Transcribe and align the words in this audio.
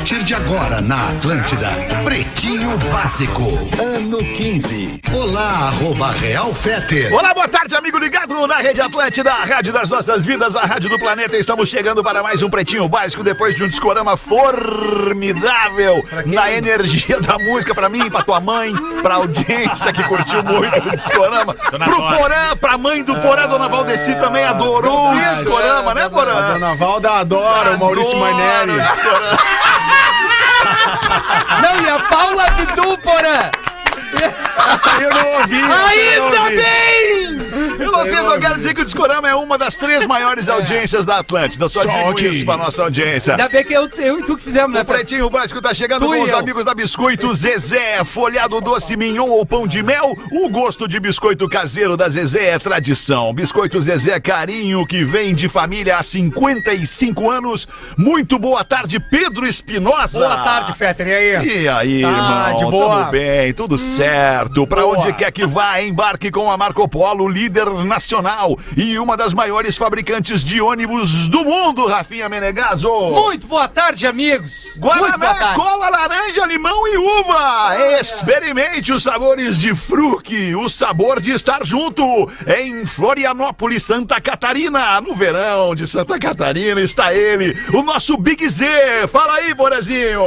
A 0.00 0.02
partir 0.02 0.24
de 0.24 0.34
agora 0.34 0.80
na 0.80 1.10
Atlântida, 1.10 1.68
Pretinho 2.02 2.78
Básico, 2.90 3.42
ano 3.78 4.16
15. 4.16 4.98
Olá, 5.14 5.68
arroba 5.68 6.10
Real 6.12 6.54
Feter. 6.54 7.12
Olá, 7.12 7.34
boa 7.34 7.46
tarde, 7.46 7.74
amigo 7.76 7.98
ligado 7.98 8.46
na 8.46 8.56
Rede 8.56 8.80
Atlântida, 8.80 9.30
a 9.30 9.44
rádio 9.44 9.74
das 9.74 9.90
nossas 9.90 10.24
vidas, 10.24 10.56
a 10.56 10.62
rádio 10.62 10.88
do 10.88 10.98
planeta. 10.98 11.36
Estamos 11.36 11.68
chegando 11.68 12.02
para 12.02 12.22
mais 12.22 12.42
um 12.42 12.48
Pretinho 12.48 12.88
Básico 12.88 13.22
depois 13.22 13.54
de 13.54 13.62
um 13.62 13.68
discorama 13.68 14.16
formidável 14.16 16.02
na 16.24 16.50
energia 16.50 17.20
da 17.20 17.38
música 17.38 17.74
pra 17.74 17.90
mim, 17.90 18.08
pra 18.08 18.22
tua 18.22 18.40
mãe, 18.40 18.72
pra 19.02 19.16
audiência 19.16 19.92
que 19.92 20.02
curtiu 20.04 20.42
muito 20.42 20.78
o 20.78 20.90
discorama, 20.92 21.52
pro 21.52 22.08
Porã, 22.16 22.56
pra 22.58 22.78
mãe 22.78 23.04
do 23.04 23.14
Porã, 23.16 23.46
dona 23.46 23.68
Valdeci 23.68 24.14
também 24.14 24.46
adorou 24.46 25.10
o 25.10 25.14
discorama, 25.14 25.92
né, 25.92 26.04
A 26.04 26.10
Porã? 26.10 26.52
dona 26.54 26.74
Valda 26.74 27.10
adora 27.10 27.72
o 27.72 27.78
Maurício 27.78 28.14
discorama. 28.14 29.38
Não, 31.62 31.80
e 31.82 31.88
a 31.88 31.98
Paula 32.08 32.44
Abdul, 32.46 32.98
porã! 32.98 33.50
Essa 34.74 34.90
aí 34.96 35.02
eu 35.04 35.10
não 35.10 35.26
ouvi. 35.40 35.60
eu 35.60 35.68
não 35.68 35.86
Ainda 35.86 36.40
ouvi. 36.42 36.56
bem! 36.56 37.39
E 37.80 37.84
vocês 37.86 38.24
não 38.24 38.38
querem 38.38 38.56
dizer 38.56 38.74
que 38.74 38.82
o 38.82 38.84
Discorama 38.84 39.28
é 39.28 39.34
uma 39.34 39.56
das 39.56 39.76
três 39.76 40.06
maiores 40.06 40.48
audiências 40.48 41.06
da 41.06 41.18
Atlântida. 41.18 41.68
Só, 41.68 41.80
digo 41.84 42.10
aqui. 42.10 42.26
isso 42.28 42.44
pra 42.44 42.56
nossa 42.56 42.82
audiência. 42.82 43.32
Ainda 43.34 43.48
bem 43.48 43.64
que 43.64 43.72
eu, 43.72 43.88
eu 43.98 44.18
e 44.20 44.22
tu 44.24 44.36
que 44.36 44.42
fizemos, 44.42 44.72
né? 44.74 44.82
O 44.82 44.84
Pretinho 44.84 45.30
Básico 45.30 45.60
tá 45.60 45.72
chegando 45.72 46.00
Tu 46.06 46.12
com 46.12 46.22
os 46.22 46.30
eu. 46.30 46.38
amigos 46.38 46.64
da 46.64 46.74
Biscoito 46.74 47.32
Zezé, 47.34 48.02
folhado 48.04 48.60
doce 48.60 48.96
mignon 48.96 49.28
ou 49.28 49.44
pão 49.46 49.66
de 49.66 49.82
mel. 49.82 50.14
O 50.32 50.48
gosto 50.50 50.86
de 50.88 50.98
biscoito 51.00 51.48
caseiro 51.48 51.96
da 51.96 52.08
Zezé 52.08 52.46
é 52.50 52.58
tradição. 52.58 53.32
Biscoito 53.32 53.80
Zezé 53.80 54.12
é 54.12 54.20
carinho 54.20 54.86
que 54.86 55.04
vem 55.04 55.34
de 55.34 55.48
família 55.48 55.96
há 55.96 56.02
55 56.02 57.30
anos. 57.30 57.66
Muito 57.96 58.38
boa 58.38 58.64
tarde, 58.64 58.98
Pedro 59.00 59.46
Espinosa. 59.46 60.18
Boa 60.18 60.36
tarde, 60.42 60.72
Fetter. 60.74 61.06
E 61.08 61.14
aí? 61.36 61.62
E 61.62 61.68
aí, 61.68 62.02
Tá, 62.02 62.08
irmão? 62.08 62.56
de 62.56 62.64
boa? 62.70 62.96
Tudo 63.04 63.10
bem, 63.12 63.54
tudo 63.54 63.78
certo. 63.78 64.66
Pra 64.66 64.82
boa. 64.82 64.98
onde 64.98 65.12
quer 65.14 65.30
que 65.30 65.46
vá, 65.46 65.80
embarque 65.80 66.30
com 66.30 66.50
a 66.50 66.56
Marco 66.56 66.86
Polo, 66.88 67.28
líder 67.28 67.68
nacional 67.84 68.58
e 68.76 68.98
uma 68.98 69.16
das 69.16 69.32
maiores 69.34 69.76
fabricantes 69.76 70.42
de 70.44 70.60
ônibus 70.60 71.28
do 71.28 71.44
mundo, 71.44 71.86
Rafinha 71.86 72.28
Menegaso. 72.28 72.90
Muito 73.10 73.46
boa 73.46 73.68
tarde, 73.68 74.06
amigos! 74.06 74.74
Guaraná, 74.78 75.34
tarde. 75.34 75.54
cola, 75.54 75.88
laranja, 75.88 76.46
limão 76.46 76.86
e 76.88 76.96
uva. 76.96 77.76
Experimente 78.00 78.92
os 78.92 79.02
sabores 79.02 79.58
de 79.58 79.74
fruque, 79.74 80.54
o 80.54 80.68
sabor 80.68 81.20
de 81.20 81.30
estar 81.32 81.64
junto. 81.64 82.04
Em 82.46 82.84
Florianópolis, 82.86 83.82
Santa 83.82 84.20
Catarina. 84.20 85.00
No 85.00 85.14
verão 85.14 85.74
de 85.74 85.86
Santa 85.86 86.18
Catarina 86.18 86.80
está 86.80 87.12
ele, 87.14 87.56
o 87.72 87.82
nosso 87.82 88.16
Big 88.16 88.46
Z. 88.48 88.66
Fala 89.08 89.34
aí, 89.34 89.54
Borazinho. 89.54 90.20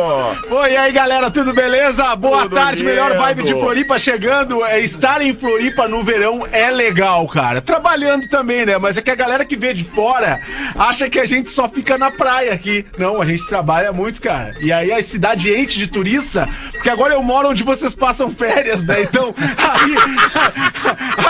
Oi, 0.49 0.75
aí, 0.77 0.91
galera, 0.91 1.29
tudo 1.31 1.53
beleza? 1.53 2.15
Boa 2.15 2.43
Tudo 2.43 2.55
tarde, 2.55 2.83
melhor 2.83 3.11
lindo. 3.11 3.21
vibe 3.21 3.43
de 3.43 3.53
Floripa 3.53 3.99
chegando. 3.99 4.63
É, 4.65 4.79
estar 4.79 5.21
em 5.21 5.33
Floripa 5.35 5.87
no 5.87 6.03
verão 6.03 6.47
é 6.51 6.69
legal, 6.71 7.27
cara. 7.33 7.61
Trabalhando 7.61 8.27
também, 8.29 8.65
né? 8.65 8.77
Mas 8.77 8.97
é 8.97 9.01
que 9.01 9.09
a 9.09 9.15
galera 9.15 9.43
que 9.43 9.55
vê 9.55 9.73
de 9.73 9.83
fora 9.83 10.39
acha 10.77 11.09
que 11.09 11.19
a 11.19 11.25
gente 11.25 11.49
só 11.49 11.67
fica 11.67 11.97
na 11.97 12.11
praia 12.11 12.53
aqui. 12.53 12.85
Não, 12.97 13.19
a 13.21 13.25
gente 13.25 13.45
trabalha 13.47 13.91
muito, 13.91 14.21
cara. 14.21 14.55
E 14.61 14.71
aí 14.71 14.91
a 14.91 15.01
cidade 15.01 15.51
enche 15.53 15.79
de 15.79 15.87
turista, 15.87 16.47
porque 16.71 16.89
agora 16.89 17.15
eu 17.15 17.23
moro 17.23 17.49
onde 17.49 17.63
vocês 17.63 17.95
passam 17.95 18.29
férias, 18.33 18.83
né? 18.83 19.01
Então, 19.01 19.33
aí, 19.57 19.95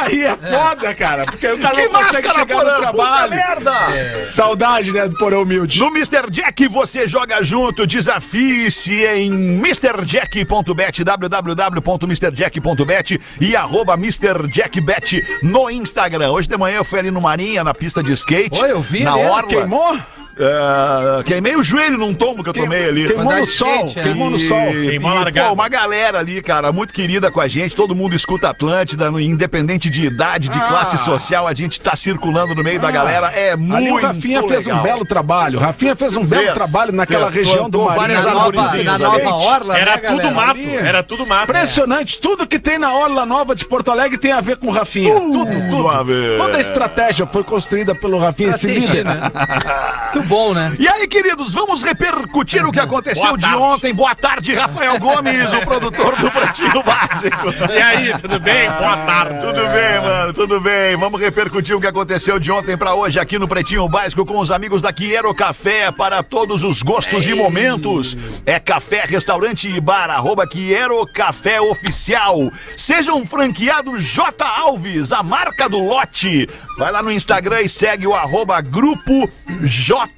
aí 0.01 0.23
é 0.25 0.35
foda, 0.35 0.93
cara. 0.93 1.23
Porque 1.25 1.47
o 1.47 1.57
cara 1.57 1.75
Que 1.75 1.87
não 1.87 1.93
consegue 1.93 2.27
máscara, 2.27 2.39
chegar 2.39 2.57
Porã, 2.57 2.73
no 2.73 2.79
trabalho. 2.81 3.29
merda. 3.33 3.73
Saudade, 4.21 4.91
né, 4.91 5.07
do 5.07 5.17
Porão 5.17 5.43
Humilde. 5.43 5.79
No 5.79 5.87
Mr. 5.87 6.29
Jack 6.29 6.67
você 6.67 7.07
joga 7.07 7.41
junto, 7.43 7.87
desafie-se 7.87 9.03
em 9.05 9.57
MrJack.bet, 9.59 11.03
www.mrjack.bet 11.03 13.21
e 13.39 13.55
arroba 13.55 13.93
MrJackBet 13.93 15.23
no 15.43 15.69
Instagram. 15.69 15.82
Hoje 16.31 16.47
de 16.47 16.57
manhã 16.57 16.77
eu 16.77 16.83
fui 16.83 16.99
ali 16.99 17.11
no 17.11 17.21
Marinha, 17.21 17.63
na 17.63 17.73
pista 17.73 18.03
de 18.03 18.11
skate. 18.13 18.61
Oi, 18.61 18.71
eu 18.71 18.81
vi 18.81 19.03
Na 19.03 19.13
ali, 19.13 19.23
orla. 19.25 19.47
Queimou? 19.47 19.97
É, 20.39 21.23
queimei 21.23 21.55
o 21.55 21.63
joelho 21.63 21.97
num 21.97 22.13
tombo 22.13 22.43
que 22.43 22.49
eu 22.49 22.53
tomei 22.53 22.87
ali. 22.89 23.07
Queimou 23.07 23.35
no 23.37 23.45
sol, 23.47 23.85
é. 23.95 24.01
queimou 24.03 24.29
no 24.31 24.39
sol. 24.39 24.71
Queimou 24.71 25.11
e, 25.11 25.15
largada. 25.15 25.47
pô, 25.49 25.53
uma 25.53 25.69
galera 25.69 26.19
ali, 26.19 26.41
cara, 26.41 26.71
muito 26.71 26.93
querida 26.93 27.31
com 27.31 27.39
a 27.39 27.47
gente. 27.47 27.75
Todo 27.75 27.93
mundo 27.95 28.15
escuta 28.15 28.49
Atlântida, 28.49 29.07
independente 29.21 29.89
de 29.89 30.05
idade, 30.05 30.49
de 30.49 30.57
Ah. 30.57 30.67
classe 30.67 30.97
social. 30.97 31.47
A 31.47 31.53
gente 31.53 31.79
tá 31.79 31.95
circulando 31.95 32.55
no 32.55 32.63
meio 32.63 32.79
da 32.79 32.89
galera. 32.89 33.27
É 33.27 33.55
muito 33.55 33.75
Ali 33.75 33.91
o 33.91 34.01
Rafinha 34.01 34.41
fez 34.47 34.65
um 34.65 34.69
legal. 34.71 34.83
belo 34.83 35.05
trabalho. 35.05 35.59
Rafinha 35.59 35.95
fez 35.95 36.15
um 36.15 36.25
belo 36.25 36.43
Fez, 36.43 36.53
trabalho 36.55 36.91
naquela 36.91 37.29
fez. 37.29 37.47
região 37.47 37.69
do 37.69 37.79
Marinho. 37.79 37.99
várias 37.99 38.23
Na 38.25 38.33
nova, 38.33 38.83
na 38.83 38.97
nova 38.97 39.29
orla, 39.35 39.77
Era 39.77 39.91
né, 39.91 39.97
tudo 39.97 40.17
galera? 40.17 40.31
mato, 40.35 40.49
Ali. 40.59 40.75
era 40.75 41.03
tudo 41.03 41.27
mato. 41.27 41.43
Impressionante, 41.43 42.19
tudo 42.19 42.47
que 42.47 42.57
tem 42.59 42.77
na 42.79 42.93
Orla 42.93 43.25
Nova 43.25 43.55
de 43.55 43.65
Porto 43.65 43.91
Alegre 43.91 44.17
tem 44.17 44.31
a 44.31 44.41
ver 44.41 44.57
com 44.57 44.67
o 44.67 44.71
Rafinha. 44.71 45.13
Tudo, 45.13 45.45
tudo. 45.69 45.87
a 45.89 46.01
ver. 46.03 46.37
Toda 46.37 46.57
a 46.57 46.59
estratégia 46.59 47.25
foi 47.27 47.43
construída 47.43 47.93
pelo 47.93 48.17
Rafinha. 48.17 48.57
Se 48.57 48.67
Estratégia, 48.67 49.03
liga. 49.03 49.13
né? 49.13 49.31
Bom, 50.27 50.53
né? 50.53 50.75
E 50.79 50.87
aí, 50.87 51.07
queridos, 51.07 51.53
vamos 51.53 51.83
repercutir 51.83 52.65
o 52.65 52.71
que 52.71 52.79
aconteceu 52.79 53.35
de 53.35 53.45
ontem. 53.47 53.93
Boa 53.93 54.15
tarde, 54.15 54.53
Rafael 54.53 54.97
Gomes, 54.99 55.53
o 55.53 55.61
produtor 55.61 56.15
do 56.15 56.31
Pretinho 56.31 56.81
Básico. 56.83 57.71
E 57.71 57.81
aí, 57.81 58.13
tudo 58.19 58.39
bem? 58.39 58.69
Boa 58.69 58.97
tarde. 58.97 59.39
Tudo 59.41 59.67
bem, 59.67 60.01
mano, 60.01 60.33
tudo 60.33 60.61
bem. 60.61 60.95
Vamos 60.95 61.19
repercutir 61.19 61.75
o 61.75 61.81
que 61.81 61.87
aconteceu 61.87 62.39
de 62.39 62.51
ontem 62.51 62.77
pra 62.77 62.95
hoje 62.95 63.19
aqui 63.19 63.37
no 63.37 63.47
Pretinho 63.47 63.87
Básico 63.89 64.25
com 64.25 64.39
os 64.39 64.51
amigos 64.51 64.81
da 64.81 64.93
Quiero 64.93 65.33
Café 65.35 65.91
para 65.91 66.23
todos 66.23 66.63
os 66.63 66.81
gostos 66.81 67.27
e 67.27 67.33
momentos. 67.33 68.15
É 68.45 68.59
café, 68.59 69.03
restaurante 69.05 69.67
e 69.69 69.81
bar, 69.81 70.09
arroba 70.09 70.47
Quiero 70.47 71.05
Café 71.13 71.59
Oficial. 71.59 72.37
Seja 72.77 73.13
um 73.13 73.25
franqueado 73.25 73.99
J 73.99 74.43
Alves, 74.43 75.11
a 75.11 75.21
marca 75.21 75.67
do 75.67 75.79
lote. 75.79 76.47
Vai 76.77 76.91
lá 76.91 77.03
no 77.03 77.11
Instagram 77.11 77.61
e 77.61 77.69
segue 77.69 78.07
o 78.07 78.15
arroba 78.15 78.61
Grupo 78.61 79.29
J 79.61 80.12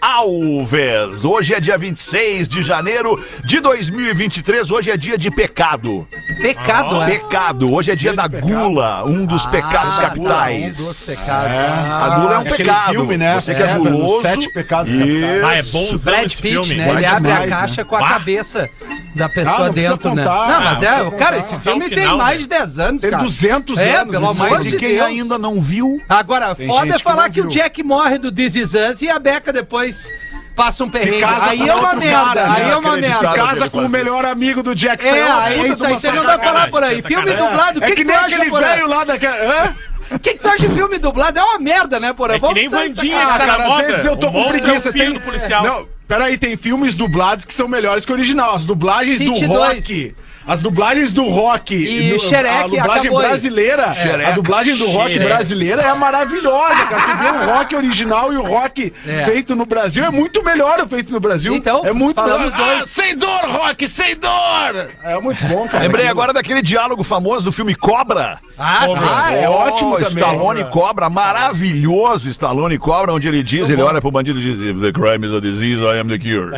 Alves. 0.00 1.24
Hoje 1.24 1.54
é 1.54 1.60
dia 1.60 1.78
26 1.78 2.48
de 2.48 2.62
janeiro 2.62 3.22
de 3.44 3.60
2023. 3.60 4.70
Hoje 4.70 4.90
é 4.90 4.96
dia 4.96 5.16
de 5.16 5.30
pecado. 5.30 6.06
Pecado, 6.40 7.02
é? 7.02 7.06
Pecado. 7.12 7.72
Hoje 7.72 7.90
é 7.92 7.96
dia 7.96 8.12
da 8.14 8.26
gula, 8.26 9.04
um 9.08 9.24
dos 9.24 9.46
pecados 9.46 9.98
Ah, 9.98 10.02
capitais. 10.02 10.78
Um 10.80 10.84
dos 10.84 11.06
pecados. 11.06 11.56
A 11.56 12.18
gula 12.20 12.34
é 12.34 12.38
um 12.38 12.40
Aquele 12.42 12.56
pecado. 12.56 12.90
filme, 12.90 13.16
né? 13.16 13.34
Você 13.36 13.54
que 13.54 13.62
é 13.62 13.66
Seven, 13.66 13.82
guloso. 13.92 14.22
Sete 14.22 14.52
pecados 14.52 14.92
Isso. 14.92 15.00
capitais. 15.04 15.44
Ah, 15.44 15.54
é 15.54 15.62
bonzão 15.62 16.12
Brad 16.14 16.24
Pitt, 16.24 16.42
filme. 16.42 16.74
né? 16.76 16.86
Vai 16.86 16.96
Ele 16.96 17.06
abre 17.06 17.28
demais, 17.32 17.52
a 17.52 17.56
caixa 17.56 17.82
né? 17.82 17.88
com 17.88 17.96
a 17.96 18.00
Bah. 18.00 18.08
cabeça 18.08 18.68
da 19.14 19.26
Ah, 19.26 19.28
pessoa 19.28 19.56
precisa 19.56 19.72
dentro, 19.90 20.14
né? 20.14 20.24
contar. 20.24 20.48
Não, 20.48 20.60
mas 20.60 20.82
Ah, 20.82 20.86
é, 20.86 21.02
não 21.04 21.10
cara, 21.12 21.38
esse 21.38 21.56
filme 21.58 21.88
tem 21.88 21.98
final, 21.98 22.16
mais 22.18 22.36
né? 22.36 22.42
de 22.42 22.48
10 22.48 22.78
anos, 22.78 23.02
Tem 23.02 23.10
cara. 23.10 23.22
200 23.22 23.78
É, 23.78 23.96
anos. 23.96 24.10
pelo 24.10 24.24
isso 24.24 24.32
amor. 24.42 24.50
Mas 24.50 24.62
de 24.64 24.74
e 24.74 24.78
quem 24.78 24.88
Deus. 24.96 25.02
ainda 25.06 25.38
não 25.38 25.60
viu? 25.62 26.00
Agora, 26.08 26.54
Tem 26.54 26.66
foda 26.66 26.94
é 26.94 26.96
que 26.98 27.02
falar 27.02 27.24
não 27.24 27.30
que 27.30 27.40
o. 27.40 27.46
Jack 27.48 27.82
morre 27.82 28.18
do 28.18 28.30
This 28.32 28.56
Is 28.56 28.74
Us 28.74 29.00
e 29.02 29.08
a 29.08 29.18
Depois 29.52 30.12
passa 30.56 30.84
um 30.84 30.88
perrengue. 30.90 31.20
casa 31.20 31.50
Aí 31.50 31.58
com 31.58 31.66
é 31.66 31.74
uma 31.74 31.94
merda, 31.94 32.24
cara, 32.34 32.46
né? 32.48 32.54
aí 32.64 32.70
é 32.70 32.76
uma 32.76 32.96
merda. 32.96 33.28
que 33.30 33.34
Casa 33.36 33.70
com 33.70 33.84
o 33.84 33.88
melhor 33.88 34.24
amigo 34.24 34.62
do 34.62 34.74
Jack. 34.74 35.04
É, 35.06 35.10
aí 35.10 35.20
aí 35.22 35.58
puta 35.58 35.72
isso 35.72 35.86
aí 35.86 35.92
você 35.94 36.12
não 36.12 36.22
vai 36.24 36.38
falar 36.38 36.68
por 36.70 36.82
aí. 36.82 37.02
Filme 37.02 37.34
dublado, 37.34 37.78
o 37.78 37.82
que, 37.82 37.86
É 37.86 37.90
que, 37.90 37.96
que 37.96 38.04
tu 38.04 38.08
nem 38.08 38.16
acha, 38.16 38.36
aquele 38.36 38.50
Porã? 38.50 38.66
velho 38.68 38.86
lá 38.88 39.04
daquela... 39.04 39.36
Hã? 39.36 39.74
O 40.10 40.18
que, 40.18 40.34
que 40.34 40.38
tu 40.38 40.48
acha 40.48 40.68
de 40.68 40.74
filme 40.74 40.98
dublado? 40.98 41.38
É 41.38 41.42
uma 41.42 41.58
merda, 41.58 41.98
né, 41.98 42.12
Porã? 42.12 42.34
É 42.34 42.38
que 42.40 42.54
nem 42.54 42.68
Vandinha, 42.68 43.18
Ah, 43.26 43.32
que 43.32 43.38
tá 43.38 43.38
na 43.38 43.46
cara, 43.46 43.62
às 43.62 43.68
moda. 43.68 43.86
vezes 43.86 44.04
eu 44.04 44.16
tô 44.16 44.28
O 44.28 44.32
com 44.32 44.48
preguiça. 44.48 44.88
é 44.90 44.92
Tem... 44.92 45.12
do 45.14 45.20
policial. 45.20 45.64
Não, 45.64 45.88
peraí, 46.06 46.36
tem 46.38 46.56
filmes 46.56 46.94
dublados 46.94 47.44
que 47.46 47.54
são 47.54 47.66
melhores 47.66 48.04
que 48.04 48.12
o 48.12 48.14
original. 48.14 48.54
As 48.54 48.64
dublagens 48.64 49.16
City 49.18 49.46
do 49.46 49.54
dois. 49.54 49.76
rock... 49.78 50.14
As 50.46 50.60
dublagens 50.60 51.12
do 51.12 51.24
rock 51.28 51.74
E 51.74 52.12
no- 52.12 52.18
Shrek 52.18 52.46
a 52.46 52.66
dublagem 52.68 53.10
brasileira, 53.10 53.94
a 54.26 54.30
dublagem 54.32 54.76
do 54.76 54.86
rock 54.88 55.18
brasileira 55.18 55.82
é 55.82 55.94
maravilhosa, 55.94 56.86
cara. 56.86 57.02
Tu 57.02 57.16
vê 57.18 57.28
o 57.28 57.54
rock 57.56 57.76
original 57.76 58.32
e 58.32 58.36
o 58.36 58.42
rock 58.42 58.92
É. 59.06 59.24
feito 59.24 59.54
no 59.56 59.64
Brasil 59.64 60.04
é 60.04 60.10
muito 60.10 60.42
melhor 60.44 60.80
o 60.80 60.88
feito 60.88 61.12
no 61.12 61.20
Brasil. 61.20 61.54
Então, 61.54 61.82
é 61.86 61.92
muito 61.92 62.16
falamos 62.16 62.52
melhor. 62.52 62.66
dois. 62.68 62.82
Ah, 62.82 62.86
sem 62.86 63.16
dor, 63.16 63.40
rock, 63.46 63.88
sem 63.88 64.16
dor. 64.16 64.88
É 65.02 65.18
muito 65.20 65.42
bom, 65.46 65.66
cara. 65.66 65.82
Lembrei 65.84 66.06
agora 66.08 66.32
daquele 66.32 66.60
diálogo 66.62 67.02
famoso 67.02 67.44
do 67.44 67.52
filme 67.52 67.74
Cobra. 67.74 68.38
Ah, 68.58 68.86
sim. 68.88 68.94
Ah, 69.10 69.32
é 69.32 69.48
ótimo 69.48 69.92
também. 69.94 70.08
Stallone 70.08 70.64
Cobra, 70.64 71.08
maravilhoso 71.10 72.28
Stallone 72.28 72.78
Cobra, 72.78 73.12
onde 73.12 73.28
ele 73.28 73.42
diz, 73.42 73.70
ele 73.70 73.82
olha 73.82 74.00
pro 74.00 74.10
bandido 74.10 74.38
e 74.38 74.42
diz, 74.42 74.60
If 74.60 74.80
the 74.80 74.92
crime 74.92 75.26
is 75.26 75.32
a 75.32 75.40
disease, 75.40 75.80
I 75.82 75.98
am 76.00 76.08
the 76.08 76.18
cure. 76.18 76.52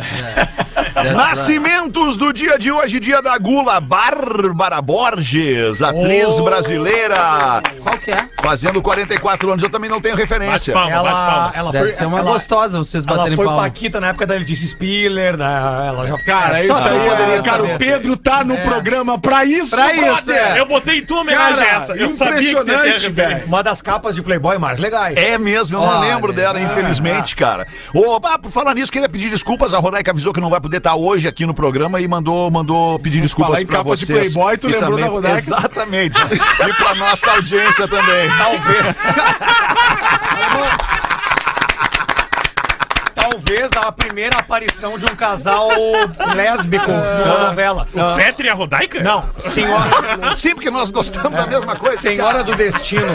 Nascimentos 1.03 2.17
do 2.17 2.33
dia 2.33 2.57
de 2.57 2.71
hoje, 2.71 2.99
dia 2.99 3.21
da 3.21 3.37
gula, 3.37 3.79
Bárbara 3.79 4.81
Borges, 4.81 5.81
atriz 5.81 6.39
Oh. 6.39 6.43
brasileira, 6.43 7.61
Qual 7.83 7.97
que 7.99 8.11
é? 8.11 8.27
Fazendo 8.47 8.81
44 8.81 9.49
anos. 9.51 9.61
Eu 9.61 9.69
também 9.69 9.89
não 9.89 9.99
tenho 9.99 10.15
referência. 10.15 10.73
Bate 10.73 10.89
palma, 10.89 11.03
bate 11.03 11.19
Ela, 11.21 11.31
palma. 11.31 11.51
ela 11.53 11.71
Deve 11.73 11.85
foi, 11.85 11.93
ser 11.93 12.05
uma 12.05 12.19
ela, 12.19 12.31
gostosa 12.31 12.77
vocês 12.77 13.05
ela 13.05 13.17
baterem 13.17 13.35
foi 13.35 13.45
palma. 13.45 13.61
Paquita 13.63 13.99
na 13.99 14.07
época 14.07 14.25
da 14.25 14.35
Letícia 14.35 14.65
Spiller, 14.67 15.35
né? 15.35 15.45
Ela 15.87 16.07
já 16.07 16.17
Cara, 16.23 16.55
Só 16.65 16.79
isso 16.79 16.87
aí, 16.87 17.09
poderia 17.09 17.35
é, 17.35 17.41
cara, 17.43 17.57
saber. 17.57 17.75
o 17.75 17.77
Pedro 17.77 18.17
tá 18.17 18.43
no 18.45 18.53
É. 18.55 18.63
programa 18.63 19.19
pra 19.19 19.43
isso, 19.43 19.69
Pra 19.69 19.93
isso, 19.93 20.31
é. 20.31 20.59
Eu 20.59 20.65
botei 20.65 20.99
em 20.99 21.05
tua 21.05 21.21
homenagem 21.21 21.65
Cara, 21.65 21.83
essa. 21.83 21.93
Eu 21.95 22.07
sabia 22.09 22.63
que 22.63 23.09
velho. 23.09 23.45
uma 23.47 23.61
das 23.61 23.81
capas 23.81 24.15
de 24.15 24.21
Playboy 24.21 24.57
mais 24.57 24.79
legais. 24.79 25.17
É 25.17 25.37
mesmo, 25.37 25.75
eu 25.77 25.81
não 25.81 25.87
Olha, 25.99 26.13
lembro 26.13 26.31
dela, 26.31 26.57
ah, 26.57 26.61
infelizmente, 26.61 27.35
cara. 27.35 27.67
Ô, 27.93 28.19
ah, 28.23 28.39
por 28.39 28.49
falar 28.51 28.73
nisso, 28.73 28.91
queria 28.91 29.09
pedir 29.09 29.29
desculpas. 29.29 29.73
A 29.73 29.79
Rodaica 29.79 30.11
avisou 30.11 30.31
que 30.33 30.39
não 30.39 30.49
vai 30.49 30.61
poder 30.61 30.77
estar 30.77 30.95
hoje 30.95 31.27
aqui 31.27 31.45
no 31.45 31.53
programa 31.53 31.99
e 31.99 32.07
mandou, 32.07 32.49
mandou 32.49 32.97
pedir 32.99 33.19
desculpas 33.21 33.47
falar 33.55 33.61
em 33.61 33.65
pra 33.65 33.77
capa 33.79 33.95
de 33.95 34.05
vocês. 34.05 34.33
Playboy, 34.33 34.57
tu 34.57 34.69
E 34.69 34.71
lembrou 34.71 34.91
também, 34.91 35.05
da 35.05 35.11
Rodaica? 35.11 35.37
Exatamente. 35.57 36.17
e 36.19 36.73
pra 36.73 36.95
nossa 36.95 37.31
audiência 37.31 37.87
também. 37.87 38.29
Talvez. 38.37 38.95
Talvez 43.15 43.71
a 43.75 43.91
primeira 43.91 44.37
aparição 44.37 44.97
de 44.97 45.05
um 45.05 45.15
casal 45.15 45.69
lésbico 46.35 46.89
numa 46.89 47.47
novela. 47.49 47.87
O 47.93 48.19
Fetter 48.19 48.45
e 48.45 48.49
a 48.49 48.53
Rodaica? 48.53 49.01
Não, 49.03 49.25
senhora, 49.39 50.35
Sim, 50.35 50.53
porque 50.55 50.69
nós 50.69 50.91
gostamos 50.91 51.31
da 51.37 51.45
mesma 51.47 51.75
coisa. 51.75 51.97
senhora 51.97 52.43
do 52.43 52.55
Destino. 52.55 53.05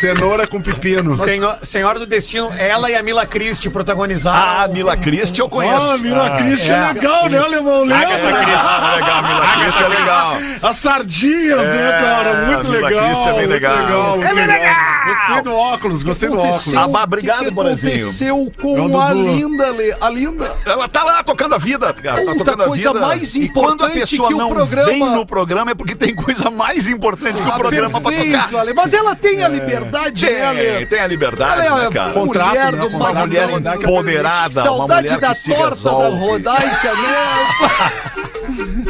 Cenoura 0.00 0.46
com 0.46 0.60
pepino. 0.62 1.12
Senho- 1.14 1.54
senhora 1.62 1.98
do 1.98 2.06
Destino, 2.06 2.50
ela 2.56 2.90
e 2.90 2.96
a 2.96 3.02
Mila 3.02 3.26
Christie 3.26 3.68
protagonizaram. 3.70 4.64
Ah, 4.64 4.68
Mila 4.68 4.96
Christie 4.96 5.40
eu 5.40 5.48
conheço. 5.48 5.92
Ah, 5.92 5.98
Mila 5.98 6.30
Christie 6.38 6.70
é 6.72 6.74
é. 6.74 6.92
legal, 6.94 7.28
né, 7.28 7.38
alemão? 7.38 7.82
Agatha 7.84 8.08
Lembra? 8.16 8.32
Christie. 8.32 8.54
Ah, 8.56 8.94
legal, 8.96 9.22
Mila 9.22 9.46
Christie 9.62 9.84
é 9.84 9.88
legal. 9.88 10.36
As 10.62 10.76
sardinhas, 10.76 11.66
né, 11.66 11.98
cara? 12.00 12.46
Muito 12.46 12.68
Mila 12.70 12.88
legal. 12.88 13.04
Christie 13.04 13.28
é 13.28 13.32
bem 13.34 13.46
legal. 13.46 14.22
É 14.22 14.34
bem 14.34 14.46
legal. 14.46 14.89
Gostei 15.06 15.42
do 15.42 15.54
óculos, 15.54 16.02
gostei 16.02 16.28
do 16.28 16.38
óculos. 16.38 16.74
Ah, 16.74 16.86
bah, 16.88 17.04
obrigado, 17.04 17.42
o 17.42 17.44
que 17.46 17.50
Borazinho. 17.52 17.92
aconteceu 17.94 18.52
É 18.56 18.60
com 18.60 18.86
o 18.88 19.00
a 19.00 19.12
linda, 19.12 19.70
Le- 19.70 19.96
a 20.00 20.10
linda? 20.10 20.56
Ela 20.66 20.88
tá 20.88 21.02
lá 21.04 21.22
tocando 21.22 21.54
a 21.54 21.58
vida, 21.58 21.92
cara. 21.94 22.24
Tá 22.24 22.34
tocando 22.34 22.62
a 22.62 22.66
coisa 22.66 22.92
vida. 22.92 23.06
mais 23.06 23.34
e 23.34 23.48
quando 23.48 23.84
a 23.84 23.86
importante 23.86 24.00
pessoa 24.00 24.28
que 24.28 24.34
não 24.34 24.50
programa- 24.50 24.88
vem 24.90 25.00
no 25.00 25.26
programa 25.26 25.70
é 25.70 25.74
porque 25.74 25.94
tem 25.94 26.14
coisa 26.14 26.50
mais 26.50 26.86
importante 26.88 27.40
que 27.40 27.48
o 27.48 27.52
Ah, 27.52 27.58
programa 27.58 28.00
pra 28.00 28.10
perfeito, 28.10 28.42
tocar. 28.42 28.60
Ale. 28.60 28.74
Mas 28.74 28.92
ela 28.92 29.14
tem 29.16 29.42
a 29.42 29.48
liberdade, 29.48 30.24
né, 30.26 30.32
Tem, 30.32 30.42
Ale? 30.42 30.86
tem 30.86 31.00
a 31.00 31.06
liberdade, 31.06 31.66
Ela 31.66 31.80
é 31.80 31.84
né, 31.84 31.90
cara? 31.90 32.12
Contrato, 32.12 32.48
mulher 32.48 32.72
né? 32.72 32.78
do 32.78 32.88
Uma 32.88 33.12
mulher 33.14 33.48
é 33.50 33.74
empoderada, 33.76 34.60
uma 34.60 34.62
Saudade 34.76 35.02
mulher 35.08 35.20
da 35.20 35.28
que 35.28 35.34
se 35.36 35.54
torta 35.54 35.82
da. 35.90 36.08
Rodaica, 36.08 36.92
né? 36.94 38.20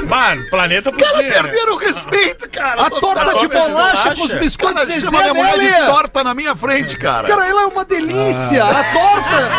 Mano, 0.09 0.43
planeta 0.51 0.91
podia. 0.91 1.07
Cara, 1.07 1.23
perderam 1.43 1.75
o 1.75 1.77
respeito, 1.79 2.49
cara. 2.51 2.87
A 2.87 2.91
torta 2.91 3.35
de 3.35 3.41
de 3.41 3.49
bolacha 3.49 4.15
com 4.15 4.23
os 4.25 4.33
biscoitos 4.35 4.83
Cara, 4.83 4.87
Zezé, 4.93 5.07
chama 5.07 5.21
minha 5.21 5.35
mulher 5.35 5.53
de 5.59 5.65
né, 5.65 5.77
Ale? 5.77 5.87
torta 5.93 6.25
na 6.25 6.35
minha 6.35 6.55
frente, 6.57 6.97
cara. 6.97 7.29
Cara, 7.29 7.47
ela 7.47 7.63
é 7.63 7.67
uma 7.67 7.85
delícia. 7.85 8.65
A 8.65 8.85
torta. 8.93 9.51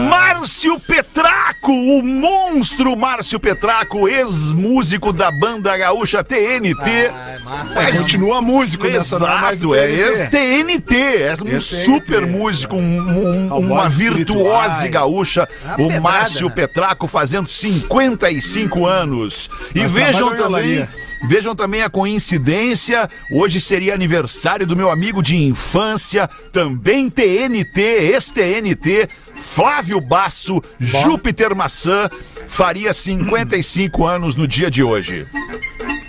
Márcio 0.08 0.78
Petraco, 0.80 1.72
o 1.72 2.02
monstro 2.02 2.94
Márcio 2.96 3.38
Petraco, 3.40 4.08
ex-músico 4.08 5.12
da 5.12 5.30
banda 5.30 5.76
gaúcha 5.76 6.22
TNT. 6.24 7.10
Ai, 7.12 7.38
massa. 7.44 7.74
Mas- 7.74 7.98
Continua 7.98 8.40
músico 8.42 8.82
mais 8.84 9.08
do 9.10 9.14
Exato, 9.16 9.74
é 9.74 9.86
TNT. 9.86 10.02
ex-TNT, 10.02 10.96
é 11.22 11.56
um 11.56 11.60
super 11.60 12.26
músico, 12.26 12.76
um- 12.76 13.00
um- 13.00 13.48
voz 13.48 13.64
uma 13.64 13.88
virtuose. 13.88 14.88
Gaúcha, 14.90 15.48
o 15.74 15.76
pedrada, 15.76 16.00
Márcio 16.00 16.48
né? 16.48 16.54
Petraco 16.54 17.06
fazendo 17.06 17.46
55 17.46 18.86
anos. 18.86 19.50
E 19.74 19.80
Mas 19.80 19.92
vejam 19.92 20.34
também, 20.34 20.88
vejam 21.28 21.54
também 21.54 21.82
a 21.82 21.90
coincidência, 21.90 23.08
hoje 23.32 23.60
seria 23.60 23.94
aniversário 23.94 24.66
do 24.66 24.76
meu 24.76 24.90
amigo 24.90 25.22
de 25.22 25.36
infância, 25.36 26.28
também 26.52 27.08
TNT, 27.08 27.80
ex-TNT, 27.80 29.08
Flávio 29.34 30.00
Basso, 30.00 30.62
Júpiter 30.78 31.54
Maçã, 31.54 32.08
faria 32.46 32.92
55 32.92 34.06
anos 34.06 34.34
no 34.34 34.46
dia 34.46 34.70
de 34.70 34.82
hoje. 34.82 35.26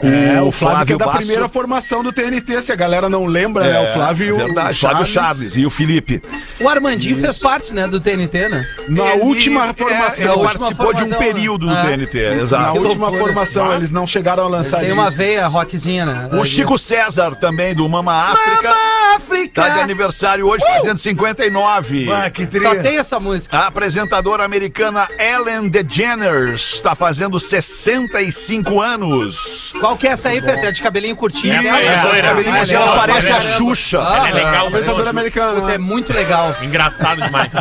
É, 0.03 0.41
o 0.41 0.51
Flávio, 0.51 0.85
que 0.97 1.03
é 1.03 1.05
da 1.05 1.11
primeira 1.13 1.47
formação 1.49 2.03
do 2.03 2.11
TNT, 2.11 2.61
se 2.61 2.71
a 2.71 2.75
galera 2.75 3.07
não 3.09 3.25
lembra, 3.25 3.63
né? 3.65 3.89
O 3.89 3.93
Flávio 3.93 4.27
e 4.27 4.31
o 4.31 4.35
verdade, 4.37 4.71
o 4.71 4.75
Flávio 4.79 5.05
Chaves 5.05 5.55
e 5.55 5.65
o 5.65 5.69
Felipe. 5.69 6.21
O 6.59 6.67
Armandinho 6.67 7.17
fez 7.17 7.37
parte, 7.37 7.73
né, 7.73 7.87
do 7.87 7.99
TNT, 7.99 8.49
né? 8.49 8.65
Na 8.89 9.11
Ele- 9.13 9.23
última 9.23 9.67
é, 9.69 9.73
formação. 9.73 10.15
ele 10.17 10.25
Na 10.25 10.33
última 10.33 10.49
participou 10.53 10.93
de 10.93 11.03
um 11.03 11.09
formação, 11.09 11.33
período 11.33 11.67
do 11.67 11.73
né? 11.73 11.83
TNT, 11.83 12.29
Na 12.29 12.35
exato. 12.41 12.79
última 12.81 13.07
loucura. 13.09 13.23
formação, 13.33 13.73
eles 13.75 13.91
não 13.91 14.07
chegaram 14.07 14.43
a 14.45 14.47
lançar 14.47 14.79
Tem 14.79 14.89
isso. 14.89 14.97
uma 14.99 15.09
veia 15.11 15.47
rockzinha, 15.47 16.05
né? 16.05 16.29
O 16.33 16.43
Chico 16.45 16.77
César 16.77 17.35
também, 17.35 17.75
do 17.75 17.87
Mama 17.87 18.13
África, 18.13 18.69
Mama 18.69 18.75
África! 19.15 19.61
tá 19.61 19.69
de 19.69 19.79
aniversário 19.79 20.47
hoje, 20.47 20.63
fazendo 20.65 20.97
59. 20.97 22.07
Ah, 22.11 22.29
que 22.29 22.47
Só 22.59 22.75
tem 22.75 22.97
essa 22.97 23.19
música. 23.19 23.57
A 23.57 23.67
apresentadora 23.67 24.43
americana 24.43 25.07
Ellen 25.19 25.69
DeGeneres 25.69 26.75
está 26.75 26.95
fazendo 26.95 27.39
65 27.39 28.81
anos. 28.81 29.73
Qual 29.79 29.97
que 29.97 30.07
é 30.07 30.11
essa 30.11 30.29
aí, 30.29 30.41
Fete? 30.41 30.65
É 30.67 30.71
de 30.71 30.81
cabelinho 30.81 31.15
curtinho. 31.15 31.53
Essa 31.53 31.73
aí 31.73 31.85
é 31.85 31.91
Essa 31.91 32.07
loira. 32.07 32.27
cabelinho 32.29 32.55
curtinho, 32.57 32.77
ela 32.81 32.95
parece 32.97 33.31
a. 33.31 33.41
Xuxa. 33.41 33.99
Ah, 34.01 34.29
É 34.29 34.33
legal, 34.33 34.67
Apresentadora 34.67 35.09
americana. 35.09 35.61
Puta, 35.61 35.73
é 35.73 35.77
muito 35.77 36.13
legal. 36.13 36.55
Engraçado 36.61 37.21
demais. 37.21 37.53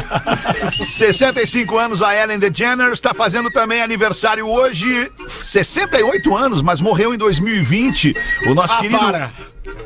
65 0.78 1.78
anos, 1.78 2.02
a 2.02 2.14
Ellen 2.14 2.38
DeGeneres 2.38 2.94
está 2.94 3.12
fazendo 3.14 3.50
também 3.50 3.82
aniversário 3.82 4.46
hoje. 4.46 5.10
68 5.28 6.36
anos, 6.36 6.62
mas 6.62 6.80
morreu 6.80 7.14
em 7.14 7.18
2020. 7.18 8.14
O 8.48 8.54
nosso 8.54 8.74
Ah, 8.74 8.80
querido 8.80 8.98
para. 9.00 9.32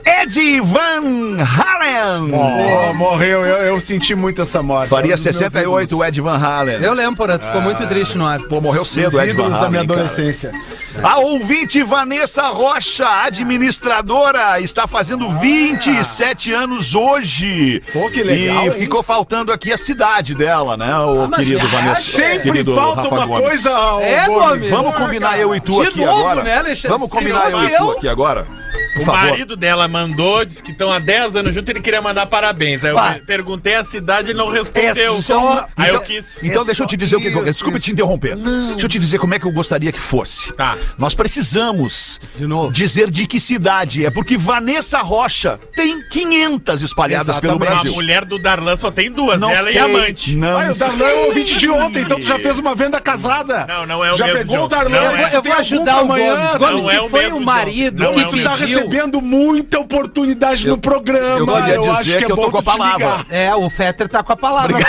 Ed 0.06 0.60
Van 0.60 1.36
Halen. 1.42 2.30
Pô, 2.30 2.94
morreu, 2.94 3.44
eu, 3.44 3.56
eu 3.74 3.80
senti 3.80 4.14
muito 4.14 4.40
essa 4.42 4.62
morte. 4.62 4.88
Faria 4.88 5.14
dos 5.14 5.24
meus 5.24 5.36
68 5.36 5.96
o. 5.96 6.04
Ed 6.04 6.20
Van 6.20 6.36
Halen. 6.36 6.80
Eu 6.82 6.94
lembro, 6.94 7.16
Porã, 7.16 7.36
tu 7.36 7.46
ficou 7.46 7.60
muito 7.60 7.84
triste 7.88 8.16
no 8.16 8.24
ar. 8.24 8.38
Pô, 8.40 8.60
morreu 8.60 8.84
cedo 8.84 9.08
Os 9.08 9.14
o 9.14 9.20
Ed 9.20 9.32
Van 9.32 9.42
ídolos 9.44 9.60
da 9.60 9.70
minha 9.70 9.82
Halen. 9.82 9.86
cara. 9.96 10.52
A 11.02 11.18
ouvinte 11.18 11.82
Vanessa 11.82 12.48
Rocha, 12.48 13.06
administradora, 13.24 14.60
está 14.60 14.86
fazendo 14.86 15.28
27 15.38 16.52
anos 16.52 16.94
hoje. 16.94 17.82
Pô, 17.92 18.08
que 18.10 18.22
legal, 18.22 18.62
E 18.64 18.66
hein? 18.66 18.70
ficou 18.72 19.02
faltando 19.02 19.52
aqui 19.52 19.72
a 19.72 19.76
cidade 19.78 20.34
dela, 20.34 20.76
né, 20.76 20.96
o 20.98 21.26
mas 21.28 21.40
querido 21.44 21.66
é, 21.66 21.68
Vanessa. 21.68 22.00
Sempre 22.02 22.42
querido 22.52 22.74
falta 22.74 23.02
Rafa 23.02 23.14
uma 23.16 23.26
Gomes. 23.26 23.48
coisa. 23.48 23.70
É, 24.02 24.26
Gomes. 24.26 24.70
Vamos 24.70 24.94
combinar 24.94 25.38
eu 25.38 25.54
e 25.54 25.60
tu 25.60 25.82
De 25.82 25.88
aqui 25.88 26.00
novo, 26.04 26.20
agora. 26.20 26.42
né, 26.42 26.58
Alexandre? 26.58 26.88
Vamos 26.96 27.10
combinar 27.10 27.46
Se 27.46 27.52
eu 27.52 27.64
e 27.64 27.68
tu 27.70 27.82
eu- 27.82 27.90
aqui 27.92 28.08
agora. 28.08 28.46
Por 28.94 29.02
O 29.02 29.06
favor. 29.06 29.28
marido 29.30 29.56
dela 29.56 29.88
mandou, 29.88 30.44
disse 30.44 30.62
que 30.62 30.70
estão 30.70 30.92
há 30.92 31.00
10 31.00 31.34
anos 31.34 31.52
juntos, 31.52 31.68
ele 31.68 31.80
queria 31.80 32.00
mandar 32.00 32.26
parabéns. 32.26 32.84
Aí 32.84 32.90
eu 32.92 32.94
Vai. 32.94 33.18
perguntei 33.18 33.74
a 33.74 33.82
cidade 33.82 34.30
e 34.30 34.34
não 34.34 34.48
respondeu. 34.48 35.16
É 35.18 35.20
só- 35.20 35.66
Aí 35.76 35.88
eu 35.88 35.94
Então- 35.96 36.06
quis. 36.06 36.40
Então 36.44 36.64
deixa 36.64 36.84
eu 36.84 36.86
te 36.86 36.96
dizer 36.96 37.16
o 37.16 37.20
que. 37.20 37.26
isso, 37.28 37.42
Desculpa 37.44 37.80
te 37.80 37.90
interromper. 37.90 38.36
Deixa 38.36 38.84
eu 38.86 38.88
te 38.88 38.98
dizer 39.00 39.18
como 39.18 39.34
é 39.34 39.38
que 39.40 39.46
eu 39.46 39.52
gostaria 39.52 39.90
que 39.90 39.98
fosse. 39.98 40.52
Tá. 40.52 40.76
Nós 40.98 41.14
precisamos 41.14 42.20
De 42.36 42.46
novo. 42.46 42.72
dizer 42.72 43.10
de 43.10 43.26
que 43.26 43.38
cidade 43.40 44.04
é, 44.04 44.10
porque 44.10 44.36
Vanessa 44.36 44.98
Rocha 44.98 45.58
tem 45.74 46.02
500 46.08 46.82
espalhadas 46.82 47.38
pelo 47.38 47.54
Exatamente. 47.54 47.70
A 47.70 47.74
Brasil. 47.82 47.94
mulher 47.94 48.24
do 48.24 48.38
Darlan 48.38 48.76
só 48.76 48.90
tem 48.90 49.10
duas, 49.10 49.40
Não 49.40 49.50
ela 49.50 49.64
sei, 49.68 49.74
e 49.76 49.78
a 49.78 49.84
amante. 49.84 50.34
Não 50.34 50.56
Ai, 50.58 50.70
o 50.70 50.74
Darlan 50.74 51.06
é 51.08 51.14
o 51.14 51.26
ouvinte 51.26 51.58
de 51.58 51.68
ontem, 51.70 52.02
então 52.02 52.18
tu 52.18 52.26
já 52.26 52.38
fez 52.38 52.58
uma 52.58 52.74
venda 52.74 53.00
casada. 53.00 53.64
Não, 53.66 53.86
não 53.86 54.04
é 54.04 54.12
o 54.12 54.16
já 54.16 54.26
mesmo, 54.26 54.38
pegou 54.40 54.56
John. 54.58 54.64
o 54.64 54.68
Darlan. 54.68 54.90
Não 54.90 55.04
Eu 55.04 55.10
é. 55.10 55.16
vou, 55.16 55.26
eu 55.28 55.42
Tem 55.42 55.50
vou 55.52 55.60
ajudar 55.60 56.02
o? 56.02 56.06
Gomes. 56.06 56.24
Gomes, 56.58 56.84
Não 56.84 56.90
é 56.90 56.94
se 56.94 57.00
o 57.00 57.08
foi 57.08 57.22
mesmo, 57.22 57.36
o 57.38 57.44
marido 57.44 58.02
Não 58.04 58.12
que 58.12 58.20
é 58.20 58.26
o 58.26 58.30
Tu 58.30 58.42
tá 58.42 58.54
recebendo 58.54 59.20
muita 59.20 59.78
oportunidade 59.80 60.66
no 60.66 60.78
programa. 60.78 61.52
eu 61.70 61.82
queria 61.82 61.92
acho 61.92 62.04
dizer 62.04 62.18
que 62.18 62.24
é 62.24 62.26
eu 62.26 62.36
tô 62.36 62.42
bom 62.42 62.50
com 62.50 62.58
a 62.58 62.62
palavra. 62.62 63.26
É, 63.28 63.54
o 63.54 63.68
Fetter 63.70 64.08
tá 64.08 64.22
com 64.22 64.32
a 64.32 64.36
palavra, 64.36 64.72
Porã. 64.76 64.84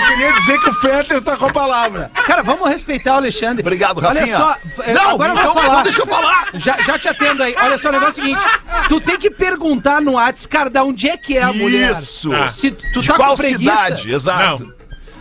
Eu 0.00 0.06
queria 0.08 0.32
dizer 0.32 0.58
que 0.60 0.70
o 0.70 0.74
Fetter 0.74 1.20
tá 1.22 1.36
com 1.36 1.46
a 1.46 1.52
palavra. 1.52 2.10
Cara, 2.26 2.42
vamos 2.42 2.68
respeitar 2.68 3.14
o 3.14 3.16
Alexandre. 3.16 3.60
Obrigado, 3.60 4.00
Rafinha. 4.00 4.24
Olha 4.24 4.36
só, 4.36 4.56
Não, 4.92 5.18
agora 5.22 5.32
eu 5.32 5.36
então- 5.38 5.52
vou 5.54 5.62
falar. 5.62 5.72
então 5.72 5.82
deixa 5.84 6.02
eu 6.02 6.06
falar. 6.06 6.48
Já, 6.54 6.76
já 6.78 6.98
te 6.98 7.08
atendo 7.08 7.42
aí. 7.42 7.54
Olha 7.62 7.78
só, 7.78 7.88
o 7.88 7.92
negócio 7.92 8.20
é 8.20 8.22
o 8.22 8.24
seguinte: 8.26 8.44
tu 8.88 9.00
tem 9.00 9.18
que 9.18 9.30
perguntar 9.30 10.00
no 10.00 10.12
Whats, 10.14 10.46
cara, 10.46 10.68
de 10.70 10.80
onde 10.80 11.08
é 11.08 11.16
que 11.16 11.36
é 11.36 11.42
a 11.42 11.52
mulher. 11.52 11.92
Isso. 11.92 12.30
Se 12.50 12.70
tu 12.70 13.00
De 13.00 13.08
tá 13.08 13.14
qual 13.14 13.30
com 13.30 13.36
preguiça, 13.36 13.58
cidade? 13.76 14.12
Exato. 14.12 14.64
Não, 14.64 14.79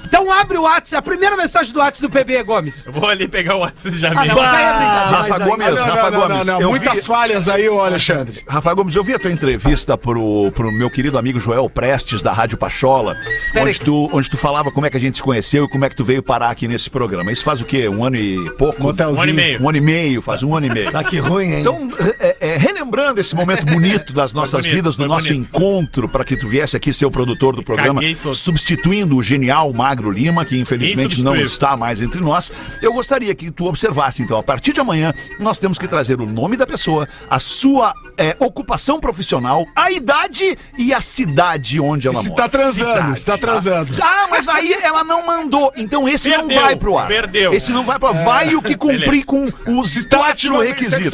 então 0.09 0.31
abre 0.31 0.57
o 0.57 0.63
Whats, 0.63 0.93
a 0.93 1.01
primeira 1.01 1.37
mensagem 1.37 1.71
do 1.71 1.79
Whats 1.79 2.01
do 2.01 2.09
PB, 2.09 2.43
Gomes. 2.43 2.85
eu 2.87 2.91
vou 2.91 3.07
ali 3.07 3.27
pegar 3.27 3.55
o 3.55 3.59
WhatsApp 3.59 3.97
já 3.97 4.09
Ah, 4.09 4.25
não, 4.25 4.35
mas 4.35 4.53
aí 4.53 4.63
é 4.63 4.73
brincadeira. 4.73 5.09
Rafa 5.17 5.35
aí- 5.35 5.43
Gomes, 5.49 5.67
Não, 5.67 5.75
não, 5.75 5.83
Rafa 5.85 6.11
não, 6.11 6.19
Gomes. 6.27 6.47
não, 6.47 6.61
Muitas 6.69 6.93
vi- 6.95 7.01
falhas 7.01 7.47
aí, 7.47 7.69
ô 7.69 7.79
Alexandre. 7.81 8.43
Rafa 8.47 8.73
Gomes, 8.73 8.95
eu 8.95 9.03
vi 9.03 9.13
a 9.13 9.19
tua 9.19 9.31
entrevista 9.31 9.97
pro, 9.97 10.51
pro 10.55 10.71
meu 10.71 10.89
querido 10.89 11.17
amigo 11.17 11.39
Joel 11.39 11.69
Prestes, 11.69 12.21
da 12.21 12.33
Rádio 12.33 12.57
Pachola, 12.57 13.15
onde 13.55 13.79
tu, 13.79 14.09
onde 14.11 14.29
tu 14.29 14.37
falava 14.37 14.71
como 14.71 14.85
é 14.85 14.89
que 14.89 14.97
a 14.97 14.99
gente 14.99 15.17
se 15.17 15.23
conheceu 15.23 15.65
e 15.65 15.69
como 15.69 15.85
é 15.85 15.89
que 15.89 15.95
tu 15.95 16.03
veio 16.03 16.23
parar 16.23 16.49
aqui 16.49 16.67
nesse 16.67 16.89
programa. 16.89 17.31
Isso 17.31 17.43
faz 17.43 17.61
o 17.61 17.65
quê? 17.65 17.87
Um 17.87 18.03
ano 18.03 18.15
e 18.17 18.49
pouco? 18.57 18.81
Motelzinho. 18.81 19.17
Um 19.19 19.21
ano 19.21 19.31
e 19.31 19.33
meio. 19.35 19.61
Um 19.63 19.69
ano 19.69 19.77
e 19.77 19.81
meio, 19.81 20.21
faz 20.21 20.41
um 20.43 20.55
ano 20.55 20.65
e 20.65 20.69
meio. 20.69 20.89
Ah, 20.93 21.03
que 21.03 21.17
ruim, 21.19 21.51
hein? 21.53 21.59
Então, 21.61 21.89
é, 22.19 22.35
é, 22.39 22.57
René 22.57 22.78
lembrando 22.89 23.19
esse 23.19 23.35
momento 23.35 23.65
bonito 23.65 24.11
das 24.11 24.33
nossas 24.33 24.61
bonito, 24.61 24.75
vidas, 24.75 24.95
do 24.95 25.05
nosso 25.07 25.27
bonito. 25.27 25.47
encontro, 25.47 26.09
para 26.09 26.25
que 26.25 26.35
tu 26.35 26.47
viesse 26.47 26.75
aqui 26.75 26.91
ser 26.91 27.05
o 27.05 27.11
produtor 27.11 27.55
do 27.55 27.61
programa, 27.63 28.01
substituindo 28.33 29.15
o 29.15 29.21
genial 29.21 29.71
Magro 29.71 30.09
Lima, 30.11 30.43
que 30.43 30.57
infelizmente 30.57 31.21
não 31.21 31.35
está 31.35 31.77
mais 31.77 32.01
entre 32.01 32.19
nós. 32.19 32.51
Eu 32.81 32.91
gostaria 32.93 33.33
que 33.35 33.51
tu 33.51 33.65
observasse, 33.65 34.23
então, 34.23 34.37
a 34.39 34.43
partir 34.43 34.73
de 34.73 34.79
amanhã, 34.79 35.13
nós 35.39 35.59
temos 35.59 35.77
que 35.77 35.87
trazer 35.87 36.19
o 36.19 36.25
nome 36.25 36.57
da 36.57 36.65
pessoa, 36.65 37.07
a 37.29 37.39
sua 37.39 37.93
é, 38.17 38.35
ocupação 38.39 38.99
profissional, 38.99 39.65
a 39.75 39.91
idade 39.91 40.57
e 40.77 40.91
a 40.93 41.01
cidade 41.01 41.79
onde 41.79 42.07
ela 42.07 42.21
Se 42.23 42.29
mora. 42.29 42.43
tá 42.43 42.49
transando, 42.49 43.17
se 43.17 43.25
tá 43.25 43.37
transando. 43.37 43.89
Ah, 44.01 44.27
mas 44.31 44.47
aí 44.47 44.73
ela 44.81 45.03
não 45.03 45.25
mandou. 45.25 45.71
Então 45.75 46.09
esse 46.09 46.29
não 46.29 46.47
Perdeu, 46.47 46.61
vai 46.61 46.75
pro 46.75 46.97
ar. 46.97 47.07
perdeu. 47.07 47.53
Esse 47.53 47.71
não 47.71 47.85
vai 47.85 47.99
pro 47.99 48.07
ar. 48.09 48.23
Vai 48.23 48.55
o 48.55 48.61
que 48.61 48.75
cumprir 48.75 49.25
Beleza. 49.25 49.25
com 49.25 49.79
os 49.79 50.05
quatro 50.05 50.59
requisitos. 50.59 51.11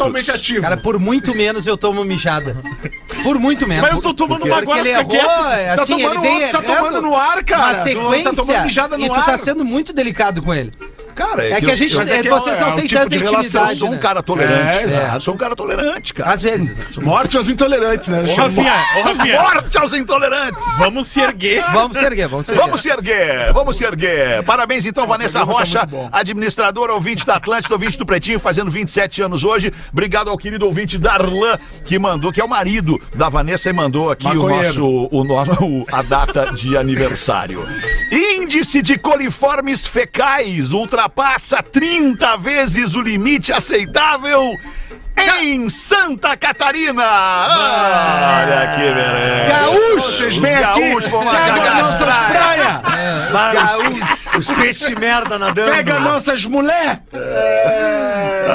Cara, 0.62 0.78
por 0.78 1.00
muito 1.00 1.36
menos 1.36 1.65
eu 1.68 1.78
tomo 1.78 2.04
mijada. 2.04 2.58
Por 3.24 3.40
muito 3.40 3.68
menos. 3.68 3.84
Mas 3.88 3.96
eu 3.96 4.02
tô 4.02 4.14
tomando 4.14 4.46
uma 4.46 4.56
Porque 4.58 4.72
agora, 4.72 4.80
ele 4.80 4.90
errou, 4.90 5.06
quieto. 5.08 5.48
é, 5.52 5.76
Tá 5.76 5.82
assim, 5.84 5.94
ele 5.94 6.04
tomando 6.04 6.22
vem 6.22 6.44
outro, 6.44 6.52
tá 6.52 6.76
tomando 6.76 7.02
no 7.02 7.16
ar, 7.16 7.44
cara. 7.44 7.62
Uma 7.64 7.74
Tu 7.76 7.84
sequência. 7.84 8.24
tá 8.24 8.36
tomando 8.44 8.64
mijada 8.64 8.98
no 8.98 9.06
e 9.06 9.10
tu 9.10 9.16
tá 9.16 9.32
ar. 9.34 9.40
sendo 9.40 9.66
muito 9.66 9.94
delicado 9.94 10.42
com 10.42 10.54
ele. 10.54 10.72
Cara, 11.16 11.48
É 11.48 11.62
que 11.62 11.72
a 11.72 11.76
gente, 11.76 11.98
é 11.98 12.02
é, 12.02 12.22
que 12.22 12.28
é 12.28 12.30
vocês 12.32 12.60
não 12.60 12.68
é 12.68 12.72
têm 12.74 12.88
tipo 12.88 13.00
tanta 13.02 13.10
de 13.10 13.18
relação, 13.18 13.36
Eu 13.40 13.46
intimidade. 13.46 13.80
sou 13.80 13.88
um 13.88 13.92
né? 13.92 13.98
cara 13.98 14.22
tolerante. 14.22 14.94
É. 14.94 15.12
Eu 15.16 15.22
sou 15.22 15.34
um 15.34 15.38
cara 15.38 15.56
tolerante, 15.56 16.14
cara. 16.14 16.32
Às 16.34 16.42
vezes. 16.44 16.78
né? 16.78 16.86
Morte 16.98 17.38
aos 17.38 17.50
intolerantes, 17.50 18.08
né? 18.08 18.20
Ô, 18.28 18.36
Rafinha, 18.36 18.74
ô, 18.98 19.02
Rafinha, 19.02 19.42
Morte 19.42 19.78
aos 19.78 19.94
intolerantes! 19.94 20.64
vamos 20.78 21.08
se 21.08 21.22
erguer. 21.22 21.64
Vamos 21.72 21.98
se 21.98 22.04
erguer, 22.04 22.28
vamos 22.28 22.46
se 22.46 22.52
erguer. 22.52 22.64
Vamos 22.66 22.82
se 22.82 22.90
erguer, 22.90 23.54
vamos 23.54 23.76
se 23.78 23.84
erguer. 23.86 24.44
Parabéns 24.44 24.86
então, 24.86 25.08
Vanessa 25.08 25.40
tá 25.40 25.46
Rocha, 25.46 25.88
administradora, 26.12 26.94
ouvinte 26.94 27.26
da 27.26 27.36
Atlântida, 27.36 27.74
ouvinte 27.74 27.98
do 27.98 28.06
Pretinho, 28.06 28.40
fazendo 28.40 28.70
27 28.70 29.22
anos 29.22 29.44
hoje. 29.44 29.72
Obrigado 29.92 30.30
ao 30.30 30.38
querido 30.38 30.66
ouvinte 30.66 30.98
Darlan, 30.98 31.58
que 31.86 31.98
mandou, 31.98 32.32
que 32.32 32.42
é 32.42 32.44
o 32.44 32.50
marido 32.50 33.00
da 33.16 33.30
Vanessa 33.30 33.70
e 33.70 33.74
mandou 33.74 34.12
aqui 34.12 34.28
o 34.28 34.48
nosso, 34.50 34.86
o, 34.86 35.08
o- 35.66 35.86
a 35.92 36.02
data 36.02 36.52
de 36.54 36.76
aniversário. 36.78 37.66
Índice 38.46 38.84
de 38.84 38.96
coliformes 38.96 39.88
fecais 39.88 40.72
ultrapassa 40.72 41.64
30 41.64 42.38
vezes 42.38 42.94
o 42.94 43.02
limite 43.02 43.52
aceitável. 43.52 44.56
Em 45.42 45.68
Santa 45.68 46.38
Catarina! 46.38 47.04
Olha 47.04 48.76
que 48.76 48.82
beleza! 48.82 49.46
Gaúchos! 49.50 50.38
Vêm 50.38 50.54
aqui, 50.58 50.80
gaúchos 50.80 51.10
vão 51.10 51.26
lá 51.26 51.34
cagar 51.34 51.80
as 51.80 51.94
praias. 51.96 52.28
praias, 52.32 53.32
Para 53.32 53.78
os, 53.80 53.98
os 54.38 54.48
peixes 54.48 54.90
merda 54.98 55.38
nadando. 55.40 55.72
pega 55.72 56.00
nossas 56.00 56.46
mulher. 56.46 57.02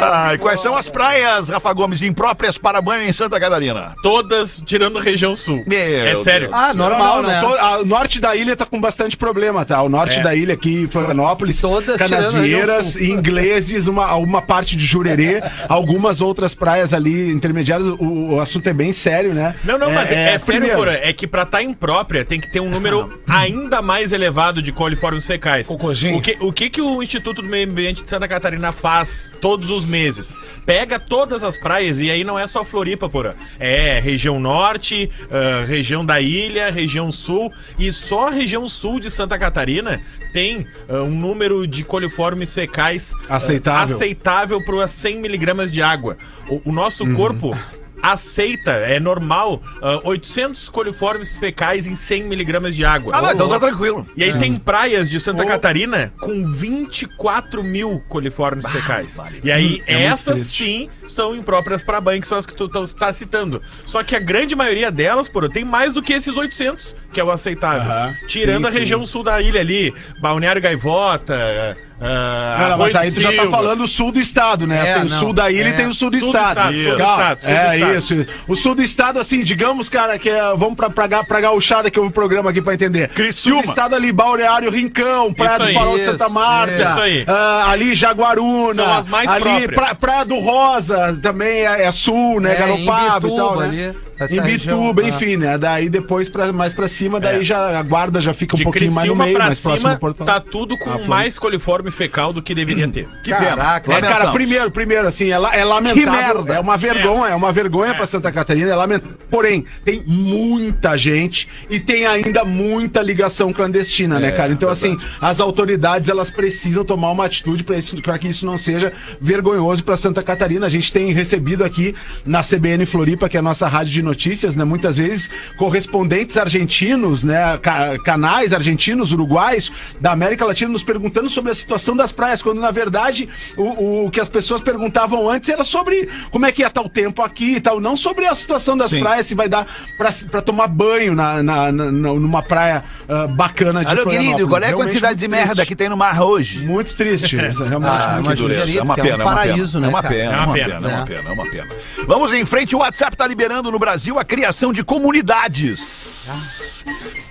Ai, 0.02 0.38
quais 0.38 0.60
são 0.60 0.74
as 0.76 0.88
praias, 0.88 1.48
Rafa 1.48 1.72
Gomes, 1.72 2.02
impróprias 2.02 2.56
para 2.56 2.80
banho 2.80 3.02
em 3.08 3.12
Santa 3.12 3.38
Catarina? 3.40 3.94
Todas 4.02 4.62
tirando 4.64 4.98
a 4.98 5.02
região 5.02 5.34
sul. 5.34 5.62
Meu 5.66 5.78
é 5.78 6.16
sério. 6.16 6.48
Deus. 6.48 6.60
Ah, 6.62 6.74
normal, 6.74 7.22
Não, 7.22 7.22
não, 7.22 7.28
né? 7.28 7.40
to- 7.40 7.58
a- 7.64 7.78
o 7.80 7.84
norte 7.84 8.20
da 8.20 8.34
ilha 8.36 8.56
tá 8.56 8.64
com 8.64 8.80
bastante 8.80 9.16
problema, 9.16 9.64
tá? 9.64 9.82
O 9.82 9.88
norte 9.88 10.18
É. 10.18 10.22
da 10.22 10.34
ilha 10.34 10.54
aqui, 10.54 10.88
Florianópolis, 10.90 11.60
Todas 11.60 11.96
Canasvieiras, 11.96 12.96
ingleses, 12.96 13.86
uma, 13.86 14.14
uma 14.16 14.40
parte 14.42 14.76
de 14.76 14.84
Jurerê, 14.84 15.42
algumas 15.68 16.20
outras 16.20 16.54
praias 16.54 16.92
ali 16.94 17.30
intermediárias. 17.30 17.88
O, 17.88 18.34
o 18.34 18.40
assunto 18.40 18.66
é 18.68 18.72
bem 18.72 18.92
sério, 18.92 19.34
né? 19.34 19.54
Não, 19.64 19.78
não, 19.78 19.90
mas 19.90 20.10
é, 20.10 20.34
é 20.34 20.38
sério, 20.38 20.60
primeiro, 20.60 20.76
Porã. 20.76 20.92
É 20.92 21.12
que 21.12 21.26
pra 21.26 21.42
estar 21.42 21.62
imprópria 21.62 22.24
tem 22.24 22.40
que 22.40 22.50
ter 22.50 22.60
um 22.60 22.70
número 22.70 23.20
ainda 23.28 23.82
mais 23.82 24.12
elevado 24.12 24.62
de 24.62 24.72
coliformes 24.72 25.26
fecais. 25.26 25.66
Cocôzinho. 25.76 26.16
O 26.18 26.22
que, 26.22 26.36
o 26.40 26.52
que 26.52 26.68
que 26.70 26.80
o 26.80 27.02
Instituto 27.02 27.42
do 27.42 27.48
Meio 27.48 27.68
Ambiente 27.68 28.02
de 28.02 28.08
Santa 28.08 28.26
Catarina 28.26 28.72
faz 28.72 29.32
todos 29.40 29.70
os 29.70 29.84
meses? 29.84 30.34
Pega 30.66 30.98
todas 30.98 31.44
as 31.44 31.56
praias, 31.56 32.00
e 32.00 32.10
aí 32.10 32.24
não 32.24 32.38
é 32.38 32.46
só 32.46 32.64
Floripa, 32.64 33.08
Porã. 33.08 33.34
É 33.58 34.00
região 34.00 34.40
norte, 34.40 35.10
ah, 35.30 35.64
região 35.66 36.04
da 36.04 36.20
ilha, 36.20 36.70
região 36.70 37.12
sul, 37.12 37.52
e 37.78 37.92
só 37.92 38.28
a 38.28 38.30
região 38.30 38.66
sul 38.68 38.98
de 38.98 39.10
Santa 39.10 39.38
Catarina 39.38 40.00
tem 40.32 40.66
ah, 40.88 41.02
um 41.02 41.10
número 41.10 41.66
de 41.66 41.84
coliformes 41.84 42.52
fecais 42.52 43.12
ah, 43.28 43.36
Aceitável. 43.36 43.94
aceitável 43.96 44.64
para 44.64 44.88
100 44.88 45.20
miligramas 45.20 45.72
de 45.72 45.80
água. 45.82 46.16
O, 46.48 46.70
o 46.70 46.72
nosso 46.72 47.04
Uhum. 47.04 47.14
corpo 47.14 47.56
aceita, 48.02 48.70
é 48.70 48.98
normal, 48.98 49.62
ah, 49.82 50.00
800 50.04 50.68
coliformes 50.68 51.36
fecais 51.36 51.86
em 51.86 51.94
100 51.94 52.24
miligramas 52.24 52.74
de 52.74 52.84
água. 52.84 53.14
Ah, 53.14 53.22
não, 53.22 53.32
então 53.32 53.48
tá 53.48 53.58
tranquilo. 53.58 54.06
E 54.16 54.24
aí 54.24 54.38
tem 54.38 54.56
praias 54.56 55.10
de 55.10 55.18
Santa 55.20 55.44
Catarina 55.44 56.12
com 56.20 56.50
24 56.52 57.62
mil 57.62 58.02
coliformes 58.08 58.68
fecais. 58.68 59.18
E 59.42 59.50
aí 59.50 59.82
é 59.86 60.08
muito 60.08 60.12
essas 60.12 60.40
sim 60.40 60.88
são 61.06 61.34
impróprias 61.34 61.82
para 61.82 62.00
banho, 62.00 62.20
que 62.20 62.26
são 62.26 62.38
as 62.38 62.46
que 62.46 62.54
tu 62.54 62.70
está 62.82 63.12
citando. 63.12 63.62
Só 63.84 64.02
que 64.02 64.14
a 64.14 64.20
grande 64.20 64.54
maioria 64.54 64.90
delas, 64.90 65.28
pô, 65.28 65.48
tem 65.48 65.64
mais 65.64 65.92
do 65.92 66.02
que 66.02 66.12
esses 66.12 66.36
800, 66.36 66.94
que 67.12 67.20
é 67.20 67.24
o 67.24 67.30
aceitável. 67.30 67.90
Aham. 67.90 68.16
Tirando 68.26 68.64
Sim, 68.64 68.68
a 68.68 68.78
região 68.80 69.06
sul 69.06 69.22
da 69.22 69.40
ilha 69.40 69.60
ali, 69.60 69.92
Balneário 70.20 70.60
Gaivota, 70.60 71.76
ah, 72.00 72.56
Não, 72.60 72.68
não, 72.70 72.78
mas 72.78 72.96
aí 72.96 73.12
tu 73.12 73.20
já 73.20 73.32
tá 73.32 73.46
falando 73.48 73.82
o 73.84 73.88
sul 73.88 74.10
do 74.10 74.18
estado, 74.18 74.66
né? 74.66 74.80
É, 74.88 74.94
tem 74.94 75.02
o 75.02 75.08
não. 75.08 75.18
sul 75.18 75.32
da 75.32 75.50
ilha 75.50 75.66
É. 75.66 75.68
e 75.68 75.72
tem 75.74 75.86
o 75.86 75.94
sul 75.94 76.10
do 76.10 76.18
Sul 76.18 76.32
do 76.32 76.38
estado. 76.38 76.74
estado, 76.74 76.76
sul 76.82 76.92
do 76.92 76.98
Calma. 76.98 77.12
estado, 77.22 77.40
sul 77.40 77.50
do 77.50 77.56
é 77.56 77.68
estado. 77.76 77.94
isso, 77.98 78.14
isso. 78.14 78.26
O 78.48 78.56
sul 78.56 78.74
do 78.74 78.82
estado, 78.82 79.18
assim, 79.20 79.40
digamos, 79.42 79.88
cara, 79.88 80.18
que 80.18 80.30
é, 80.30 80.40
vamos 80.56 80.74
pra, 80.74 80.88
pra, 80.90 81.24
pra 81.24 81.40
gauchada 81.40 81.90
que 81.90 81.98
eu 81.98 82.04
o 82.06 82.10
programa 82.10 82.50
aqui 82.50 82.62
pra 82.62 82.74
entender. 82.74 83.08
Criciúma. 83.08 83.56
Sul 83.58 83.62
do 83.66 83.68
estado 83.68 83.94
ali, 83.94 84.10
Balneário 84.12 84.70
Rincão, 84.70 85.32
Praia 85.34 85.50
Isso 85.56 85.66
do. 85.66 85.72
Farol 85.74 85.94
de 85.96 86.02
Isso, 86.02 86.10
Santa 86.12 86.28
Marta. 86.28 86.82
isso 86.82 87.00
aí. 87.00 87.24
ah, 87.26 87.66
ali 87.70 87.94
Jaguaruna. 87.94 88.74
São 88.74 88.92
as 88.94 89.06
mais 89.06 89.30
ali, 89.30 89.42
próprias. 89.42 89.74
pra, 89.74 89.94
Praia 89.94 90.24
do 90.24 90.38
Rosa 90.38 91.18
também 91.22 91.66
é, 91.66 91.82
é 91.84 91.92
sul, 91.92 92.40
né? 92.40 92.54
É, 92.54 92.58
Garopaba 92.58 93.28
e 93.28 93.36
tal, 93.36 93.56
né? 93.60 93.64
ali, 93.66 93.94
essa 94.24 94.34
Em 94.34 94.40
região, 94.40 94.80
Bituba, 94.80 95.02
ah. 95.02 95.08
enfim, 95.08 95.36
né? 95.36 95.58
Daí 95.58 95.88
depois, 95.88 96.28
pra, 96.28 96.52
mais 96.52 96.72
pra 96.72 96.88
cima, 96.88 97.18
daí 97.20 97.40
É. 97.40 97.42
já 97.42 97.78
a 97.78 97.82
guarda 97.82 98.20
já 98.20 98.32
fica 98.34 98.54
um 98.54 98.58
De 98.58 98.64
pouquinho 98.64 98.92
mais 98.92 98.96
no 98.96 99.00
Criciúma 99.16 99.24
meio, 99.24 99.36
pra 99.36 99.46
mais 99.46 99.60
próximo 99.60 99.78
cima, 99.88 99.94
do 99.94 100.00
portão. 100.00 100.26
tá 100.26 100.40
tudo 100.40 100.76
com 100.78 100.90
Ah, 100.90 100.98
mais 101.06 101.38
coliforme 101.38 101.90
fecal 101.90 102.32
do 102.32 102.42
que 102.42 102.54
deveria 102.54 102.88
ter. 102.88 103.06
Que 103.24 103.30
pena. 103.30 103.56
Caraca. 103.56 103.92
É, 103.92 104.00
cara, 104.00 104.06
Lamentamos. 104.10 104.32
primeiro, 104.34 104.70
primeiro, 104.70 105.08
assim, 105.08 105.30
é, 105.30 105.38
la- 105.38 105.54
é 105.54 105.64
lamentável. 105.64 106.04
Que 106.04 106.10
merda. 106.10 106.54
É 106.54 106.60
uma 106.60 106.76
vergonha, 106.76 107.32
é, 107.32 107.34
uma 107.34 107.52
vergonha 107.52 107.94
pra 107.94 108.06
Santa 108.06 108.30
Catarina, 108.32 108.70
é 108.70 108.74
lamentável. 108.74 109.16
Porém, 109.30 109.64
tem 109.84 110.02
muita 110.06 110.96
gente 110.96 111.48
e 111.68 111.78
tem 111.80 112.06
ainda 112.06 112.44
muita 112.44 113.00
ligação 113.02 113.52
clandestina, 113.52 114.18
né, 114.18 114.30
cara? 114.32 114.52
Então, 114.52 114.68
assim, 114.68 114.96
as 115.20 115.40
autoridades, 115.40 116.08
elas 116.08 116.30
precisam 116.30 116.84
tomar 116.84 117.10
uma 117.10 117.24
atitude 117.24 117.62
pra 117.64 117.76
isso- 117.78 118.00
pra 118.02 118.18
que 118.18 118.28
isso 118.28 118.44
não 118.46 118.58
seja 118.58 118.92
vergonhoso 119.20 119.82
pra 119.84 119.96
Santa 119.96 120.22
Catarina. 120.22 120.66
A 120.66 120.70
gente 120.70 120.92
tem 120.92 121.12
recebido 121.12 121.64
aqui 121.64 121.94
na 122.24 122.42
CBN 122.42 122.84
Floripa, 122.86 123.28
que 123.28 123.36
é 123.36 123.40
a 123.40 123.42
nossa 123.42 123.66
rádio 123.68 123.92
de 123.92 124.02
notícias, 124.10 124.56
né, 124.56 124.64
muitas 124.64 124.96
vezes 124.96 125.30
correspondentes 125.56 126.36
argentinos, 126.36 127.22
né, 127.22 127.58
ca- 127.62 127.96
canais 128.04 128.52
argentinos, 128.52 129.12
uruguais, 129.12 129.70
da 130.00 130.10
América 130.12 130.44
Latina, 130.44 130.70
nos 130.72 130.82
perguntando 130.82 131.28
sobre 131.28 131.50
a 131.52 131.54
situação 131.54 131.94
das 131.96 132.10
praias, 132.10 132.42
quando 132.42 132.60
na 132.60 132.70
verdade 132.70 133.28
o, 133.56 134.06
o 134.06 134.10
que 134.10 134.20
as 134.20 134.28
pessoas 134.28 134.60
perguntavam 134.60 135.30
antes 135.30 135.48
era 135.48 135.62
sobre 135.64 136.08
como 136.30 136.44
é 136.46 136.50
que 136.52 136.62
ia 136.62 136.66
estar 136.68 136.80
o 136.82 136.88
tempo 136.88 137.22
aqui 137.22 137.56
e 137.56 137.60
tal, 137.60 137.80
não 137.80 137.96
sobre 137.96 138.26
a 138.26 138.34
situação 138.34 138.76
das 138.76 138.90
Sim. 138.90 139.00
praias, 139.00 139.26
se 139.26 139.34
vai 139.34 139.48
dar 139.48 139.66
pra, 139.96 140.10
pra 140.30 140.42
tomar 140.42 140.66
banho 140.66 141.14
na, 141.14 141.42
na- 141.42 141.70
na- 141.72 141.92
numa 141.92 142.42
praia 142.42 142.82
ah, 143.08 143.26
bacana 143.28 143.84
de 143.84 143.90
Alô, 143.90 144.06
querido, 144.06 144.48
qual 144.48 144.60
é 144.62 144.68
a 144.70 144.72
quantidade 144.72 145.18
de 145.18 145.28
merda 145.28 145.54
triste. 145.54 145.68
que 145.68 145.76
tem 145.76 145.88
no 145.88 145.96
mar 145.96 146.20
hoje? 146.20 146.58
Muito 146.66 146.94
triste, 146.96 147.36
isso, 147.48 147.62
realmente. 147.64 147.90
Ah, 147.92 148.12
muito 148.14 148.26
uma 148.26 148.36
judiaria, 148.36 148.80
É 148.80 148.82
uma 148.82 148.94
é 148.94 149.00
um 149.00 149.04
pena, 149.04 149.22
é 149.22 149.26
uma 149.26 149.34
paraíso, 149.34 149.72
pena. 149.78 149.80
né, 149.80 149.86
É 149.86 149.90
uma 149.90 150.02
cara? 150.02 150.14
pena, 150.14 150.32
é 150.32 150.40
uma 150.40 150.52
pena, 150.54 150.74
é 150.74 150.78
uma 150.96 151.04
pena, 151.06 151.28
é 151.28 151.32
uma 151.32 151.44
pena. 151.50 151.66
Vamos 152.06 152.32
em 152.32 152.44
frente, 152.46 152.74
o 152.74 152.78
WhatsApp 152.80 153.16
tá 153.16 153.26
liberando 153.26 153.70
no 153.70 153.78
Brasil 153.78 153.99
a 154.18 154.24
criação 154.24 154.72
de 154.72 154.82
comunidades. 154.84 156.84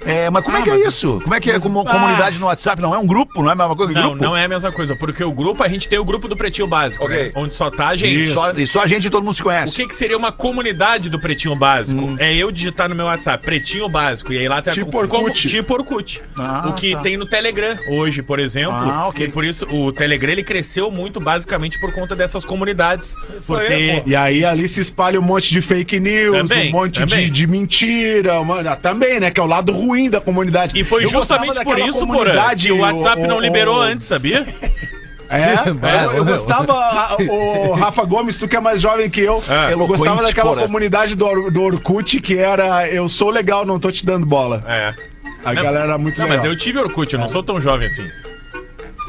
É, 0.05 0.29
mas 0.29 0.43
como 0.43 0.57
é 0.57 0.61
que 0.61 0.69
é 0.69 0.87
isso? 0.87 1.19
Como 1.21 1.35
é 1.35 1.39
que 1.39 1.51
é 1.51 1.59
como, 1.59 1.83
comunidade 1.83 2.39
no 2.39 2.45
WhatsApp? 2.45 2.81
Não 2.81 2.93
é 2.95 2.97
um 2.97 3.05
grupo, 3.05 3.41
não 3.41 3.49
é 3.49 3.53
a 3.53 3.55
mesma 3.55 3.75
coisa 3.75 3.93
que 3.93 3.99
Não, 3.99 4.09
grupo? 4.09 4.23
não 4.23 4.37
é 4.37 4.45
a 4.45 4.47
mesma 4.47 4.71
coisa, 4.71 4.95
porque 4.95 5.23
o 5.23 5.31
grupo, 5.31 5.61
a 5.63 5.67
gente 5.67 5.87
tem 5.89 5.99
o 5.99 6.05
grupo 6.05 6.27
do 6.27 6.37
Pretinho 6.37 6.67
Básico, 6.67 7.03
Ok. 7.03 7.23
né? 7.25 7.31
Onde 7.35 7.55
só 7.55 7.69
tá 7.69 7.89
a 7.89 7.95
gente. 7.95 8.27
Só, 8.31 8.51
e 8.51 8.67
só 8.67 8.81
a 8.83 8.87
gente 8.87 9.07
e 9.07 9.09
todo 9.09 9.23
mundo 9.23 9.33
se 9.33 9.41
O 9.41 9.45
conhece. 9.45 9.75
que, 9.75 9.87
que 9.87 9.95
seria 9.95 10.17
uma 10.17 10.31
comunidade 10.31 11.09
do 11.09 11.19
Pretinho 11.19 11.55
Básico? 11.55 11.99
Hum. 12.01 12.15
É 12.19 12.33
eu 12.33 12.51
digitar 12.51 12.87
no 12.87 12.95
meu 12.95 13.07
WhatsApp, 13.07 13.43
Pretinho 13.43 13.89
Básico, 13.89 14.31
e 14.31 14.37
aí 14.37 14.47
lá 14.47 14.61
tem 14.61 14.73
Tipo 14.73 15.01
a 15.01 15.07
como- 15.07 15.23
Orkut. 15.25 15.47
tipo 15.47 15.73
Orkut. 15.73 16.21
Ah, 16.37 16.67
o 16.69 16.73
que 16.73 16.93
tá. 16.95 17.01
tem 17.01 17.17
no 17.17 17.25
Telegram 17.25 17.77
hoje, 17.89 18.21
por 18.21 18.39
exemplo. 18.39 18.75
Ah, 18.75 19.07
ok. 19.09 19.25
E 19.25 19.29
por 19.29 19.43
isso 19.43 19.65
o 19.69 19.91
Telegram 19.91 20.31
ele 20.31 20.43
cresceu 20.43 20.89
muito 20.89 21.19
basicamente 21.19 21.79
por 21.79 21.91
conta 21.93 22.15
dessas 22.15 22.45
comunidades. 22.45 23.15
Por 23.45 23.59
ter. 23.59 24.03
E 24.05 24.15
aí 24.15 24.45
ali 24.45 24.67
se 24.67 24.79
espalha 24.79 25.19
um 25.19 25.23
monte 25.23 25.51
de 25.51 25.61
fake 25.61 25.99
news, 25.99 26.48
Também, 26.49 26.69
um 26.69 26.71
monte 26.73 27.05
de, 27.05 27.29
de 27.29 27.47
mentira, 27.47 28.39
uma- 28.41 28.61
ah, 28.61 28.75
também, 28.75 29.19
né? 29.19 29.31
Que 29.31 29.39
é 29.39 29.43
o 29.43 29.47
lado 29.47 29.71
ruim 29.71 30.09
da 30.09 30.19
comunidade. 30.19 30.79
E 30.79 30.83
foi 30.83 31.05
Eu 31.05 31.09
justamente 31.09 31.63
por 31.63 31.77
isso, 31.79 32.05
Porã, 32.07 32.55
que 32.55 32.71
o 32.71 32.79
WhatsApp 32.79 33.21
o- 33.23 33.27
não 33.27 33.39
liberou 33.39 33.77
o- 33.77 33.81
antes, 33.81 34.07
sabia? 34.07 34.45
É, 35.29 35.53
eu, 36.07 36.13
eu 36.17 36.25
gostava, 36.25 36.73
o 37.29 37.73
Rafa 37.73 38.03
Gomes, 38.03 38.37
tu 38.37 38.47
que 38.47 38.55
é 38.55 38.59
mais 38.59 38.81
jovem 38.81 39.09
que 39.09 39.21
eu, 39.21 39.43
É. 39.47 39.73
eu 39.73 39.85
gostava 39.87 40.23
daquela 40.23 40.49
porra. 40.51 40.61
comunidade 40.63 41.15
do, 41.15 41.51
do 41.51 41.61
Orkut 41.61 42.19
que 42.19 42.37
era 42.37 42.87
Eu 42.89 43.07
sou 43.07 43.29
legal, 43.29 43.65
não 43.65 43.79
tô 43.79 43.91
te 43.91 44.05
dando 44.05 44.25
bola. 44.25 44.63
É. 44.67 44.93
A 45.45 45.53
Não, 45.53 45.63
galera 45.63 45.83
era 45.85 45.97
muito 45.97 46.17
Não, 46.17 46.25
legal. 46.25 46.39
mas 46.41 46.45
eu 46.51 46.57
tive 46.57 46.79
Orkut, 46.79 47.13
eu 47.13 47.19
não 47.19 47.27
sou 47.29 47.41
tão 47.43 47.61
jovem 47.61 47.87
assim. 47.87 48.05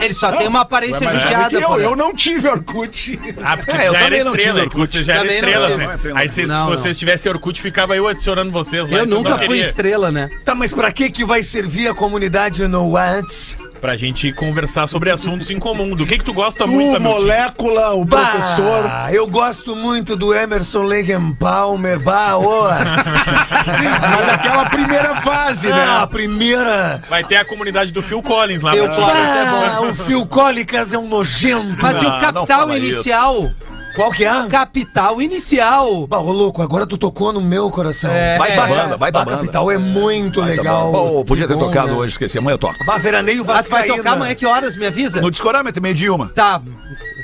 Ele 0.01 0.15
só 0.15 0.33
tem 0.33 0.49
uma 0.49 0.61
aparência 0.61 1.05
Mas 1.05 1.21
judiada, 1.21 1.59
eu, 1.59 1.81
eu 1.81 1.97
não 1.97 2.15
tive 2.15 2.49
Orkut. 2.49 3.19
Ah, 3.43 3.57
porque 3.57 3.71
É, 3.71 3.89
eu 3.89 3.93
já 3.93 3.99
era 3.99 4.05
também 4.09 4.25
não 4.25 4.35
estrela, 4.35 4.61
Orkut. 4.61 4.89
Você 4.91 5.05
já 5.05 5.13
era 5.15 5.23
Também 5.23 5.43
não 5.43 5.49
estrela, 5.49 5.77
né? 5.77 5.99
Aí 6.15 6.29
se, 6.29 6.47
Não, 6.47 6.61
não. 6.71 6.77
vocês 6.77 6.99
tivessem 6.99 7.31
Orkut, 7.33 7.61
ficava 7.61 7.97
eu 7.97 8.09
adicionando 8.09 8.51
vocês 8.51 8.89
lá. 8.89 8.99
Eu 8.99 9.07
nunca 9.07 9.31
não 9.31 9.39
fui 9.39 9.61
estrela, 9.61 10.11
né? 10.11 10.29
Tá, 10.45 10.55
mas 10.55 10.73
pra 10.73 10.91
que 10.93 11.11
que 11.11 11.25
vai 11.25 11.43
servir 11.43 11.89
a 11.89 11.95
comunidade 11.95 12.67
no 12.67 12.91
Whats? 12.93 13.57
Pra 13.81 13.97
gente 13.97 14.31
conversar 14.35 14.87
sobre 14.87 15.11
assuntos 15.11 15.51
em 15.51 15.59
comum. 15.59 15.95
Do 15.97 16.05
que 16.07 16.19
que 16.19 16.25
tu 16.25 16.35
gosta 16.35 16.65
Tu, 16.65 16.71
muito, 16.71 16.97
Hamilton? 16.97 17.19
molécula, 17.21 17.91
o 17.95 18.05
professor. 18.05 18.83
Bah, 18.83 19.09
eu 19.11 19.27
gosto 19.27 19.75
muito 19.75 20.15
do 20.17 20.35
Emerson 20.35 20.83
Lake 20.83 21.13
Palmer. 21.39 21.99
Bah, 21.99 22.37
ô. 22.37 22.65
Mas 22.69 24.27
naquela 24.27 24.65
primeira 24.67 25.15
fase, 25.23 25.69
Ah, 25.73 25.75
né? 25.77 25.97
a 26.03 26.07
primeira. 26.07 27.01
Vai 27.09 27.25
ter 27.25 27.37
a 27.37 27.45
comunidade 27.45 27.91
do 27.93 28.03
Phil 28.03 28.23
Collins 28.23 28.63
lá. 28.63 28.73
Phil 28.73 28.85
pra 28.85 28.93
ti. 28.95 29.01
Collins. 29.01 29.17
é 29.17 29.47
Ah, 29.77 29.81
o 29.81 29.95
Phil 29.95 30.27
Cólicas 30.27 30.93
é 30.93 30.99
um 30.99 31.09
nojento. 31.09 31.79
Mas 31.81 32.01
e 32.01 32.05
Não, 32.05 32.19
o 32.19 32.21
capital 32.21 32.77
inicial? 32.77 33.51
Qual 33.95 34.11
que 34.13 34.25
é? 34.25 34.47
Capital 34.49 35.21
inicial. 35.21 36.07
Bah, 36.07 36.19
ô 36.21 36.31
louco, 36.33 36.63
agora 36.63 36.87
tu 36.87 36.97
tocou 36.97 37.33
no 37.33 37.41
meu 37.41 37.71
coração. 37.71 38.11
É. 38.11 38.39
Vai 38.39 38.55
da 38.57 38.67
banda, 38.67 38.97
vai 38.97 39.13
da 39.13 39.19
Bah, 39.21 39.25
banda. 39.25 39.37
Capital 39.39 39.71
é 39.71 39.79
muito 39.79 40.41
Vai 40.41 40.51
da 40.57 40.63
legal. 40.63 40.93
Pô, 40.93 41.25
podia 41.25 41.47
ter 41.49 41.55
Bom, 41.55 41.61
tocado 41.67 41.89
né? 41.89 41.95
hoje, 41.95 42.13
esqueci. 42.13 42.39
Amanhã 42.39 42.55
eu 42.55 42.59
toco. 42.59 42.85
Bah, 42.87 42.99
veraneio 42.99 43.43
Ah, 43.43 43.45
tu 43.45 43.47
vai 43.49 43.57
Vascaína. 43.83 43.97
tocar 43.97 44.13
amanhã 44.13 44.35
que 44.35 44.47
horas? 44.47 44.77
Me 44.77 44.87
avisa? 44.87 45.21
No 45.21 45.31
Discorama, 45.31 45.71
meio 45.83 45.95
de 45.95 46.09
uma. 46.09 46.29
Tá. 46.29 46.63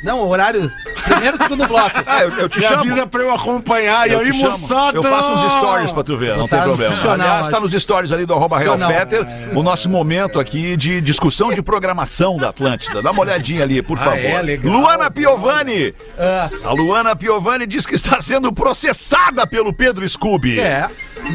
Não, 0.07 0.27
horário. 0.27 0.71
Primeiro, 1.05 1.37
segundo 1.37 1.67
bloco. 1.67 1.91
Ah, 2.07 2.23
eu, 2.23 2.31
eu 2.39 2.49
te 2.49 2.59
Me 2.59 2.65
chamo. 2.65 2.81
avisa 2.81 3.07
pra 3.07 3.23
eu 3.23 3.35
acompanhar. 3.35 4.09
E 4.09 4.13
Eu 4.13 4.21
aí, 4.21 4.31
te 4.31 4.39
chamo. 4.39 4.59
moçada. 4.59 4.97
Eu 4.97 5.03
faço 5.03 5.31
uns 5.33 5.53
stories 5.53 5.93
pra 5.93 6.03
tu 6.03 6.17
ver, 6.17 6.37
não 6.37 6.49
Tá 6.49 6.59
tem 6.59 6.69
no 6.69 6.77
problema. 6.77 7.13
Aliás, 7.13 7.49
tá 7.49 7.61
nos 7.61 7.73
stories 7.73 8.13
ali 8.13 8.25
do 8.25 8.33
arroba 8.35 8.59
Real. 8.59 8.79
Fetter, 8.79 9.27
o 9.55 9.63
nosso 9.63 9.91
momento 9.91 10.39
aqui 10.41 10.77
de 10.77 11.01
discussão 11.01 11.53
de 11.53 11.61
programação 11.63 12.37
da 12.39 12.49
Atlântida. 12.51 13.03
Dá 13.03 13.11
uma 13.11 13.21
olhadinha 13.23 13.63
ali, 13.63 13.83
por 13.83 13.99
favor. 13.99 14.17
é? 14.19 14.41
Legal. 14.43 14.73
Luana 14.73 15.11
Piovani. 15.11 15.93
Ah, 16.19 16.49
A 16.65 16.73
Luana 16.73 17.15
Piovani 17.17 17.67
diz 17.67 17.85
que 17.85 17.95
está 17.95 18.21
sendo 18.21 18.53
processada 18.53 19.47
pelo 19.47 19.73
Pedro 19.73 20.09
Scooby. 20.09 20.61
é. 20.61 20.89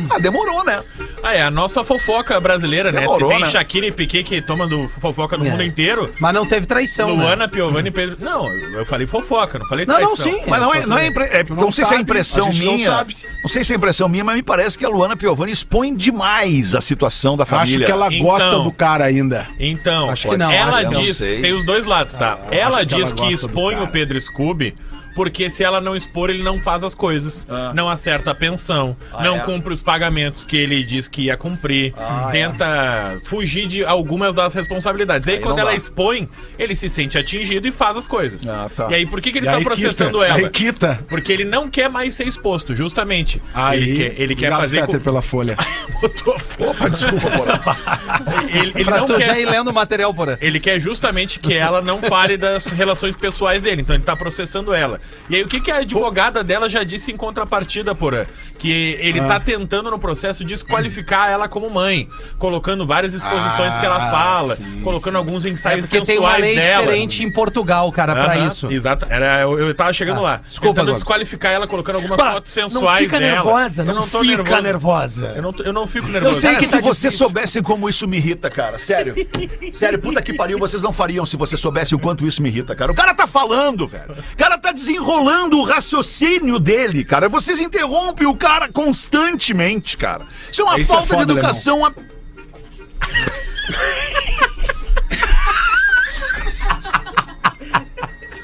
Ah, 0.09 0.19
demorou, 0.19 0.63
né? 0.63 0.81
Ah, 1.23 1.33
é 1.35 1.41
a 1.41 1.51
nossa 1.51 1.83
fofoca 1.83 2.39
brasileira, 2.39 2.91
né? 2.91 3.01
Demorou, 3.01 3.29
Se 3.29 3.35
tem 3.35 3.43
né? 3.45 3.51
Shakira 3.51 3.85
e 3.87 3.91
Piquet 3.91 4.23
que 4.23 4.41
tomam 4.41 4.67
do 4.67 4.87
fofoca 4.89 5.37
no 5.37 5.45
É. 5.45 5.51
mundo 5.51 5.63
inteiro. 5.63 6.09
Mas 6.19 6.33
não 6.33 6.45
teve 6.45 6.65
traição, 6.65 7.15
né? 7.15 7.23
Luana, 7.23 7.47
Piovani 7.47 7.89
e 7.89 7.91
Pedro. 7.91 8.17
Não, 8.19 8.47
eu 8.49 8.85
falei 8.85 9.05
fofoca, 9.07 9.59
não 9.59 9.65
falei 9.67 9.85
Não, 9.85 9.99
não, 9.99 10.15
traição. 10.15 10.39
sim. 10.39 10.41
Mas 10.47 10.61
não 10.61 10.73
é, 10.73 10.85
não 10.85 10.97
é, 10.97 11.07
impre- 11.07 11.25
é- 11.25 11.43
não, 11.47 11.55
não 11.55 11.71
sei 11.71 11.85
se 11.85 11.91
é 11.91 11.93
sabe, 11.97 12.01
impressão 12.03 12.47
a 12.47 12.51
gente 12.51 12.65
não 12.65 12.73
minha. 12.73 12.89
sabe. 12.89 13.17
Não 13.43 13.49
sei 13.49 13.63
se 13.63 13.73
é 13.73 13.75
impressão 13.75 14.07
minha, 14.09 14.23
mas 14.23 14.35
me 14.35 14.43
parece 14.43 14.77
que 14.77 14.85
a 14.85 14.89
Luana 14.89 15.15
Piovani 15.15 15.51
expõe 15.51 15.95
demais 15.95 16.73
a 16.75 16.81
situação 16.81 17.35
da 17.37 17.43
Acho 17.43 17.55
família. 17.55 17.85
que 17.85 17.91
ela 17.91 18.07
Então. 18.07 18.25
gosta 18.25 18.59
do 18.59 18.71
cara 18.71 19.05
ainda. 19.05 19.47
Então, 19.59 20.09
Acho 20.09 20.29
que 20.29 20.37
não, 20.37 20.51
ela 20.51 20.75
olha, 20.77 20.89
não 20.89 21.01
diz, 21.01 21.17
sei. 21.17 21.41
tem 21.41 21.53
os 21.53 21.63
dois 21.63 21.85
lados, 21.85 22.13
tá? 22.13 22.37
ela 22.51 22.77
acho 22.79 22.87
que 22.87 22.95
diz 22.95 23.07
ela 23.07 23.15
que 23.15 23.21
gosta 23.21 23.47
do 23.47 23.47
expõe 23.47 23.73
cara. 23.75 23.85
o 23.85 23.87
Pedro 23.87 24.19
Scooby 24.21 24.75
porque 25.13 25.49
se 25.49 25.61
ela 25.61 25.81
não 25.81 25.93
expor, 25.93 26.29
ele 26.29 26.41
não 26.41 26.57
faz 26.61 26.85
as 26.85 26.95
coisas. 26.95 27.45
Não 27.73 27.89
acerta 27.89 28.31
a 28.31 28.35
pensão, 28.35 28.95
não 29.21 29.35
é? 29.35 29.39
cumpre 29.39 29.70
os 29.71 29.81
pagamentos 29.81 30.45
que 30.45 30.57
ele 30.57 30.83
diz 30.83 31.07
que 31.07 31.23
ia 31.23 31.37
cumprir, 31.37 31.93
tenta 32.31 33.19
fugir 33.25 33.67
de 33.67 33.83
algumas 33.85 34.33
das 34.33 34.53
responsabilidades. 34.53 35.27
Aí, 35.27 35.35
Aí 35.35 35.41
quando 35.41 35.59
ela 35.59 35.71
dá. 35.71 35.77
expõe, 35.77 36.27
ele 36.57 36.75
se 36.75 36.87
sente 36.89 37.17
atingido 37.17 37.67
e 37.67 37.71
faz 37.71 37.97
as 37.97 38.07
coisas. 38.07 38.49
Ah, 38.49 38.69
tá. 38.75 38.87
E 38.89 38.95
aí, 38.95 39.05
por 39.05 39.21
que, 39.21 39.31
que 39.31 39.37
ele 39.39 39.47
E 39.47 39.51
tá 39.51 39.57
aí 39.57 39.63
processando 39.63 40.19
quita, 40.19 40.25
ela? 40.25 40.37
aí 40.37 40.49
quita. 40.49 40.99
Porque 41.09 41.31
ele 41.31 41.43
não 41.45 41.69
quer 41.69 41.89
mais 41.89 42.13
ser 42.13 42.27
exposto, 42.27 42.75
justamente. 42.75 43.41
Aí, 43.53 43.81
ele 43.81 43.95
quer, 43.97 44.21
ele 44.21 44.35
quer 44.35 44.51
fazer 44.51 44.85
com... 44.85 44.99
pela 44.99 45.21
folha. 45.21 45.55
Botou- 46.01 46.35
Opa, 46.59 46.89
desculpa, 46.89 47.29
porra. 47.31 47.77
ele, 48.53 48.71
ele 48.75 48.83
Pra 48.85 48.97
não 48.99 49.05
tu 49.05 49.15
quer... 49.17 49.25
já 49.25 49.39
ir 49.39 49.45
lendo 49.49 49.69
o 49.69 49.73
material, 49.73 50.13
porra. 50.13 50.37
Ele 50.41 50.59
quer 50.59 50.79
justamente 50.79 51.39
que 51.39 51.53
ela 51.53 51.81
não 51.81 52.01
fale 52.01 52.37
das 52.37 52.67
relações 52.67 53.15
pessoais 53.15 53.61
dele, 53.61 53.81
então 53.81 53.95
ele 53.95 54.03
tá 54.03 54.15
processando 54.15 54.73
ela. 54.73 54.99
E 55.29 55.35
aí, 55.35 55.43
o 55.43 55.47
que, 55.47 55.59
que 55.59 55.71
a 55.71 55.77
advogada 55.77 56.43
dela 56.43 56.69
já 56.69 56.83
disse 56.83 57.11
em 57.11 57.17
contrapartida, 57.17 57.93
Porã? 57.93 58.25
Que 58.61 58.95
ele 59.01 59.19
Ah. 59.19 59.25
tá 59.25 59.39
tentando 59.39 59.89
no 59.89 59.97
processo 59.97 60.43
desqualificar 60.43 61.29
ela 61.29 61.47
como 61.49 61.67
mãe, 61.67 62.07
colocando 62.37 62.85
várias 62.85 63.11
exposições 63.15 63.75
que 63.77 63.83
ela 63.85 63.97
Ah, 63.97 64.11
fala, 64.11 64.55
sim, 64.55 64.81
colocando 64.83 65.17
alguns 65.17 65.45
É 65.45 65.49
ensaios 65.49 65.87
porque 65.87 66.05
tem 66.05 66.19
uma 66.19 66.27
sensuais 66.29 66.41
lei 66.43 66.55
dela. 66.55 66.81
diferente 66.83 67.23
em 67.23 67.33
Portugal, 67.33 67.91
cara, 67.91 68.13
pra 68.13 68.35
Aham, 68.35 68.47
isso. 68.47 68.71
Exato. 68.71 69.07
Era, 69.09 69.41
eu, 69.41 69.57
eu 69.57 69.73
tava 69.73 69.91
chegando 69.93 70.19
Ah, 70.19 70.21
lá. 70.21 70.41
desculpa, 70.47 70.73
tentando 70.75 70.85
Gomes. 70.89 71.01
desqualificar 71.01 71.51
ela, 71.51 71.65
colocando 71.65 71.95
algumas 71.95 72.17
Pá, 72.19 72.33
fotos 72.33 72.55
não 72.55 72.69
sensuais 72.69 73.03
fica 73.05 73.19
dela. 73.19 73.31
nervosa, 73.35 73.81
eu 73.81 73.85
não, 73.95 74.07
tô 74.07 74.19
fica 74.19 74.37
nervoso. 74.43 74.61
nervosa. 74.61 75.33
Eu 75.35 75.41
não, 75.41 75.55
eu 75.65 75.73
não 75.73 75.87
fico 75.87 76.07
nervoso. 76.07 76.39
sei 76.39 76.49
Cara, 76.51 76.61
que 76.61 76.69
se 76.69 76.75
tá 76.75 76.81
vocês 76.81 77.13
soubessem 77.15 77.63
como 77.63 77.89
isso 77.89 78.07
me 78.07 78.17
irrita, 78.17 78.47
cara, 78.49 78.77
sério. 78.77 79.15
Sério, 79.73 79.97
puta 79.99 80.21
que 80.21 80.33
pariu, 80.33 80.59
vocês 80.59 80.83
não 80.83 80.93
fariam 80.93 81.25
se 81.25 81.35
você 81.35 81.57
soubesse 81.57 81.95
o 81.95 81.99
quanto 81.99 82.27
isso 82.27 82.41
me 82.43 82.49
irrita, 82.49 82.75
cara. 82.75 82.91
O 82.91 82.95
cara 82.95 83.15
tá 83.15 83.25
falando, 83.25 83.87
velho. 83.87 84.11
O 84.33 84.37
cara 84.37 84.55
tá 84.57 84.71
desenrolando 84.71 85.57
o 85.57 85.63
raciocínio 85.63 86.59
dele, 86.59 87.03
cara. 87.03 87.27
Vocês 87.27 87.59
interrompem 87.59 88.27
o 88.27 88.35
cara 88.35 88.50
constantemente, 88.73 89.95
cara. 89.97 90.25
Isso 90.51 90.61
é 90.61 90.65
uma 90.65 90.79
Isso 90.79 90.91
é 90.91 90.95
falta 90.95 91.13
foda, 91.13 91.25
de 91.25 91.31
educação. 91.33 91.85
a- 91.85 91.91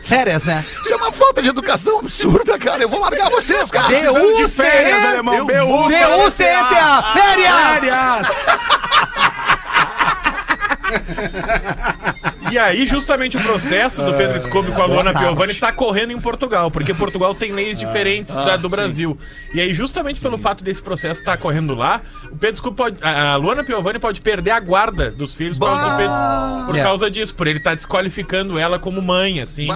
Férias, 0.03 0.45
né? 0.45 0.63
Isso 0.81 0.93
é 0.93 0.95
uma 0.95 1.11
falta 1.11 1.41
de 1.41 1.49
educação 1.49 1.99
absurda, 1.99 2.57
cara. 2.57 2.81
Eu 2.81 2.87
vou 2.87 2.99
largar 3.01 3.29
vocês, 3.29 3.69
cara. 3.69 3.87
De 3.87 3.95
férias, 3.95 4.13
B-U-C-E! 4.13 4.91
alemão. 5.07 5.45
B.U. 5.45 5.87
B-U-C-E-T-A! 5.89 7.03
Férias! 7.13 7.79
Férias! 7.81 8.27
E 12.51 12.57
aí, 12.57 12.85
justamente 12.85 13.37
o 13.37 13.41
processo 13.41 14.03
do 14.03 14.13
Pedro 14.13 14.39
Scooby 14.39 14.71
com 14.71 14.81
a 14.81 14.85
Luana. 14.85 15.13
Piovani 15.13 15.53
tá 15.55 15.71
correndo 15.71 16.11
em 16.11 16.19
Portugal, 16.19 16.69
porque 16.71 16.93
Portugal 16.93 17.33
tem 17.35 17.51
leis 17.51 17.77
diferentes 17.77 18.35
da 18.35 18.55
do 18.57 18.69
Brasil. 18.69 19.17
E 19.53 19.59
aí, 19.61 19.73
justamente 19.73 20.19
pelo 20.21 20.37
fato 20.37 20.63
desse 20.63 20.81
processo 20.81 21.19
estar 21.21 21.37
correndo 21.37 21.75
lá, 21.75 22.01
o 22.31 22.37
Pedro 22.37 22.57
Scooby 22.57 22.77
pode. 22.77 22.97
A 23.01 23.27
a 23.33 23.35
Luana 23.35 23.63
Piovani 23.63 23.99
pode 23.99 24.21
perder 24.21 24.51
a 24.51 24.59
guarda 24.59 25.11
dos 25.11 25.33
filhos 25.33 25.57
por 25.57 25.65
causa, 25.67 25.89
do 25.89 25.97
Pedro- 25.97 26.65
por 26.67 26.75
causa 26.83 27.11
disso, 27.11 27.33
por 27.35 27.47
ele 27.47 27.57
estar 27.59 27.75
desqualificando 27.75 28.57
ela 28.57 28.77
como 28.79 29.01
mãe, 29.01 29.41
assim, 29.41 29.67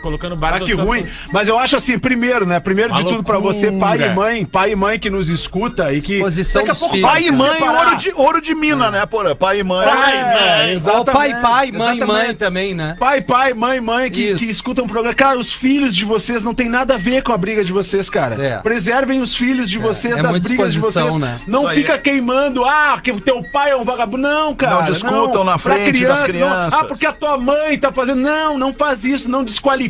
colocando 0.00 0.32
Ah, 0.34 0.38
vários 0.38 0.62
que 0.62 0.72
outros 0.72 0.88
ruim. 0.88 1.00
assuntos. 1.00 1.18
Mas 1.32 1.48
eu 1.48 1.58
acho 1.58 1.76
assim, 1.76 1.98
primeiro, 1.98 2.46
né? 2.46 2.58
Primeiro 2.60 2.92
de 2.94 3.00
Uma 3.02 3.10
tudo 3.10 3.22
pra 3.22 3.38
você, 3.38 3.70
pai 3.72 4.02
e 4.02 4.08
mãe, 4.14 4.44
pai 4.44 4.72
e 4.72 4.76
mãe 4.76 4.98
que 4.98 5.08
nos 5.10 5.28
escuta 5.28 5.92
e 5.92 6.00
que. 6.00 6.18
Posição 6.20 6.62
daqui 6.62 6.70
a 6.70 6.74
pouco 6.74 6.94
filhos. 6.94 7.10
Pai 7.10 7.22
e 7.26 7.30
mãe, 7.32 7.52
separar. 7.58 7.84
ouro 7.86 7.96
de, 7.96 8.12
ouro 8.14 8.40
de 8.40 8.54
mina, 8.54 8.90
né, 8.90 9.04
porra? 9.06 9.34
Pai 9.34 9.60
e 9.60 9.62
mãe. 9.64 9.86
Pai, 9.86 10.16
É, 10.16 10.22
mãe. 10.24 10.66
Ou 10.70 10.72
exatamente, 10.76 11.12
pai, 11.12 11.40
pai, 11.40 11.72
mãe, 11.72 11.72
mãe 11.72 11.96
exatamente. 11.98 12.34
também, 12.36 12.74
né? 12.74 12.96
Pai, 12.98 13.20
pai, 13.20 13.54
mãe, 13.54 13.80
mãe 13.80 14.10
que, 14.10 14.34
que 14.34 14.44
escutam 14.46 14.84
o 14.84 14.88
programa. 14.88 15.14
Cara, 15.14 15.38
os 15.38 15.52
filhos 15.52 15.94
de 15.94 16.04
vocês 16.04 16.42
não 16.42 16.54
tem 16.54 16.68
nada 16.68 16.94
a 16.94 16.98
ver 16.98 17.22
com 17.22 17.32
a 17.32 17.36
briga 17.36 17.62
de 17.64 17.72
vocês, 17.72 18.08
cara. 18.10 18.42
É. 18.44 18.58
Preservem 18.58 19.20
os 19.20 19.34
filhos 19.36 19.68
de 19.70 19.78
vocês 19.78 20.16
é 20.16 20.22
das 20.22 20.30
muita 20.30 20.48
brigas 20.48 20.72
de 20.72 20.80
vocês. 20.80 21.16
né? 21.16 21.38
Não 21.46 21.60
Isso 21.60 21.68
aí. 21.68 21.76
fica 21.78 21.98
queimando, 21.98 22.64
ah, 22.64 22.98
que 23.02 23.12
o 23.12 23.20
teu 23.20 23.42
pai 23.52 23.70
é 23.70 23.76
um 23.76 23.84
vagabundo. 23.84 24.18
Não, 24.22 24.54
cara. 24.54 24.76
Não 24.76 24.82
discutam 24.84 25.44
na 25.44 25.58
Pra 25.58 25.74
frente 25.74 26.04
das 26.04 26.20
não. 26.20 26.26
crianças. 26.28 26.80
ah, 26.80 26.84
porque 26.84 27.06
a 27.06 27.12
tua 27.12 27.36
mãe 27.36 27.78
tá 27.78 27.92
fazendo. 27.92 28.20
Não, 28.20 28.56
não 28.58 28.72
faz 28.72 29.04
isso, 29.04 29.30
não 29.30 29.44
desqualifica. 29.44 29.89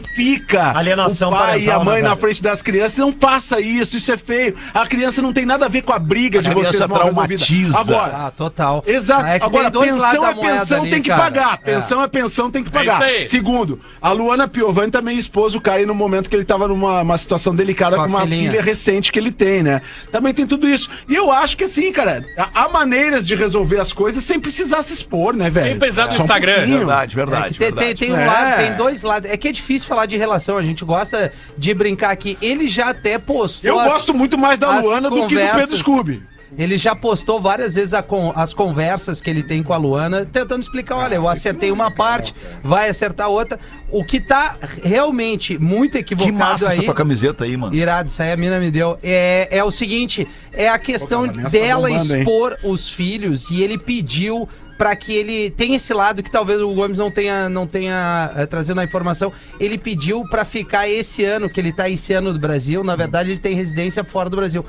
Alienação 0.74 1.28
o 1.28 1.32
pai 1.32 1.40
e 1.42 1.50
parental, 1.66 1.80
a 1.80 1.84
mãe 1.84 2.02
né, 2.02 2.08
na 2.08 2.16
frente 2.16 2.42
das 2.42 2.62
crianças. 2.62 2.98
Não 2.98 3.12
faça 3.12 3.60
isso, 3.60 3.96
isso 3.96 4.10
é 4.12 4.16
feio. 4.16 4.54
A 4.74 4.86
criança 4.86 5.20
não 5.22 5.32
tem 5.32 5.44
nada 5.46 5.66
a 5.66 5.68
ver 5.68 5.82
com 5.82 5.92
a 5.92 5.98
briga 5.98 6.42
de 6.42 6.48
criança 6.50 6.72
vocês. 6.72 6.88
mal 6.88 6.98
resolvida. 6.98 7.44
traumatiza. 7.46 7.78
Agora, 7.80 8.16
Ah, 8.26 8.30
total. 8.30 8.84
Exato. 8.86 9.26
É 9.26 9.36
Agora, 9.40 9.70
pensão 9.70 10.24
é 10.26 10.34
pensão, 10.34 10.80
ali, 10.82 10.90
tem 10.90 11.02
que 11.02 11.08
cara. 11.10 11.22
pagar. 11.22 11.60
É. 11.64 11.74
Pensão 11.74 12.02
é. 12.02 12.08
pensão, 12.08 12.50
tem 12.50 12.64
que 12.64 12.70
pagar. 12.70 12.94
isso 12.94 13.02
aí. 13.02 13.28
Segundo, 13.28 13.78
a 14.00 14.12
Luana 14.12 14.48
Piovani 14.48 14.90
também 14.90 15.16
expôs 15.18 15.54
o 15.54 15.60
cara 15.60 15.78
aí 15.78 15.86
no 15.86 15.94
momento 15.94 16.28
que 16.28 16.36
ele 16.36 16.44
tava 16.44 16.66
numa 16.68 17.02
uma 17.02 17.18
situação 17.18 17.54
delicada 17.54 17.96
Com 17.96 18.02
com, 18.02 18.08
a 18.08 18.12
uma 18.12 18.20
filhinha. 18.22 18.50
filha 18.50 18.62
recente 18.62 19.12
que 19.12 19.18
ele 19.18 19.30
tem, 19.32 19.62
né? 19.62 19.80
Também 20.12 20.32
tem 20.34 20.46
tudo 20.46 20.68
isso. 20.68 20.90
E 21.08 21.14
eu 21.14 21.30
acho 21.30 21.56
que 21.56 21.64
assim, 21.64 21.92
cara, 21.92 22.24
há 22.54 22.68
maneiras 22.68 23.26
de 23.26 23.34
resolver 23.34 23.78
as 23.78 23.92
coisas 23.92 24.22
sem 24.24 24.38
precisar 24.40 24.82
se 24.82 24.92
expor, 24.92 25.34
né, 25.34 25.48
velho? 25.50 25.66
Sem 25.68 25.78
precisar 25.78 26.06
do 26.06 26.14
um 26.14 26.16
Instagram. 26.16 26.54
pouquinho. 26.56 26.78
Verdade, 26.78 27.12
É 27.14 27.16
verdade, 27.16 27.58
tem, 27.58 27.72
tem, 27.72 27.94
tem 27.94 28.12
um 28.12 28.18
É. 28.18 28.26
lado, 28.26 28.56
tem 28.58 28.72
dois 28.76 29.02
lados. 29.02 29.30
É 29.30 29.36
que 29.36 29.48
é 29.48 29.52
difícil 29.52 29.88
falar 29.90 30.06
de 30.06 30.16
relação, 30.16 30.56
a 30.56 30.62
gente 30.62 30.84
gosta 30.84 31.30
de 31.58 31.74
brincar 31.74 32.10
aqui. 32.10 32.38
Ele 32.40 32.66
já 32.66 32.88
até 32.90 33.18
postou. 33.18 33.68
Eu 33.70 33.78
as- 33.78 33.92
gosto 33.92 34.14
muito 34.14 34.38
mais 34.38 34.58
da 34.58 34.80
Luana 34.80 35.10
do 35.10 35.26
que 35.26 35.34
do. 35.34 35.40
Pedro 35.58 35.76
Scooby. 35.76 36.22
Ele 36.58 36.76
já 36.76 36.96
postou 36.96 37.40
várias 37.40 37.76
vezes 37.76 37.94
a 37.94 38.02
con- 38.02 38.32
as 38.34 38.52
conversas 38.52 39.20
que 39.20 39.30
ele 39.30 39.40
tem 39.44 39.62
com 39.62 39.72
a 39.72 39.76
Luana, 39.76 40.26
tentando 40.26 40.60
explicar: 40.62 40.96
olha, 40.96 41.14
eu 41.14 41.28
acertei 41.28 41.70
uma 41.70 41.92
parte, 41.92 42.34
vai 42.60 42.88
acertar 42.88 43.28
outra. 43.28 43.56
O 43.88 44.04
que 44.04 44.18
tá 44.18 44.56
realmente 44.82 45.56
muito 45.58 45.92
Que 45.92 45.98
equivocado 45.98 46.36
massa 46.36 46.68
aí. 46.70 46.78
essa 46.78 46.82
tua 46.86 46.94
camiseta 46.94 47.44
aí, 47.44 47.56
mano. 47.56 47.72
Irado, 47.72 48.08
isso 48.08 48.20
aí 48.20 48.32
a 48.32 48.36
mina 48.36 48.58
me 48.58 48.68
deu. 48.68 48.98
É, 49.00 49.46
é 49.48 49.62
o 49.62 49.70
seguinte: 49.70 50.26
é 50.52 50.68
a 50.68 50.76
questão 50.78 51.28
Pô, 51.28 51.34
cara, 51.34 51.48
dela 51.50 51.88
bombando, 51.88 52.14
hein? 52.14 52.20
expor 52.20 52.56
os 52.64 52.90
filhos 52.90 53.48
e 53.48 53.62
ele 53.62 53.78
pediu 53.78 54.48
pra 54.80 54.96
que 54.96 55.12
ele 55.12 55.50
tem 55.50 55.74
esse 55.74 55.92
lado 55.92 56.22
que 56.22 56.30
talvez 56.30 56.58
o 56.58 56.72
Gomes 56.72 56.96
não 56.96 57.10
tenha 57.10 57.50
não 57.50 57.66
tenha 57.66 58.32
eh, 58.34 58.46
trazendo 58.46 58.80
a 58.80 58.84
informação. 58.84 59.30
Ele 59.60 59.76
pediu 59.76 60.24
pra 60.24 60.42
ficar 60.42 60.88
esse 60.88 61.22
ano 61.22 61.50
que 61.50 61.60
ele 61.60 61.70
tá 61.70 61.86
esse 61.86 62.14
ano 62.14 62.32
do 62.32 62.38
Brasil, 62.38 62.82
na 62.82 62.96
verdade 62.96 63.30
ele 63.30 63.38
tem 63.38 63.54
residência 63.54 64.02
fora 64.02 64.30
do 64.30 64.38
Brasil. 64.38 64.64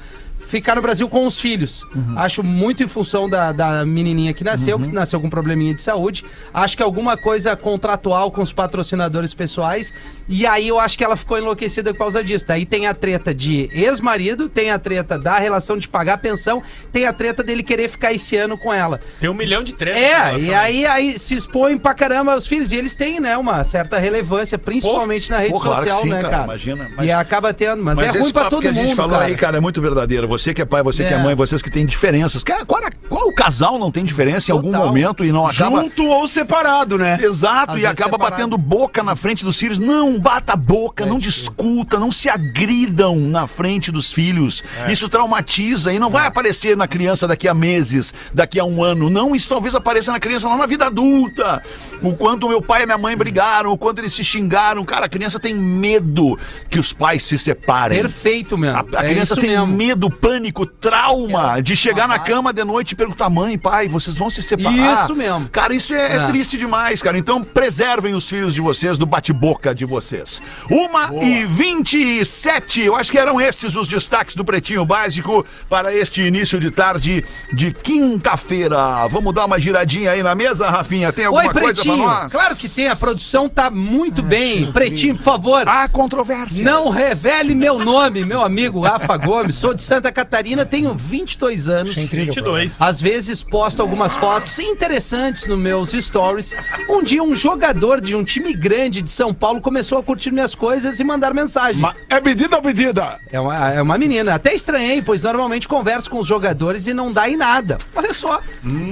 Ficar 0.48 0.76
no 0.76 0.82
Brasil 0.82 1.08
com 1.08 1.26
os 1.26 1.40
filhos. 1.40 1.86
Acho 2.18 2.44
muito 2.44 2.84
em 2.84 2.88
função 2.88 3.30
da, 3.30 3.52
da 3.52 3.86
menininha 3.86 4.34
que 4.34 4.44
nasceu, 4.44 4.78
que 4.80 4.88
nasceu 4.88 5.20
com 5.22 5.30
probleminha 5.30 5.74
de 5.74 5.82
saúde. 5.82 6.26
Acho 6.54 6.76
que 6.76 6.84
alguma 6.84 7.16
coisa 7.18 7.56
contratual 7.56 8.32
com 8.32 8.42
os 8.42 8.52
patrocinadores 8.52 9.34
pessoais. 9.34 9.94
E 10.28 10.46
aí 10.46 10.68
eu 10.68 10.80
acho 10.80 10.98
que 10.98 11.04
ela 11.04 11.16
ficou 11.16 11.38
enlouquecida 11.38 11.94
por 11.94 12.00
causa 12.00 12.24
disso. 12.24 12.46
Daí 12.48 12.66
tem 12.66 12.88
a 12.88 12.94
treta 12.94 13.34
de 13.34 13.70
ex-marido, 13.72 14.50
tem 14.50 14.72
a 14.72 14.80
treta 14.80 15.18
da 15.20 15.38
relação 15.38 15.78
de 15.78 15.88
pagar 15.88 16.18
pensão, 16.18 16.62
tem 16.92 17.06
a 17.06 17.14
treta 17.14 17.44
dele 17.44 17.64
querer 17.64 17.90
ficar 17.90 18.12
esse 18.14 18.36
ano 18.36 18.58
com 18.58 18.74
ela. 18.74 19.00
Tem 19.20 19.30
um 19.30 19.34
milhão 19.34 19.64
de 19.64 19.74
tretas. 19.74 20.02
É, 20.02 20.40
e 20.40 20.54
aí, 20.54 20.86
aí 20.86 21.20
se 21.20 21.36
expõem 21.36 21.78
pra 21.78 21.94
caramba 21.94 22.36
os 22.36 22.48
filhos. 22.48 22.72
E 22.72 22.76
eles 22.76 22.96
têm, 22.96 23.20
né, 23.20 23.38
uma 23.38 23.64
certa 23.64 23.98
relevância, 24.00 24.58
principalmente 24.58 25.30
na 25.30 25.38
rede 25.40 25.54
pô, 25.54 25.60
claro 25.60 25.84
que 25.84 25.90
social, 25.90 26.02
sim, 26.02 26.10
né, 26.10 26.22
cara, 26.22 26.30
cara? 26.32 26.44
imagina, 26.46 26.90
mas- 26.98 27.08
E 27.08 27.12
acaba 27.12 27.54
tendo, 27.54 27.84
mas, 27.84 28.00
é 28.00 28.06
esse 28.08 28.18
ruim 28.20 28.32
pra 28.32 28.46
todo 28.50 28.62
que 28.62 28.68
a 28.68 28.74
mundo, 28.74 28.88
gente 28.88 28.96
falou 28.96 29.14
cara. 29.14 29.26
aí, 29.26 29.36
cara, 29.36 29.58
é 29.58 29.60
muito 29.60 29.82
verdadeiro. 29.82 30.28
Você 30.28 30.41
que 30.54 30.62
é 30.62 30.66
pai, 30.66 30.82
você 30.82 31.04
que 31.06 31.14
é 31.14 31.18
É. 31.18 31.24
mãe, 31.24 31.36
vocês 31.36 31.62
que 31.62 31.70
têm 31.70 31.86
diferenças. 31.86 32.44
Cara, 32.44 32.66
qual, 32.66 32.82
qual 33.08 33.32
casal 33.34 33.78
não 33.78 33.92
tem 33.92 34.04
diferença 34.04 34.52
em 34.52 34.54
algum 34.54 34.72
Total. 34.72 34.88
momento 34.88 35.24
e 35.24 35.32
não 35.32 35.46
acaba. 35.46 35.82
Junto 35.82 36.06
ou 36.08 36.28
separado, 36.28 36.98
né? 36.98 37.20
Exato, 37.22 37.74
Às 37.74 37.82
e 37.82 37.86
acaba 37.86 38.12
separado. 38.14 38.32
batendo 38.38 38.58
boca 38.58 39.04
na 39.04 39.16
frente 39.16 39.46
dos 39.46 39.58
filhos. 39.58 39.78
Não 39.80 40.20
bata 40.20 40.54
a 40.54 40.56
boca, 40.56 41.06
não 41.06 41.20
discuta, 41.20 42.00
não 42.00 42.12
se 42.12 42.28
agridam 42.30 43.16
na 43.16 43.46
frente 43.46 43.92
dos 43.92 44.12
filhos. 44.12 44.64
Isso 44.90 45.08
traumatiza 45.08 45.94
e 45.94 46.00
não 46.00 46.10
vai 46.10 46.26
aparecer 46.28 46.76
na 46.76 46.88
criança 46.88 47.28
daqui 47.28 47.48
a 47.48 47.54
meses, 47.54 48.14
daqui 48.34 48.60
a 48.60 48.66
um 48.66 48.84
ano. 48.84 49.10
Não, 49.10 49.36
isso 49.36 49.48
talvez 49.48 49.76
apareça 49.76 50.12
na 50.12 50.20
criança 50.20 50.48
lá 50.48 50.58
na 50.58 50.66
vida 50.66 50.88
adulta. 50.88 51.62
O 52.02 52.14
quanto 52.16 52.48
meu 52.50 52.62
pai 52.62 52.84
e 52.84 52.86
minha 52.86 52.98
mãe 52.98 53.16
brigaram, 53.16 53.72
o 53.72 53.78
quanto 53.78 54.00
eles 54.00 54.14
se 54.14 54.24
xingaram. 54.24 54.84
Cara, 54.86 55.06
a 55.06 55.10
criança 55.10 55.40
tem 55.40 55.54
medo 55.54 56.38
que 56.70 56.80
os 56.80 56.94
pais 56.94 57.24
se 57.24 57.38
separem. 57.38 58.02
Perfeito, 58.02 58.58
mesmo. 58.58 58.78
A, 58.78 59.00
a 59.00 59.06
é 59.06 59.10
criança 59.10 59.36
tem 59.36 59.50
mesmo. 59.52 59.68
medo, 59.68 60.10
pânico, 60.22 60.66
trauma 60.66 61.60
de 61.62 61.76
chegar 61.76 62.08
na 62.08 62.14
Rapaz. 62.16 62.30
cama 62.34 62.54
de 62.54 62.64
noite 62.64 62.92
e 62.92 62.96
perguntar: 62.96 63.30
mãe, 63.30 63.58
pai, 63.58 63.88
vocês 63.88 64.16
vão 64.16 64.30
se 64.30 64.42
separar? 64.42 65.04
Isso 65.04 65.16
mesmo. 65.16 65.50
Cara, 65.50 65.74
isso 65.74 65.94
é, 65.94 66.18
É. 66.18 66.28
triste 66.28 66.58
demais, 66.58 67.02
cara. 67.02 67.18
Então 67.18 67.44
preservem 67.44 68.14
os 68.14 68.30
filhos 68.30 68.54
de 68.54 68.62
vocês 68.62 68.98
do 68.98 69.06
bate-boca 69.06 69.74
de 69.74 69.84
vocês. 69.86 70.42
Uma 70.70 71.12
e 71.24 71.44
vinte 71.46 71.96
e 71.98 72.24
sete. 72.24 72.82
Eu 72.82 72.96
acho 72.96 73.12
que 73.12 73.18
eram 73.18 73.42
estes 73.42 73.76
os 73.76 73.88
destaques 73.88 74.36
do 74.36 74.46
Pretinho 74.46 74.86
Básico 74.86 75.46
para 75.68 75.94
este 75.94 76.22
início 76.22 76.60
de 76.60 76.70
tarde 76.72 77.26
de 77.52 77.74
quinta-feira. 77.74 79.08
Vamos 79.08 79.34
dar 79.34 79.46
uma 79.46 79.60
giradinha 79.60 80.12
aí 80.12 80.22
na 80.22 80.36
mesa, 80.36 80.70
Rafinha? 80.70 81.12
Tem 81.12 81.26
alguma 81.26 81.44
Oi, 81.48 81.50
coisa 81.54 81.64
pra 81.66 81.74
Pretinho. 81.74 81.98
nós? 82.06 82.32
Claro 82.32 82.56
que 82.56 82.70
tem, 82.70 82.88
a 82.90 82.96
produção 82.96 83.50
tá 83.50 83.70
muito 83.70 84.22
bem. 84.22 84.72
Pretinho, 84.72 85.16
por 85.16 85.24
favor. 85.24 85.68
Há 85.68 85.88
controvérsia. 85.88 86.64
Não 86.64 86.90
revele 86.90 87.56
meu 87.56 87.80
nome, 87.80 88.24
meu 88.24 88.42
amigo 88.44 88.82
Rafa 88.82 89.18
Gomes. 89.18 89.56
Sou 89.56 89.74
de 89.74 89.82
Santa 89.84 90.11
Catarina, 90.12 90.66
tenho 90.66 90.94
22 90.94 91.70
anos. 91.70 91.96
22. 91.96 92.82
Às 92.82 93.02
vezes 93.02 93.42
posto 93.44 93.82
algumas 93.82 94.14
fotos 94.16 94.58
interessantes 94.60 95.46
nos 95.48 95.58
meus 95.60 95.92
stories. 95.92 96.54
Um 96.90 97.04
dia 97.04 97.24
um 97.24 97.36
jogador 97.36 98.02
de 98.02 98.16
um 98.16 98.24
time 98.24 98.54
grande 98.54 99.02
de 99.02 99.12
São 99.12 99.34
Paulo 99.34 99.62
começou 99.62 99.98
a 99.98 100.04
curtir 100.04 100.32
minhas 100.32 100.54
coisas 100.56 101.00
e 101.00 101.04
mandar 101.04 101.34
mensagem. 101.34 101.82
Ma- 101.82 101.96
É 102.10 102.20
medida 102.20 102.58
ou 102.58 102.64
medida? 102.64 103.20
É 103.32 103.40
uma, 103.40 103.72
é 103.74 103.82
uma 103.82 103.98
menina. 103.98 104.36
Até 104.36 104.54
estranhei, 104.54 105.02
pois 105.02 105.22
normalmente 105.22 105.68
converso 105.68 106.10
com 106.10 106.20
os 106.20 106.28
jogadores 106.28 106.88
e 106.88 106.94
não 106.94 107.12
dá 107.12 107.30
em 107.30 107.38
nada. 107.38 107.78
Olha 107.96 108.14
só. 108.14 108.42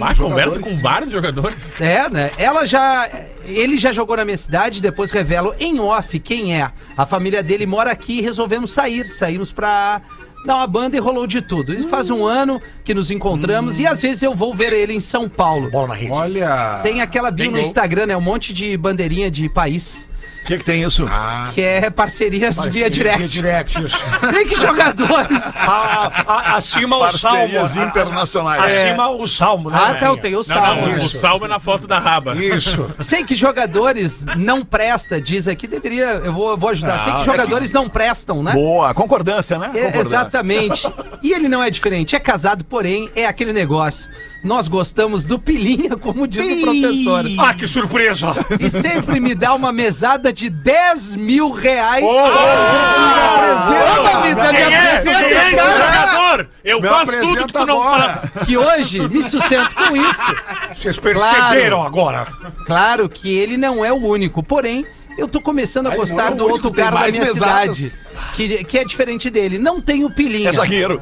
Ah, 0.01 0.15
conversa 0.15 0.59
com 0.59 0.75
vários 0.81 1.11
jogadores. 1.11 1.73
É, 1.79 2.09
né? 2.09 2.29
Ela 2.37 2.65
já. 2.65 3.09
Ele 3.45 3.77
já 3.79 3.91
jogou 3.91 4.15
na 4.15 4.23
minha 4.25 4.37
cidade, 4.37 4.79
depois 4.81 5.11
revelo 5.11 5.55
em 5.59 5.79
off 5.79 6.19
quem 6.19 6.55
é. 6.61 6.69
A 6.95 7.05
família 7.05 7.41
dele 7.41 7.65
mora 7.65 7.91
aqui 7.91 8.19
e 8.19 8.21
resolvemos 8.21 8.71
sair. 8.71 9.09
Saímos 9.09 9.51
pra 9.51 10.01
dar 10.45 10.55
uma 10.55 10.67
banda 10.67 10.95
e 10.95 10.99
rolou 10.99 11.27
de 11.27 11.41
tudo. 11.41 11.73
E 11.73 11.83
faz 11.83 12.09
um 12.09 12.25
ano 12.25 12.61
que 12.83 12.93
nos 12.93 13.11
encontramos 13.11 13.79
e 13.79 13.85
às 13.85 14.01
vezes 14.01 14.23
eu 14.23 14.33
vou 14.33 14.53
ver 14.53 14.73
ele 14.73 14.93
em 14.93 14.99
São 14.99 15.27
Paulo. 15.27 15.69
Bola 15.69 15.89
na 15.89 15.93
rede. 15.93 16.11
Olha. 16.11 16.79
Tem 16.83 17.01
aquela 17.01 17.29
bio 17.31 17.45
Tem 17.45 17.51
no 17.51 17.57
gol. 17.57 17.61
Instagram, 17.61 18.05
né? 18.07 18.17
Um 18.17 18.21
monte 18.21 18.53
de 18.53 18.75
bandeirinha 18.77 19.29
de 19.29 19.49
país. 19.49 20.07
O 20.43 20.45
que, 20.49 20.57
que 20.57 20.63
tem 20.63 20.81
isso? 20.83 21.07
Que 21.53 21.61
é 21.61 21.89
parcerias 21.91 22.63
via 22.65 22.89
direct. 22.89 23.27
direct, 23.29 23.85
isso. 23.85 23.97
Sei 24.31 24.45
que 24.45 24.55
jogadores. 24.55 25.43
A- 25.55 26.23
a- 26.25 26.55
acima 26.57 26.97
o 26.97 27.11
salmo. 27.17 27.37
Parcerias 27.39 27.75
internacionais. 27.75 28.63
Acima 28.63 29.09
o 29.09 29.27
salmo, 29.27 29.69
né? 29.69 29.77
Ah, 29.79 29.93
tá, 29.93 30.07
eu 30.07 30.17
tenho 30.17 30.35
o 30.37 30.39
Não, 30.39 30.43
salmo. 30.43 30.87
não, 30.87 30.93
o 30.93 30.97
Isso. 30.97 31.17
salmo 31.19 31.45
é 31.45 31.47
na 31.47 31.59
foto 31.59 31.85
da 31.87 31.99
raba. 31.99 32.35
Isso. 32.35 32.89
Sei 32.99 33.23
que 33.23 33.35
jogadores 33.35 34.25
não 34.37 34.65
presta, 34.65 35.21
diz 35.21 35.47
aqui, 35.47 35.67
deveria. 35.67 36.05
Eu 36.23 36.33
vou, 36.33 36.51
eu 36.51 36.57
vou 36.57 36.69
ajudar. 36.71 36.99
Sei 36.99 37.13
que 37.13 37.25
jogadores 37.25 37.71
não 37.71 37.87
prestam, 37.87 38.41
né? 38.41 38.53
Boa, 38.53 38.91
concordância, 38.95 39.59
né? 39.59 39.67
É, 39.75 39.81
Concordância. 39.85 39.99
exatamente. 40.01 40.87
E 41.21 41.31
ele 41.31 41.47
não 41.47 41.63
é 41.63 41.69
diferente. 41.69 42.15
É 42.15 42.19
casado, 42.19 42.63
porém, 42.65 43.09
é 43.15 43.27
aquele 43.27 43.53
negócio. 43.53 44.09
Nós 44.43 44.67
gostamos 44.69 45.25
do 45.25 45.37
pilinha, 45.37 45.97
como 45.97 46.25
diz 46.27 46.49
o 46.49 46.61
professor. 46.61 47.25
Ah, 47.39 47.53
que 47.53 47.67
surpresa! 47.67 48.27
E 48.59 48.69
sempre 48.69 49.19
me 49.19 49.35
dá 49.35 49.53
uma 49.53 49.71
mesada 49.73 50.31
de 50.31 50.49
10 50.49 51.15
mil 51.15 51.51
reais. 51.51 52.03
apresenta, 52.03 53.99
Ô, 54.09 54.21
me, 54.21 54.35
me 54.35 54.59
é? 54.59 54.87
apresenta 54.91 55.19
é 55.19 55.49
jogador? 55.51 56.47
Eu 56.63 56.81
Me 56.81 56.87
faço 56.87 57.19
tudo 57.19 57.45
que 57.47 57.53
tu 57.53 57.65
não 57.65 57.83
agora. 57.83 58.13
faz. 58.13 58.31
que 58.45 58.57
hoje 58.57 59.07
me 59.09 59.21
sustento 59.23 59.75
com 59.75 59.95
isso. 59.95 60.35
Vocês 60.75 60.97
perceberam 60.97 61.79
Claro. 61.79 61.81
agora? 61.83 62.27
Claro 62.65 63.09
que 63.09 63.29
ele 63.37 63.57
não 63.57 63.83
é 63.83 63.91
o 63.91 63.97
único, 63.97 64.41
porém, 64.41 64.85
eu 65.19 65.27
tô 65.27 65.41
começando 65.41 65.87
a 65.87 65.95
gostar 65.95 66.31
não, 66.31 66.37
do 66.37 66.47
outro 66.49 66.71
cara 66.71 66.91
da 66.91 66.99
mais 66.99 67.13
minha 67.13 67.25
mesadas. 67.25 67.77
cidade. 67.77 67.93
Que, 68.35 68.63
que 68.63 68.77
é 68.77 68.83
diferente 68.83 69.29
dele. 69.29 69.57
Não 69.57 69.81
tem 69.81 70.03
o 70.03 70.09
pilinha. 70.09 70.49
É 70.49 70.51
zagueiro. 70.51 71.01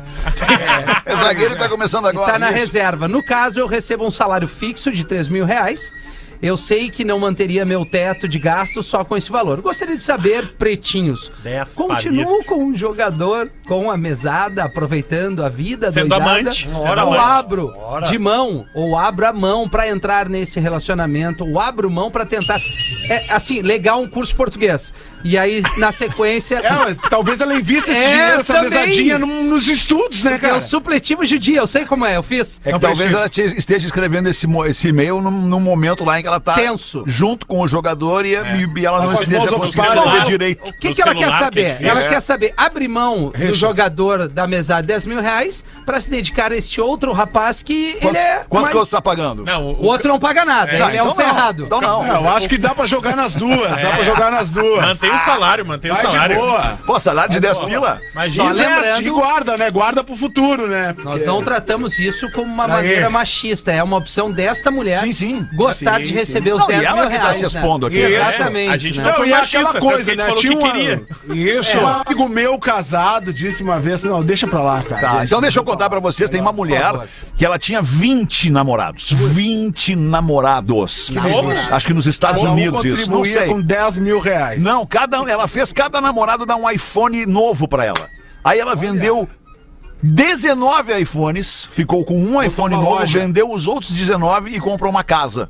É, 1.06 1.16
zagueiro 1.16 1.54
e 1.54 1.58
tá 1.58 1.70
começando 1.70 2.08
agora. 2.08 2.34
Tá 2.34 2.40
na 2.40 2.50
Isso. 2.50 2.60
reserva. 2.60 3.08
No 3.08 3.24
caso, 3.24 3.60
eu 3.60 3.68
recebo 3.68 4.06
um 4.06 4.12
salário 4.12 4.48
fixo 4.48 4.92
de 4.92 5.04
3 5.04 5.30
mil 5.30 5.46
reais. 5.46 5.94
Eu 6.42 6.56
sei 6.58 6.90
que 6.90 7.04
não 7.04 7.20
manteria 7.20 7.66
meu 7.66 7.86
teto 7.86 8.28
de 8.28 8.38
gastos 8.38 8.86
só 8.86 9.04
com 9.04 9.18
esse 9.18 9.30
valor. 9.32 9.62
Gostaria 9.62 9.96
de 9.96 10.04
saber, 10.04 10.54
pretinhos, 10.58 11.32
Dez 11.44 11.74
continuo 11.76 12.26
palitos. 12.26 12.46
com 12.46 12.64
um 12.66 12.76
jogador 12.76 13.50
com 13.68 13.90
a 13.90 13.98
mesada, 13.98 14.64
aproveitando 14.64 15.44
a 15.44 15.50
vida, 15.50 15.92
Sendo 15.92 16.10
doidada, 16.10 16.32
amante. 16.32 16.70
ou 16.74 16.80
Sendo 16.80 17.00
amante. 17.00 17.18
abro 17.22 17.74
Ora. 17.76 18.06
de 18.08 18.18
mão, 18.20 18.66
ou 18.76 18.98
abro 18.98 19.26
a 19.26 19.34
mão 19.34 19.68
pra 19.68 19.90
entrar 19.90 20.30
nesse 20.30 20.60
relacionamento, 20.60 21.44
ou 21.46 21.60
abro 21.60 21.90
mão 21.90 22.12
pra 22.12 22.26
tentar... 22.26 22.60
É, 23.10 23.32
assim, 23.34 23.62
legal 23.62 24.02
um 24.02 24.08
curso 24.10 24.36
português. 24.36 24.94
E 25.30 25.38
aí, 25.38 25.62
na 25.78 25.92
sequência... 25.92 26.58
É, 26.64 26.72
mas 26.72 26.98
talvez 27.10 27.42
ela 27.42 27.54
invista 27.54 27.92
esse 27.92 28.00
É, 28.00 28.08
dinheiro, 28.10 28.40
essa 28.40 28.54
também. 28.54 28.70
mesadinha 28.70 29.20
num- 29.20 29.44
nos 29.44 29.68
estudos, 29.68 30.24
né, 30.24 30.36
É 30.36 30.38
cara? 30.38 30.56
o 30.56 30.62
supletivo 30.62 31.26
judia, 31.26 31.60
eu 31.60 31.68
sei 31.68 31.86
como 31.86 32.06
é, 32.06 32.16
eu 32.16 32.24
fiz. 32.24 32.62
É 32.64 32.72
que 32.72 32.80
talvez 32.80 33.14
ela 33.14 33.28
te- 33.28 33.54
esteja 33.58 33.86
escrevendo 33.86 34.30
esse, 34.30 34.48
esse 34.68 34.88
e-mail 34.88 35.20
num, 35.20 35.30
num 35.32 35.60
momento 35.60 36.06
lá 36.06 36.18
em 36.18 36.22
que 36.22 36.28
ela 36.30 36.40
tá 36.40 36.54
Tenso. 36.54 37.04
junto 37.06 37.46
com 37.46 37.60
o 37.62 37.68
jogador 37.68 38.26
e, 38.26 38.36
e- 38.36 38.80
e 38.80 38.86
ela 38.86 39.00
não 39.02 39.08
Mas 39.12 39.22
esteja 39.22 39.48
conseguindo 39.48 39.94
escrever 39.94 40.24
direito. 40.26 40.70
O 40.70 40.74
que, 40.74 40.90
No 40.90 40.96
que 40.96 41.02
ela 41.02 41.14
quer 41.16 41.28
que 41.28 41.34
é 41.34 41.38
saber? 41.40 41.66
difícil. 41.72 41.90
ela 41.90 42.02
É. 42.04 42.08
quer 42.10 42.20
saber 42.22 42.54
abrir 42.56 42.88
mão 42.88 43.32
do 43.36 43.54
jogador 43.56 44.28
da 44.30 44.48
mesada 44.48 44.84
10 44.84 45.06
mil 45.08 45.20
reais 45.22 45.64
pra 45.86 46.00
se 46.00 46.10
dedicar 46.10 46.52
a 46.52 46.56
este 46.56 46.80
outro 46.80 47.12
rapaz 47.12 47.62
que 47.62 47.94
Quanto, 48.02 48.08
ele 48.16 48.18
é. 48.18 48.46
quanto 48.48 48.64
mais- 48.64 48.74
que 48.76 48.80
você 48.80 48.92
tá 48.92 49.02
pagando? 49.02 49.44
Não, 49.44 49.72
O 49.72 49.86
outro 49.88 50.08
não 50.08 50.20
paga 50.20 50.46
nada, 50.46 50.78
Tá, 50.78 50.88
ele 50.88 50.98
é 50.98 51.04
um 51.04 51.08
então 51.10 51.18
não. 51.26 51.34
ferrado. 51.34 51.64
Então 51.66 51.82
não. 51.82 52.06
É, 52.06 52.12
eu 52.18 52.30
acho 52.30 52.48
que 52.48 52.58
dá 52.58 52.74
pra 52.74 52.86
jogar 52.86 53.16
nas 53.16 53.34
duas, 53.36 53.70
dá 53.78 53.90
pra 53.92 54.04
jogar 54.04 54.32
nas 54.32 54.50
duas. 54.52 54.86
Mantém 54.86 55.17
o 55.18 55.26
salário, 55.26 55.66
mantém 55.66 55.92
o 55.92 55.94
Vai 55.94 56.06
de 56.06 56.12
salário. 56.12 56.36
boa. 56.38 56.80
Pô, 56.86 57.00
salário 57.00 57.32
de 57.32 57.40
10 57.40 57.60
pila? 57.62 58.02
Imagina. 58.12 58.44
Só 58.46 58.52
lembrando- 58.52 59.14
guarda, 59.14 59.58
né? 59.58 59.70
Guarda 59.72 60.04
pro 60.04 60.16
futuro, 60.16 60.68
né? 60.68 60.96
Nós 61.04 61.26
não 61.26 61.42
tratamos 61.42 62.00
isso 62.00 62.32
como 62.32 62.52
uma 62.52 62.68
maneira 62.68 63.10
machista. 63.10 63.72
É 63.72 63.82
uma 63.84 63.98
opção 63.98 64.32
desta 64.32 64.70
mulher 64.72 65.00
Sim, 65.02 65.14
sim. 65.14 65.48
gostar 65.56 66.02
de 66.02 66.14
receber 66.14 66.54
os 66.54 66.60
Não, 66.62 66.68
10 66.68 66.82
e 66.82 66.86
ela 66.86 67.02
mil 67.02 67.10
que 67.10 67.16
tá 67.18 67.22
reais. 67.24 67.38
se 67.38 67.46
expondo 67.46 67.86
aqui. 67.88 67.98
né? 68.02 68.04
É, 68.14 68.16
Exatamente. 68.30 68.70
a 68.74 68.78
gente 68.78 68.98
né? 68.98 69.04
não 69.04 69.10
Não, 69.12 69.18
foi 69.18 69.28
é 69.28 69.32
machista, 69.38 69.60
aquela 69.60 69.80
coisa, 69.80 70.16
né? 70.16 70.24
falou 70.26 70.40
Tinha 70.40 70.58
que 70.58 70.64
queria. 70.72 71.04
Isso. 71.34 71.78
Um 71.78 71.88
amigo 71.88 72.30
meu 72.30 72.58
casado 72.60 73.34
disse 73.34 73.64
uma 73.64 73.80
vez, 73.80 74.04
não, 74.04 74.22
deixa 74.24 74.48
pra 74.48 74.62
lá, 74.62 74.82
cara. 74.82 75.02
Tá, 75.02 75.24
então 75.24 75.42
deixa 75.42 75.60
eu 75.60 75.64
contar 75.64 75.90
pra 75.90 76.00
vocês, 76.00 76.30
tem 76.30 76.42
uma 76.42 76.52
mulher. 76.52 76.94
Que 77.38 77.46
ela 77.46 77.60
tinha 77.60 77.82
20 77.82 78.50
namorados. 78.50 79.12
20 79.12 79.96
namorados. 79.96 81.12
Como? 81.12 81.52
Acho 81.52 81.88
que 81.88 81.94
nos 81.94 82.08
Estados 82.08 82.44
um 82.44 82.52
Unidos 82.52 82.84
isso, 82.84 83.12
não 83.12 83.24
sei. 83.24 83.48
com 83.48 83.62
10 83.62 83.98
mil 83.98 84.20
reais. 84.20 84.62
Não, 84.62 84.86
cada, 84.86 85.18
ela 85.30 85.48
fez 85.48 85.72
cada 85.72 86.02
namorado 86.02 86.46
dar 86.46 86.56
um 86.56 86.70
iPhone 86.70 87.26
novo 87.28 87.68
pra 87.68 87.86
ela. 87.86 88.10
Aí 88.44 88.60
ela 88.60 88.76
vendeu 88.76 89.30
19 90.02 91.00
iPhones, 91.00 91.68
ficou 91.70 92.04
com 92.04 92.20
um 92.20 92.42
iPhone 92.42 92.76
novo, 92.76 92.90
loja. 92.90 93.20
vendeu 93.20 93.52
os 93.52 93.68
outros 93.68 93.92
19 93.92 94.56
e 94.56 94.60
comprou 94.60 94.90
uma 94.90 95.04
casa. 95.04 95.50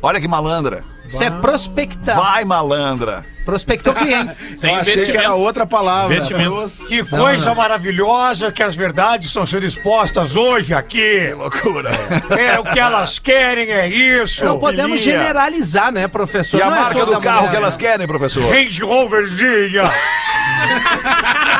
Olha 0.00 0.20
que 0.20 0.28
malandra. 0.28 0.82
Isso 1.08 1.22
é 1.22 1.30
prospectar. 1.30 2.16
Vai, 2.16 2.44
malandra. 2.44 3.24
Prospectou 3.44 3.94
clientes. 3.94 4.36
Sem 4.60 4.74
Eu 4.74 4.80
achei 4.80 4.92
que 4.94 5.00
era 5.00 5.08
investimento. 5.10 5.42
outra 5.42 5.66
palavra. 5.66 6.14
Investimento. 6.16 6.70
Que 6.86 7.02
coisa 7.04 7.54
maravilhosa 7.54 8.52
que 8.52 8.62
as 8.62 8.76
verdades 8.76 9.28
estão 9.28 9.46
sendo 9.46 9.64
expostas 9.64 10.36
hoje 10.36 10.74
aqui. 10.74 11.32
Loucura. 11.34 11.90
É 12.38 12.58
o 12.58 12.64
que 12.64 12.78
elas 12.78 13.18
querem, 13.18 13.70
é 13.70 13.88
isso. 13.88 14.44
Não 14.44 14.58
podemos 14.58 15.00
generalizar, 15.00 15.90
né, 15.90 16.06
professor? 16.06 16.58
E 16.58 16.62
a 16.62 16.66
Não 16.66 16.76
é 16.76 16.80
marca 16.80 16.98
toda 16.98 17.14
do 17.14 17.20
carro 17.22 17.38
mulher, 17.38 17.50
que 17.52 17.56
elas 17.56 17.76
né? 17.76 17.80
querem, 17.88 18.06
professor? 18.06 18.52
Range 18.52 18.82
Roverzinha. 18.82 19.82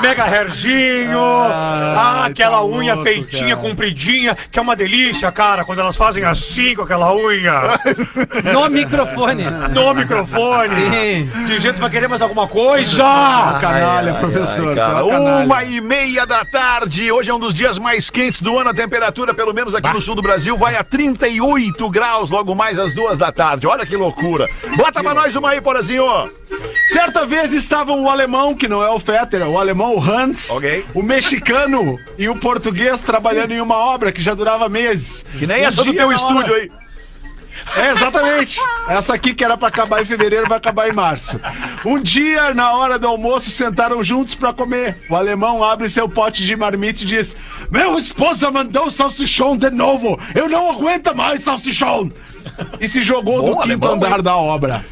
mega 0.00 0.24
hairzinho, 0.24 1.20
ah, 1.20 2.24
aquela 2.26 2.64
unha 2.64 2.96
feitinha, 3.02 3.56
compridinha, 3.56 4.36
que 4.50 4.58
é 4.58 4.62
uma 4.62 4.76
delícia, 4.76 5.30
cara, 5.32 5.64
quando 5.64 5.80
elas 5.80 5.96
fazem 5.96 6.24
assim 6.24 6.74
com 6.74 6.82
aquela 6.82 7.14
unha. 7.14 7.60
No 8.52 8.68
microfone. 8.68 9.44
No 9.72 9.94
microfone. 9.94 10.74
Sim. 10.90 11.30
Dizendo 11.46 11.74
que 11.74 11.80
vai 11.80 11.90
querer 11.90 12.08
mais 12.08 12.22
alguma 12.22 12.46
coisa. 12.46 13.02
Canalha, 13.60 14.14
professor. 14.14 14.74
Cara, 14.74 14.96
pela 14.96 15.10
canalha. 15.10 15.44
uma 15.44 15.64
e 15.64 15.80
meia 15.80 16.26
da 16.26 16.44
tarde. 16.44 17.10
Hoje 17.10 17.30
é 17.30 17.34
um 17.34 17.38
dos 17.38 17.54
dias 17.54 17.78
mais 17.78 18.10
quentes 18.10 18.40
do 18.42 18.58
ano. 18.58 18.70
A 18.70 18.74
temperatura, 18.74 19.34
pelo 19.34 19.52
menos 19.52 19.74
aqui 19.74 19.92
no 19.92 20.00
sul 20.00 20.14
do 20.14 20.22
Brasil, 20.22 20.56
vai 20.56 20.76
a 20.76 20.84
38 20.84 21.88
graus 21.90 22.30
logo 22.30 22.54
mais 22.54 22.78
às 22.78 22.94
duas 22.94 23.18
da 23.18 23.32
tarde. 23.32 23.66
Olha 23.66 23.86
que 23.86 23.96
loucura. 23.96 24.46
Bota 24.76 25.02
pra 25.02 25.14
nós 25.14 25.34
uma 25.34 25.50
aí, 25.50 25.60
Porazinho. 25.60 26.04
Certa 26.92 27.26
vez 27.26 27.52
estavam 27.52 28.02
o 28.02 28.08
alemão, 28.08 28.54
que 28.54 28.68
não 28.68 28.82
é 28.82 28.88
o 28.88 28.98
Fetter, 28.98 29.46
o 29.46 29.58
alemão 29.58 29.85
o 29.94 30.00
Hans, 30.02 30.50
Ok. 30.50 30.84
o 30.94 31.02
mexicano 31.02 31.98
e 32.18 32.28
o 32.28 32.36
português 32.36 33.00
trabalhando 33.02 33.52
em 33.52 33.60
uma 33.60 33.76
obra 33.76 34.10
que 34.12 34.20
já 34.22 34.34
durava 34.34 34.68
meses. 34.68 35.24
Que 35.38 35.46
nem 35.46 35.62
Um 35.62 35.64
essa 35.66 35.84
do 35.84 35.92
teu 35.94 36.12
estúdio 36.12 36.52
hora- 36.52 36.62
aí. 36.62 36.70
É, 37.74 37.90
exatamente. 37.90 38.60
Essa 38.86 39.14
aqui 39.14 39.34
que 39.34 39.42
era 39.42 39.56
pra 39.56 39.68
acabar 39.68 40.02
em 40.02 40.04
fevereiro 40.04 40.46
vai 40.46 40.58
acabar 40.58 40.88
em 40.88 40.92
março. 40.92 41.40
Um 41.86 41.96
dia, 41.96 42.52
na 42.52 42.70
hora 42.76 42.98
do 42.98 43.06
almoço, 43.08 43.50
sentaram 43.50 44.04
juntos 44.04 44.34
pra 44.34 44.52
comer. 44.52 44.96
O 45.10 45.16
alemão 45.16 45.64
abre 45.64 45.88
seu 45.88 46.06
pote 46.08 46.44
de 46.44 46.54
marmita 46.54 47.02
e 47.02 47.06
diz: 47.06 47.34
Meu 47.70 47.96
esposa 47.96 48.50
mandou 48.50 48.90
salsichão 48.90 49.56
de 49.56 49.70
novo. 49.70 50.20
Eu 50.34 50.48
não 50.48 50.70
aguento 50.70 51.14
mais 51.16 51.42
salsichão. 51.42 52.12
E 52.78 52.86
se 52.86 53.00
jogou 53.02 53.38
Bom 53.40 53.46
do 53.46 53.52
quinto 53.62 53.62
alemão, 53.88 53.94
andar 53.94 54.16
hein? 54.18 54.22
da 54.22 54.36
obra. 54.36 54.84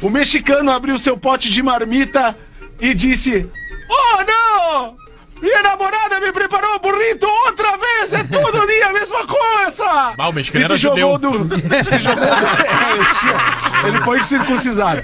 O 0.00 0.08
mexicano 0.10 0.70
abriu 0.70 0.98
seu 0.98 1.16
pote 1.16 1.50
de 1.50 1.62
marmita 1.62 2.36
e 2.80 2.92
disse: 2.94 3.48
Oh, 3.94 4.24
não! 4.24 4.96
Minha 5.40 5.62
namorada 5.62 6.20
me 6.20 6.30
preparou 6.32 6.78
burrito 6.78 7.26
outra 7.46 7.76
vez! 7.76 8.12
É 8.12 8.22
todo 8.24 8.64
dia 8.66 8.86
a 8.86 8.92
mesma 8.92 9.26
coisa! 9.26 10.14
Ah, 10.16 10.28
o 10.28 10.32
mexicano 10.32 10.64
era 10.64 10.74
se 10.74 10.80
jogou 10.80 11.12
judeu. 11.12 11.18
do. 11.18 11.56
Se 11.58 11.98
jogou 11.98 12.24
do 12.24 13.88
ele 13.88 14.00
foi 14.04 14.22
circuncisado. 14.22 15.02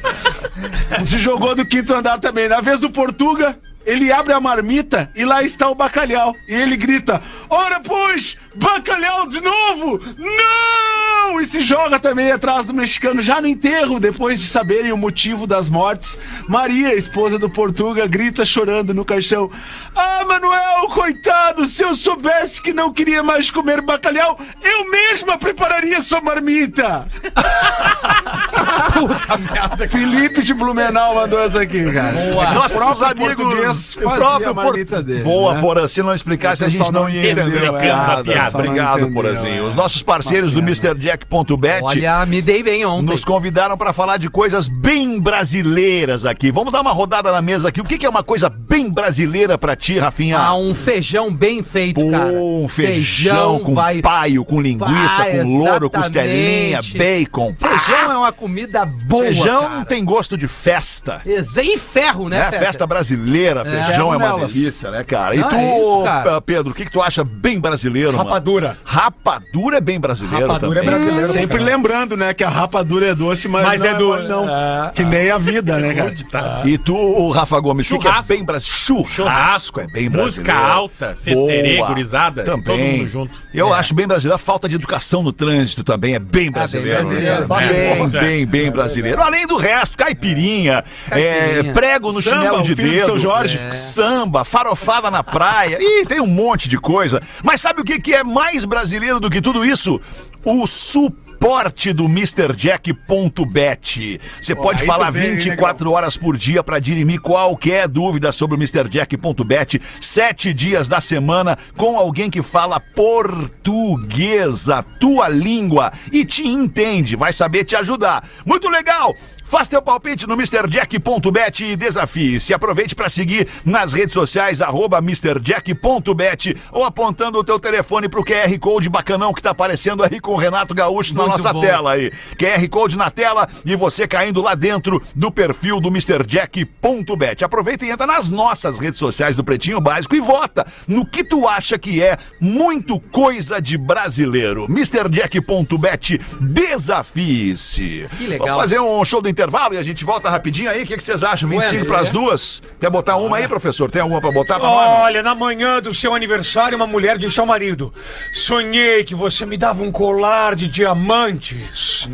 Se 1.05 1.18
jogou 1.18 1.55
do 1.55 1.66
quinto 1.66 1.92
andar 1.94 2.18
também. 2.18 2.48
Na 2.48 2.61
vez 2.61 2.79
do 2.81 2.88
Portuga, 2.90 3.59
ele 3.88 4.12
abre 4.12 4.35
a 4.35 4.40
marmita 4.40 5.11
e 5.14 5.24
lá 5.24 5.42
está 5.42 5.70
o 5.70 5.74
bacalhau. 5.74 6.37
E 6.46 6.55
ele 6.55 6.77
grita: 6.77 7.22
Ora, 7.48 7.81
pois, 7.81 8.37
bacalhau 8.55 9.27
de 9.27 9.40
novo! 9.40 9.98
Não! 10.18 11.40
E 11.40 11.46
se 11.46 11.62
joga 11.62 11.98
também 11.98 12.31
atrás 12.31 12.66
do 12.66 12.74
mexicano, 12.74 13.22
já 13.22 13.40
no 13.40 13.46
enterro, 13.46 13.98
depois 13.98 14.40
de 14.40 14.46
saberem 14.46 14.92
o 14.92 14.96
motivo 14.96 15.46
das 15.46 15.70
mortes. 15.70 16.18
Maria, 16.48 16.94
esposa 16.94 17.38
do 17.38 17.48
Portuga, 17.48 18.07
grita 18.07 18.44
chorando 18.44 18.92
no 18.92 19.07
caixão: 19.07 19.51
Ah, 19.96 20.22
Manuel, 20.27 20.88
coitado, 20.92 21.64
se 21.64 21.83
eu 21.83 21.96
soubesse 21.96 22.61
que 22.61 22.74
não 22.74 22.92
queria 22.92 23.22
mais 23.22 23.51
comer 23.51 23.81
bacalhau, 23.81 24.38
eu 24.62 24.90
mesma 24.90 25.38
prepararia 25.38 26.03
sua 26.03 26.20
marmita! 26.20 27.09
Puta 28.92 29.37
merda. 29.38 29.88
Felipe 29.88 30.42
de 30.42 30.53
Blumenau 30.53 31.14
mandou 31.14 31.40
essa 31.40 31.62
aqui, 31.62 31.90
cara. 31.92 32.12
Nossos 32.55 32.77
próprio 32.77 33.07
amigos. 33.07 33.78
O 33.97 34.01
próprio 34.17 34.55
Porto- 34.55 35.03
dele, 35.03 35.23
Boa, 35.23 35.55
né? 35.55 35.61
Porã. 35.61 35.87
Se 35.88 36.03
não 36.03 36.14
explicasse, 36.14 36.64
a 36.64 36.69
gente 36.69 36.91
não 36.93 37.03
não 37.03 37.09
ia 37.09 37.31
entender 37.31 37.59
a 37.62 37.77
é. 37.77 37.81
piada. 37.81 38.21
A 38.21 38.25
piada. 38.25 38.51
Só 38.51 38.59
não 38.59 38.64
Obrigado, 38.64 39.47
é. 39.47 39.61
Os 39.62 39.75
nossos 39.75 40.03
parceiros 40.03 40.53
do 40.53 40.61
MrJack.bet 40.61 41.83
Olha, 41.83 42.27
me 42.27 42.43
dei 42.43 42.62
bem 42.62 42.85
ontem. 42.85 43.07
nos 43.07 43.25
convidaram 43.25 43.77
para 43.77 43.93
falar 43.93 44.17
de 44.17 44.29
coisas 44.29 44.69
bem 44.69 45.21
brasileiras 45.21 46.25
aqui. 46.25 46.51
Vamos 46.51 46.73
dar 46.73 46.81
uma 46.81 46.93
rodada 46.93 47.31
na 47.33 47.41
mesa 47.43 47.69
aqui. 47.69 47.81
O 47.81 47.85
que 47.85 47.99
que 47.99 48.07
é 48.07 48.09
uma 48.09 48.23
coisa 48.23 48.49
bem 48.49 48.91
brasileira 48.91 49.57
pra 49.57 49.77
ti, 49.77 49.99
Rafinha? 49.99 50.38
Ah, 50.38 50.55
um 50.55 50.75
feijão 50.75 51.33
bem 51.33 51.62
feito, 51.62 52.01
Pô, 52.01 52.11
cara. 52.11 52.27
um 52.27 52.67
feijão, 52.69 53.61
com 53.61 53.75
paio, 54.03 54.45
com 54.45 54.61
linguiça, 54.61 55.17
Vai, 55.19 55.38
com 55.43 55.59
louro, 55.59 55.91
costelinha, 55.91 56.81
bacon. 56.97 57.55
Feijão 57.57 58.12
é 58.12 58.19
uma 58.19 58.33
comida 58.33 58.85
boa, 58.85 59.25
Feijão 59.25 59.62
cara. 59.62 59.85
tem 59.85 60.05
gosto 60.05 60.37
de 60.37 60.49
festa. 60.49 61.23
E 61.25 61.77
ferro, 61.79 62.29
né, 62.29 62.38
É, 62.38 62.59
festa 62.59 62.87
brasileira, 62.87 63.58
feijão 63.64 64.12
é, 64.12 64.16
uma 64.16 64.18
nelas. 64.18 64.53
delícia, 64.55 64.90
né, 64.90 65.05
cara? 65.05 65.35
E 65.35 65.38
Não, 65.38 65.49
tu, 65.49 65.55
é 65.57 65.79
isso, 65.79 66.03
cara. 66.05 66.40
Pedro, 66.40 66.73
o 66.73 66.75
que, 66.75 66.85
que 66.85 66.90
tu 66.90 67.01
acha 67.03 67.25
bem 67.25 67.59
brasileiro, 67.61 68.12
mano? 68.12 68.25
Rapadura. 68.29 68.77
Rapadura 68.85 69.77
é 69.79 69.81
bem 69.81 69.99
brasileiro 70.01 70.47
Rapadura 70.47 70.81
é 70.81 70.83
também. 70.85 70.99
brasileiro. 71.01 71.33
Sempre 71.33 71.59
lembrando, 71.62 72.16
né, 72.16 72.33
que 72.35 72.44
a 72.44 72.49
rapadura 72.49 73.09
é 73.09 73.14
doce, 73.14 73.49
mas, 73.49 73.64
Mas 73.64 73.83
não 73.83 73.88
é 73.90 73.94
dura. 73.94 74.16
mole, 74.23 74.29
não. 74.29 74.49
É. 74.49 74.90
Que 74.94 75.05
nem 75.05 75.31
a 75.31 75.38
vida, 75.38 75.79
né, 75.79 75.94
cara? 75.94 76.14
Tá. 76.31 76.62
E 76.64 76.77
tu, 76.79 77.31
Rafa 77.31 77.59
Gomes, 77.61 77.90
o 77.90 77.94
que, 77.99 77.99
que 78.01 78.09
é 78.09 78.23
bem 78.23 78.44
brasileiro? 78.44 78.77
Churrasco. 78.79 79.12
Churrasco, 79.12 79.81
é 79.81 79.87
bem 79.87 80.09
música 80.09 80.53
brasileiro. 80.53 80.79
alta, 80.79 81.16
festerê, 81.23 81.77
gurizada, 81.87 82.44
Também. 82.44 82.62
todo 82.62 82.79
mundo 82.79 83.09
junto. 83.09 83.38
Eu 83.53 83.73
acho 83.73 83.94
bem 83.94 84.07
brasileiro. 84.07 84.35
A 84.35 84.38
falta 84.38 84.68
de 84.68 84.75
educação 84.75 85.23
no 85.23 85.33
trânsito 85.33 85.83
também 85.85 86.14
é 86.14 86.18
bem 86.18 86.51
brasileiro. 86.51 86.99
brasileiro. 86.99 87.40
né, 87.40 87.47
cara? 87.49 87.64
É, 87.64 87.94
Bem, 87.94 88.03
é. 88.03 88.21
bem, 88.21 88.47
bem 88.47 88.71
brasileiro. 88.71 89.23
Além 89.23 89.47
do 89.47 89.57
resto, 89.57 89.97
caipirinha, 89.97 90.85
Caipirinha. 91.09 91.68
é, 91.68 91.73
prego 91.73 92.12
no 92.12 92.21
Samba, 92.23 92.37
chinelo 92.37 92.59
o 92.59 92.62
de 92.62 92.75
dedo. 92.75 93.05
Seu 93.05 93.18
Jorge. 93.18 93.48
É, 93.57 93.73
Samba, 93.73 94.45
farofada 94.45 95.11
na 95.11 95.23
praia. 95.23 95.79
Ih, 95.81 96.05
tem 96.07 96.21
um 96.21 96.27
monte 96.27 96.69
de 96.69 96.79
coisa. 96.79 97.23
Mas 97.43 97.61
sabe 97.61 97.81
o 97.81 97.85
que, 97.85 98.01
que 98.01 98.15
é 98.15 98.25
mais 98.25 98.65
brasileiro 98.65 99.21
do 99.21 99.31
que 99.31 99.41
tudo 99.41 99.65
isso? 99.65 100.01
O 100.45 100.67
suporte 100.67 101.93
do 101.93 102.07
MrJack.bet. 102.07 104.21
Você 104.41 104.55
pode 104.55 104.83
aí 104.83 104.87
falar 104.87 105.07
tu 105.07 105.13
vê, 105.13 105.29
hein, 105.29 105.37
24 105.37 105.91
horas 105.91 106.17
por 106.17 106.37
dia 106.37 106.63
para 106.63 106.79
dirimir 106.79 107.21
qualquer 107.21 107.89
dúvida 107.89 108.33
sobre 108.33 108.57
o 108.57 108.59
MrJack.bet. 108.59 109.81
Sete 110.01 110.53
dias 110.53 110.89
da 110.89 111.01
semana 111.01 111.57
com 111.77 111.97
alguém 111.97 112.31
que 112.31 112.43
fala 112.43 112.81
português, 112.81 114.69
a 114.69 114.83
tua 114.83 115.29
língua, 115.29 115.93
e 116.13 116.25
te 116.25 116.47
entende, 116.47 117.17
vai 117.17 117.33
saber 117.33 117.65
te 117.65 117.77
ajudar. 117.77 118.25
Muito 118.45 118.69
legal! 118.69 119.15
Faz 119.49 119.67
teu 119.67 119.81
palpite 119.81 120.27
no 120.27 120.35
MrJack.bet 120.35 121.65
e 121.65 121.75
desafie. 121.75 122.39
Se 122.39 122.53
aproveite 122.53 122.95
para 122.95 123.09
seguir 123.09 123.49
nas 123.65 123.95
redes 123.95 124.13
sociais, 124.13 124.61
arroba 124.61 124.99
MrJack.bet 124.99 126.55
ou 126.71 126.85
apontando 126.85 127.39
o 127.39 127.45
teu 127.45 127.59
telefone 127.59 128.11
pro 128.11 128.23
QR 128.23 128.59
Code 128.61 128.91
bacanão 128.91 129.33
que 129.33 129.41
tá 129.41 129.51
aparecendo 129.51 130.05
aí 130.05 130.21
com 130.21 130.33
o 130.33 130.37
Renato 130.37 130.75
Gaúcho 130.75 131.15
na 131.15 131.23
Muito 131.23 131.33
nossa 131.33 131.51
bom. 131.53 131.63
tela 131.63 131.93
aí. 131.93 132.13
QR 132.39 132.69
Code 132.69 132.99
na 132.99 133.11
tela 133.11 133.49
e 133.65 133.75
você 133.75 134.07
caindo 134.07 134.43
lá 134.43 134.55
dentro 134.55 135.03
do 135.15 135.33
perfil 135.33 135.81
do 135.81 135.89
MrJack.bet. 135.89 137.43
Aproveita 137.43 137.87
e 137.87 137.91
entra 137.91 138.07
nas 138.07 138.29
nossas 138.29 138.79
redes 138.79 138.99
sociais 138.99 139.35
do 139.35 139.43
Pretinho 139.43 139.81
Básico 139.81 140.15
e 140.15 140.21
vota 140.21 140.67
no 140.87 141.07
que 141.07 141.25
tu 141.25 141.49
acha 141.49 141.79
que 141.79 142.03
é 142.03 142.19
muito 142.39 143.01
coisa 143.01 143.63
de 143.63 143.79
brasileiro. 143.79 144.67
MrJack.bet, 144.69 146.21
desafie-se. 146.39 148.07
Que 148.19 148.27
legal. 148.27 148.49
Vamos 148.49 148.63
fazer 148.63 148.79
um 148.79 149.03
show 149.07 149.23
do 149.23 149.38
intervalo 149.38 149.74
e 149.74 149.79
a 149.79 149.83
gente 149.83 150.05
volta 150.05 150.29
rapidinho 150.29 150.68
aí. 150.68 150.83
O 150.83 150.87
que, 150.87 150.96
que 150.96 151.03
vocês 151.03 151.22
acham? 151.22 151.48
25 151.48 151.83
Ué, 151.83 151.85
para 151.85 152.01
as 152.01 152.11
duas? 152.11 152.61
Quer 152.81 152.90
botar 152.90 153.16
uma 153.16 153.37
aí, 153.37 153.46
professor? 153.46 153.90
Tem 153.90 154.03
alguma 154.03 154.20
para 154.20 154.33
botar 154.33 154.59
pra? 154.59 154.68
Olha, 154.68 155.22
na 155.22 155.35
manhã 155.35 155.81
do 155.81 155.94
seu 155.94 156.12
aniversário, 156.14 156.77
uma 156.77 156.87
mulher 156.87 157.16
disse 157.16 157.38
ao 157.38 157.46
marido: 157.46 157.92
Sonhei 158.35 159.05
que 159.05 159.14
você 159.14 159.46
me 159.46 159.57
dava 159.57 159.83
um 159.83 159.92
colar 159.92 160.57
de 160.57 160.68
diamantes. 160.68 162.09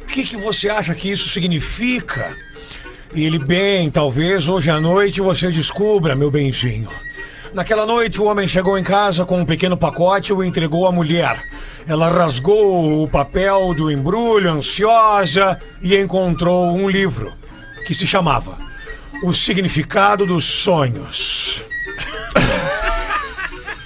O 0.00 0.06
que, 0.06 0.22
que 0.22 0.36
você 0.36 0.68
acha 0.68 0.94
que 0.94 1.10
isso 1.10 1.28
significa? 1.28 2.34
E 3.14 3.24
ele, 3.24 3.38
bem, 3.38 3.90
talvez 3.90 4.48
hoje 4.48 4.70
à 4.70 4.80
noite 4.80 5.20
você 5.20 5.50
descubra, 5.50 6.14
meu 6.14 6.30
benzinho. 6.30 6.88
Naquela 7.54 7.86
noite, 7.86 8.20
o 8.20 8.24
homem 8.24 8.46
chegou 8.46 8.78
em 8.78 8.84
casa 8.84 9.24
com 9.24 9.40
um 9.40 9.44
pequeno 9.44 9.76
pacote 9.76 10.30
e 10.30 10.34
o 10.34 10.44
entregou 10.44 10.86
à 10.86 10.92
mulher. 10.92 11.42
Ela 11.86 12.10
rasgou 12.10 13.02
o 13.02 13.08
papel 13.08 13.72
do 13.74 13.90
embrulho, 13.90 14.50
ansiosa, 14.50 15.58
e 15.80 15.96
encontrou 15.96 16.70
um 16.70 16.88
livro 16.88 17.32
que 17.86 17.94
se 17.94 18.06
chamava 18.06 18.58
O 19.22 19.32
Significado 19.32 20.26
dos 20.26 20.44
Sonhos. 20.44 21.62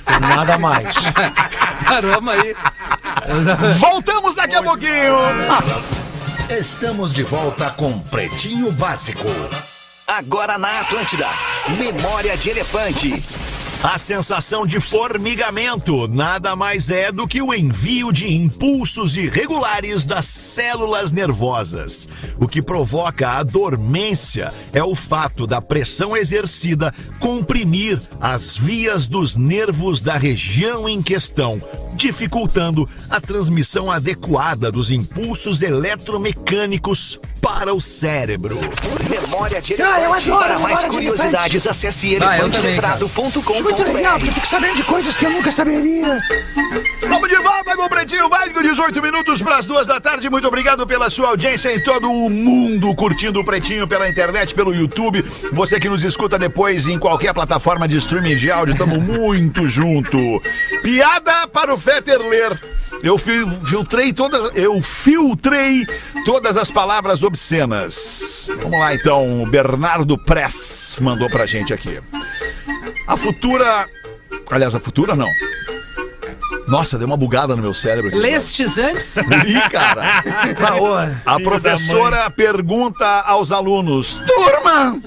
E 0.09 0.21
Nada 0.21 0.59
mais. 0.59 0.97
Caramba 1.87 2.33
aí. 2.33 2.57
Voltamos 3.79 4.35
daqui 4.35 4.57
a 4.57 4.63
pouquinho. 4.63 5.17
Estamos 6.51 7.13
de 7.13 7.23
volta 7.23 7.71
com 7.71 7.99
Pretinho 8.01 8.73
Básico. 8.73 9.29
Agora 10.07 10.59
na 10.59 10.81
Atlântida. 10.81 11.29
Memória 11.79 12.37
de 12.37 12.51
Elefante. 12.51 13.23
A 13.83 13.99
sensação 13.99 14.65
de 14.65 14.79
formigamento 14.79 16.07
nada 16.07 16.55
mais 16.55 16.89
é 16.89 17.11
do 17.11 17.27
que 17.27 17.43
o 17.43 17.53
envio 17.53 18.13
de 18.13 18.33
impulsos 18.33 19.17
irregulares 19.17 20.07
das 20.07 20.25
células 20.25 21.11
nervosas. 21.11 22.09
O 22.39 22.47
que 22.47 22.63
provoca 22.63 23.31
a 23.31 23.43
dormência 23.43 24.55
é 24.73 24.85
o 24.85 24.95
fato 24.95 25.49
da 25.49 25.61
pressão 25.61 26.17
exercida 26.17 26.95
comprimir 27.19 28.01
as 28.21 28.57
vias 28.57 29.09
dos 29.09 29.37
nervos 29.37 30.01
da 30.01 30.17
região 30.17 30.89
em 30.89 31.03
questão, 31.03 31.61
dificultando 31.95 32.89
a 33.11 33.21
transmissão 33.21 33.91
adequada 33.91 34.71
dos 34.71 34.93
impulsos 34.93 35.61
eletromecânicos 35.61 37.19
para 37.41 37.75
o 37.75 37.81
cérebro. 37.81 38.57
Memória 39.11 39.61
de 39.61 39.75
Elefante. 39.75 40.31
Para 40.31 40.59
mais 40.61 40.85
curiosidades, 40.85 41.67
acesse 41.67 42.17
Ah, 42.23 42.39
eu 43.81 43.85
também, 43.87 44.03
cara. 44.03 44.17
elefanteletrado.com.br. 44.17 44.33
fico 44.35 44.47
sabendo 44.47 44.77
de 44.77 44.85
coisas 44.85 45.17
que 45.17 45.25
eu 45.27 45.31
nunca 45.31 45.51
saberia. 45.53 46.21
Vamos 47.09 47.29
de 47.29 47.37
volta 47.37 47.77
com 47.77 47.83
o 47.85 47.89
Pretinho 47.89 48.29
Básico, 48.29 48.63
18 48.63 49.03
minutos 49.03 49.43
para 49.43 49.57
as 49.59 49.67
duas 49.67 49.87
da 49.87 50.01
tarde. 50.01 50.31
Muito 50.31 50.47
obrigado 50.47 50.87
pela 50.87 51.11
sua 51.11 51.29
audiência 51.29 51.75
em 51.75 51.83
todo 51.83 52.11
o 52.11 52.31
mundo, 52.31 52.95
curtindo 52.95 53.41
o 53.41 53.45
Pretinho 53.45 53.87
pela 53.87 54.09
internet, 54.09 54.55
pelo 54.55 54.75
YouTube. 54.75 55.23
Você 55.53 55.79
que 55.81 55.89
nos 55.89 56.03
escuta 56.05 56.39
depois 56.39 56.87
em 56.87 56.99
qualquer 56.99 57.33
plataforma 57.35 57.87
de 57.89 57.97
streaming 57.99 58.37
de 58.37 58.51
áudio, 58.51 58.73
estamos 58.73 59.01
muito 59.03 59.67
junto. 59.67 60.19
Piada 60.83 61.47
para 61.49 61.75
o 61.75 61.79
Fetter 61.79 62.21
ler. 62.21 62.59
Eu 63.03 63.19
fil- 63.19 63.51
filtrei 63.67 64.13
todas, 64.13 64.51
eu 64.55 64.81
filtrei 64.81 65.85
todas 66.25 66.57
as 66.57 66.71
palavras 66.71 67.23
obscenas. 67.23 68.49
Vamos 68.63 68.79
lá 68.79 68.95
então, 68.95 69.43
o 69.43 69.47
Bernardo 69.51 70.17
Press 70.17 70.99
mandou 71.01 71.29
pra 71.29 71.47
gente 71.47 71.73
aqui. 71.75 71.99
A 73.07 73.17
futura, 73.17 73.87
aliás, 74.51 74.75
a 74.75 74.81
futura 74.81 75.15
não. 75.15 75.29
Nossa, 76.69 76.97
deu 76.97 77.07
uma 77.07 77.17
bugada 77.17 77.57
no 77.57 77.63
meu 77.63 77.75
cérebro. 77.75 78.09
aqui. 78.09 78.17
Lestes 78.19 78.79
antes? 78.79 79.17
Ih, 79.17 79.69
cara. 79.71 80.23
A 81.27 81.41
professora 81.41 82.31
pergunta 82.31 83.07
aos 83.23 83.51
alunos: 83.53 84.23
Turma, 84.27 85.01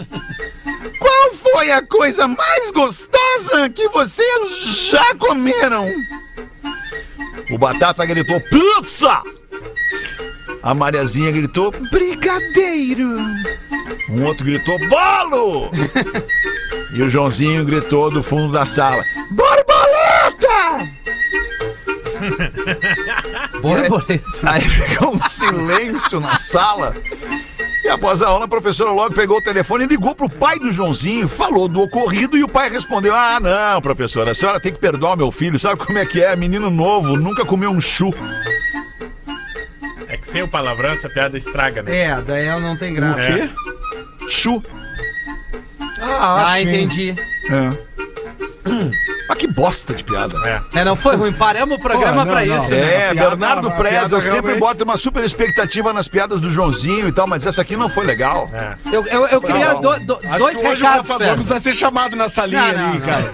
qual 0.99 1.33
foi 1.33 1.71
a 1.71 1.81
coisa 1.81 2.27
mais 2.27 2.71
gostosa 2.71 3.69
que 3.73 3.87
vocês 3.89 4.89
já 4.91 5.15
comeram? 5.15 5.87
O 7.51 7.57
Batata 7.57 8.05
gritou: 8.05 8.39
Pizza! 8.41 9.21
A 10.61 10.73
Mariazinha 10.73 11.31
gritou: 11.31 11.71
Brigadeiro! 11.89 13.15
Um 14.09 14.23
outro 14.25 14.43
gritou: 14.45 14.77
Bolo! 14.89 15.71
E 16.95 17.03
o 17.03 17.09
Joãozinho 17.09 17.65
gritou 17.65 18.09
do 18.09 18.23
fundo 18.23 18.53
da 18.53 18.65
sala: 18.65 19.03
Borboleta! 19.31 20.89
Borboleta. 23.61 24.23
Aí 24.43 24.61
ficou 24.61 25.13
um 25.13 25.21
silêncio 25.21 26.21
na 26.21 26.37
sala. 26.37 26.95
E 27.83 27.89
após 27.89 28.21
a 28.21 28.29
aula, 28.29 28.45
a 28.45 28.47
professora 28.47 28.91
logo 28.91 29.13
pegou 29.13 29.37
o 29.37 29.43
telefone 29.43 29.83
e 29.83 29.87
ligou 29.87 30.15
pro 30.15 30.29
pai 30.29 30.57
do 30.57 30.71
Joãozinho, 30.71 31.27
falou 31.27 31.67
do 31.67 31.81
ocorrido 31.81 32.37
e 32.37 32.43
o 32.43 32.47
pai 32.47 32.69
respondeu: 32.69 33.13
Ah, 33.13 33.39
não, 33.41 33.81
professora, 33.81 34.31
a 34.31 34.33
senhora 34.33 34.59
tem 34.59 34.71
que 34.71 34.79
perdoar 34.79 35.17
meu 35.17 35.31
filho. 35.31 35.59
Sabe 35.59 35.85
como 35.85 35.99
é 35.99 36.05
que 36.05 36.23
é? 36.23 36.33
Menino 36.35 36.69
novo, 36.69 37.17
nunca 37.17 37.43
comeu 37.43 37.71
um 37.71 37.81
chu. 37.81 38.13
É 40.07 40.15
que 40.15 40.27
sem 40.29 40.41
o 40.43 40.47
palavrão, 40.47 40.91
essa 40.91 41.09
piada 41.09 41.37
estraga, 41.37 41.83
né? 41.83 41.95
É, 41.95 42.21
daí 42.21 42.45
ela 42.45 42.61
não 42.61 42.77
tem 42.77 42.93
graça. 42.93 43.19
É. 43.19 43.49
Chu. 44.29 44.63
Ah, 46.07 46.55
sim. 46.57 46.69
entendi. 46.69 47.15
Mas 49.27 49.37
que 49.37 49.47
bosta 49.47 49.93
de 49.93 50.03
piada. 50.03 50.37
né? 50.39 50.61
É. 50.75 50.79
É, 50.79 50.83
não 50.85 50.95
foi 50.95 51.15
ruim. 51.15 51.33
Paramos 51.33 51.77
o 51.77 51.81
programa 51.81 52.19
Pô, 52.21 52.25
não, 52.25 52.31
pra 52.33 52.45
não. 52.45 52.57
isso. 52.57 52.69
né? 52.71 52.77
É, 52.77 53.09
A 53.09 53.13
piada- 53.13 53.29
Bernardo 53.31 53.67
a 53.67 53.71
Prez, 53.71 54.11
eu 54.11 54.21
sempre 54.21 54.33
realmente- 54.53 54.59
boto 54.59 54.83
uma 54.83 54.97
super 54.97 55.23
expectativa 55.23 55.91
nas 55.91 56.07
piadas 56.07 56.39
do 56.39 56.51
Joãozinho 56.51 57.07
e 57.07 57.11
tal, 57.11 57.25
mas 57.27 57.45
essa 57.45 57.61
aqui 57.61 57.75
não 57.75 57.89
foi 57.89 58.05
legal. 58.05 58.49
É. 58.53 58.75
Eu, 58.95 59.05
eu, 59.07 59.25
eu 59.27 59.41
queria 59.41 59.73
Não, 59.73 59.81
do- 59.81 59.99
do- 59.99 60.19
dois 60.37 60.59
que 60.61 60.67
hoje 60.67 60.81
recados, 60.83 61.09
o 61.09 61.13
Rafa 61.17 61.43
vai 61.43 61.59
ser 61.59 61.73
chamado 61.73 62.15
na 62.15 62.29
salinha 62.29 62.73
Não, 62.73 62.81
não, 62.81 62.89
ali, 62.91 62.99
não. 62.99 63.05
cara. 63.07 63.25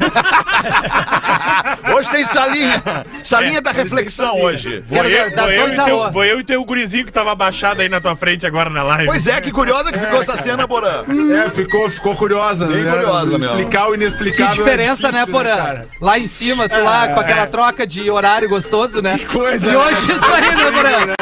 Hoje 1.95 2.09
tem 2.11 2.25
salinha. 2.25 2.81
Salinha 3.23 3.57
É, 3.57 3.61
da 3.61 3.71
reflexão 3.71 4.39
hoje. 4.41 4.83
Vou 4.87 5.03
eu, 5.03 5.29
vou 5.31 5.69
e 5.69 5.75
teu, 5.75 6.01
alô. 6.03 6.11
vou 6.11 6.23
eu 6.25 6.39
e 6.39 6.43
teu 6.43 6.63
gurizinho 6.63 7.05
que 7.05 7.11
tava 7.11 7.31
abaixado 7.31 7.81
aí 7.81 7.89
na 7.89 7.99
tua 7.99 8.15
frente 8.15 8.45
agora 8.45 8.69
na 8.69 8.83
live. 8.83 9.07
Pois 9.07 9.27
é, 9.27 9.39
que 9.41 9.51
curiosa 9.51 9.91
que 9.91 9.99
ficou 9.99 10.21
essa 10.21 10.37
cena, 10.37 10.67
Porã. 10.67 11.03
É, 11.45 11.49
ficou, 11.49 11.89
ficou 11.89 12.15
curiosa. 12.15 12.65
Bem 12.67 12.83
né? 12.83 12.91
curiosa, 12.91 13.37
meu. 13.37 13.49
Explicar 13.49 13.87
o 13.87 13.91
Que 13.91 13.97
inexplicável. 13.97 14.55
diferença, 14.55 15.07
é 15.07 15.11
né, 15.11 15.19
difícil, 15.25 15.33
Porã? 15.33 15.80
Cara? 15.81 15.87
Lá 16.01 16.17
em 16.19 16.27
cima, 16.27 16.67
tu 16.69 16.81
lá 16.83 17.09
com 17.09 17.19
aquela 17.19 17.47
troca 17.47 17.85
de 17.85 18.09
horário 18.09 18.49
gostoso, 18.49 19.01
né? 19.01 19.19
coisa, 19.31 19.67
E 19.67 19.71
né? 19.71 19.77
hoje 19.77 20.11
isso 20.11 20.25
aí, 20.25 20.55
né, 20.55 20.71
Porã? 20.71 21.13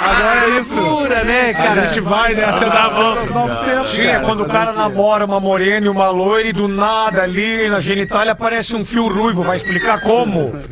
Agora 0.00 0.44
é 0.46 0.60
isso. 0.60 0.80
Loucura, 0.80 1.24
né, 1.24 1.50
A 1.50 1.54
cara? 1.54 1.86
gente 1.86 2.00
vai 2.00 2.34
bom. 2.34 3.14
nos 3.16 3.30
novos 3.30 3.58
tempos, 3.58 3.90
Sim, 3.92 4.02
é 4.06 4.18
quando 4.20 4.42
o 4.42 4.48
cara 4.48 4.72
namora 4.72 5.24
uma 5.24 5.40
morena 5.40 5.86
e 5.86 5.88
uma 5.88 6.08
loira 6.08 6.48
e 6.48 6.52
do 6.52 6.68
nada 6.68 7.22
ali 7.22 7.68
na 7.68 7.80
genitália 7.80 8.32
aparece 8.32 8.74
um 8.76 8.84
fio 8.84 9.08
ruivo. 9.08 9.42
Vai 9.42 9.56
explicar 9.56 10.00
como? 10.00 10.54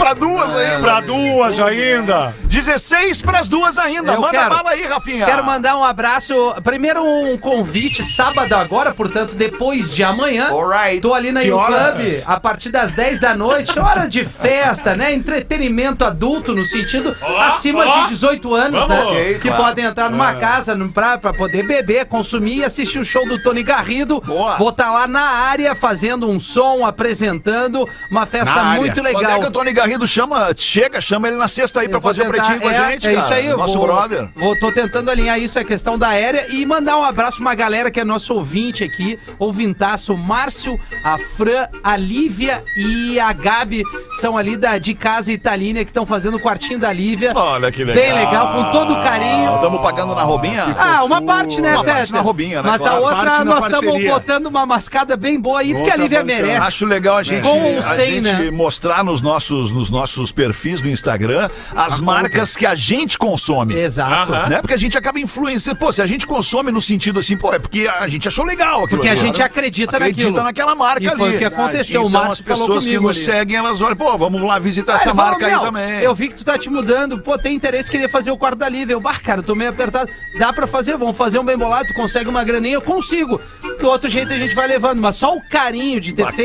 Pra 0.00 0.14
duas 0.14 0.56
ainda. 0.56 0.80
Pra 0.80 1.00
duas 1.02 1.60
ainda. 1.60 2.34
16 2.44 3.22
pras 3.22 3.48
duas 3.48 3.78
ainda. 3.78 4.12
Eu 4.14 4.20
Manda 4.20 4.30
quero. 4.38 4.54
bala 4.54 4.70
aí, 4.70 4.82
Rafinha. 4.84 5.26
Quero 5.26 5.44
mandar 5.44 5.76
um 5.76 5.84
abraço. 5.84 6.34
Primeiro, 6.64 7.02
um 7.04 7.36
convite 7.36 8.02
sábado 8.02 8.52
agora, 8.54 8.92
portanto, 8.94 9.34
depois 9.34 9.94
de 9.94 10.02
amanhã. 10.02 10.48
Alright. 10.50 11.00
Tô 11.00 11.12
ali 11.12 11.30
na 11.30 11.40
Que 11.42 11.48
You 11.48 11.56
horas? 11.58 11.98
Club 12.00 12.22
a 12.26 12.40
partir 12.40 12.70
das 12.70 12.92
10 12.94 13.20
da 13.20 13.34
noite. 13.34 13.78
Hora 13.78 14.06
de 14.08 14.24
festa, 14.24 14.96
né? 14.96 15.12
Entretenimento 15.12 16.04
adulto, 16.04 16.54
no 16.54 16.64
sentido 16.64 17.14
acima 17.38 17.84
ó. 17.86 18.02
de 18.04 18.08
18 18.08 18.54
anos, 18.54 18.80
Vamos. 18.80 18.96
né? 18.96 19.02
Ok, 19.04 19.34
que 19.40 19.48
claro. 19.48 19.64
podem 19.64 19.84
entrar 19.84 20.08
numa 20.10 20.34
casa 20.34 20.74
no- 20.74 20.90
pra, 20.90 21.18
pra 21.18 21.32
poder 21.34 21.66
beber, 21.66 22.06
consumir 22.06 22.56
e 22.58 22.64
assistir 22.64 22.98
o 22.98 23.04
show 23.04 23.26
do 23.28 23.42
Tony 23.42 23.62
Garrido. 23.62 24.20
Boa. 24.22 24.56
Vou 24.56 24.70
estar 24.70 24.90
lá 24.90 25.06
na 25.06 25.20
área 25.22 25.74
fazendo 25.74 26.28
um 26.28 26.40
som, 26.40 26.84
apresentando. 26.86 27.86
Uma 28.10 28.24
festa 28.26 28.54
Na 28.54 28.62
área. 28.70 28.80
muito 28.80 28.94
Quando 28.94 29.04
legal. 29.04 29.36
é 29.36 29.38
que 29.40 29.46
o 29.46 29.50
Tony 29.50 29.72
Garrido 29.90 30.06
chama, 30.06 30.50
chega, 30.56 31.00
chama 31.00 31.26
ele 31.26 31.36
na 31.36 31.48
sexta 31.48 31.80
aí 31.80 31.88
pra 31.88 31.98
Eu 31.98 32.00
fazer 32.00 32.22
o 32.22 32.30
tentar- 32.30 32.44
pretinho 32.44 32.60
com 32.60 32.68
a 32.68 32.72
é, 32.72 32.92
gente, 32.92 33.08
É 33.08 33.12
cara. 33.14 33.24
isso 33.24 33.34
aí, 33.34 33.48
Nosso 33.56 33.76
vou, 33.76 33.86
brother. 33.88 34.28
Vou, 34.36 34.56
tô 34.60 34.70
tentando 34.70 35.10
alinhar 35.10 35.36
isso, 35.40 35.58
a 35.58 35.64
questão 35.64 35.98
da 35.98 36.08
aérea, 36.10 36.46
e 36.54 36.64
mandar 36.64 36.96
um 36.96 37.02
abraço 37.02 37.38
pra 37.38 37.46
uma 37.46 37.54
galera 37.56 37.90
que 37.90 37.98
é 37.98 38.04
nosso 38.04 38.32
ouvinte 38.34 38.84
aqui, 38.84 39.18
ouvintaço, 39.36 40.14
o 40.14 40.16
Márcio, 40.18 40.78
a 41.02 41.18
Fran, 41.18 41.66
a 41.82 41.96
Lívia 41.96 42.62
e 42.76 43.18
a 43.18 43.32
Gabi, 43.32 43.82
são 44.20 44.38
ali 44.38 44.56
da, 44.56 44.78
de 44.78 44.94
casa 44.94 45.32
Italínia, 45.32 45.84
que 45.84 45.90
estão 45.90 46.06
fazendo 46.06 46.36
o 46.36 46.40
quartinho 46.40 46.78
da 46.78 46.92
Lívia. 46.92 47.32
Olha 47.34 47.72
que 47.72 47.82
legal. 47.82 48.04
Bem 48.04 48.12
legal, 48.14 48.52
com 48.54 48.70
todo 48.70 48.94
carinho. 49.02 49.56
Estamos 49.56 49.80
pagando 49.82 50.14
na 50.14 50.22
robinha? 50.22 50.66
Ah, 50.78 51.02
uma 51.02 51.20
parte, 51.20 51.60
né, 51.60 51.72
Uma 51.72 51.82
parte 51.84 51.98
Festa? 52.00 52.14
na 52.16 52.22
roubinha, 52.22 52.62
né, 52.62 52.70
Mas 52.70 52.80
claro. 52.80 52.96
a 52.96 53.00
outra, 53.00 53.24
Parte 53.24 53.44
nós 53.44 53.64
estamos 53.64 54.04
botando 54.04 54.46
uma 54.46 54.64
mascada 54.64 55.16
bem 55.16 55.40
boa 55.40 55.58
aí, 55.60 55.74
porque 55.74 55.90
a 55.90 55.96
Lívia 55.96 56.22
merece. 56.22 56.58
Acho 56.64 56.86
legal 56.86 57.16
a 57.16 57.22
gente, 57.24 57.42
Com 57.42 57.60
ou 57.60 57.78
a 57.80 57.82
sem, 57.82 58.14
gente 58.14 58.22
né? 58.22 58.50
mostrar 58.52 59.02
nos 59.02 59.20
nossos, 59.20 59.72
nos 59.80 59.90
nossos 59.90 60.30
perfis 60.30 60.80
do 60.80 60.88
Instagram 60.88 61.48
as 61.74 61.98
marcas 61.98 62.54
que 62.54 62.66
a 62.66 62.74
gente 62.74 63.16
consome. 63.16 63.74
Exato. 63.74 64.32
Aham. 64.32 64.48
Né? 64.48 64.60
Porque 64.60 64.74
a 64.74 64.78
gente 64.78 64.96
acaba 64.98 65.18
influenciando. 65.18 65.78
Pô, 65.78 65.90
se 65.92 66.02
a 66.02 66.06
gente 66.06 66.26
consome 66.26 66.70
no 66.70 66.80
sentido 66.80 67.18
assim, 67.18 67.36
pô, 67.36 67.52
é 67.52 67.58
porque 67.58 67.88
a 67.88 68.06
gente 68.08 68.28
achou 68.28 68.44
legal 68.44 68.84
aquilo 68.84 68.98
Porque 69.00 69.08
a 69.08 69.14
gente 69.14 69.40
acredita, 69.42 69.96
acredita 69.96 70.26
naquilo. 70.28 70.44
naquela 70.44 70.74
marca 70.74 71.02
E 71.02 71.08
ali. 71.08 71.16
foi 71.16 71.34
o 71.34 71.38
que 71.38 71.44
aconteceu. 71.44 72.02
o 72.04 72.08
Então 72.08 72.24
Márcio 72.24 72.44
as 72.44 72.58
falou 72.58 72.66
pessoas 72.76 72.86
que 72.86 72.98
nos 73.00 73.16
ali. 73.16 73.24
seguem, 73.24 73.56
elas 73.56 73.80
olham, 73.80 73.96
pô, 73.96 74.16
vamos 74.18 74.42
lá 74.42 74.58
visitar 74.58 74.92
Aí 74.94 74.98
essa 75.00 75.14
marca 75.14 75.46
aí 75.46 75.52
"Meu, 75.52 75.60
também. 75.62 76.00
Eu 76.02 76.14
vi 76.14 76.28
que 76.28 76.34
tu 76.34 76.44
tá 76.44 76.58
te 76.58 76.68
mudando, 76.68 77.18
pô, 77.22 77.38
tem 77.38 77.54
interesse, 77.56 77.90
queria 77.90 78.08
fazer 78.08 78.30
o 78.30 78.36
quarto 78.36 78.58
da 78.58 78.68
Lívia. 78.68 78.92
Eu, 78.94 79.00
bah, 79.00 79.18
cara, 79.18 79.40
eu 79.40 79.44
tô 79.44 79.54
meio 79.54 79.70
apertado. 79.70 80.10
Dá 80.38 80.52
pra 80.52 80.66
fazer, 80.66 80.96
vamos 80.98 81.16
fazer 81.16 81.38
um 81.38 81.44
bem 81.44 81.56
bolado, 81.56 81.88
tu 81.88 81.94
consegue 81.94 82.28
uma 82.28 82.44
graninha, 82.44 82.74
eu 82.74 82.82
consigo. 82.82 83.40
Do 83.80 83.88
outro 83.88 84.10
jeito 84.10 84.32
a 84.32 84.36
gente 84.36 84.54
vai 84.54 84.66
levando, 84.68 85.00
mas 85.00 85.16
só 85.16 85.34
o 85.34 85.40
carinho 85.48 86.00
de 86.00 86.12
ter 86.12 86.24
Bacana, 86.24 86.42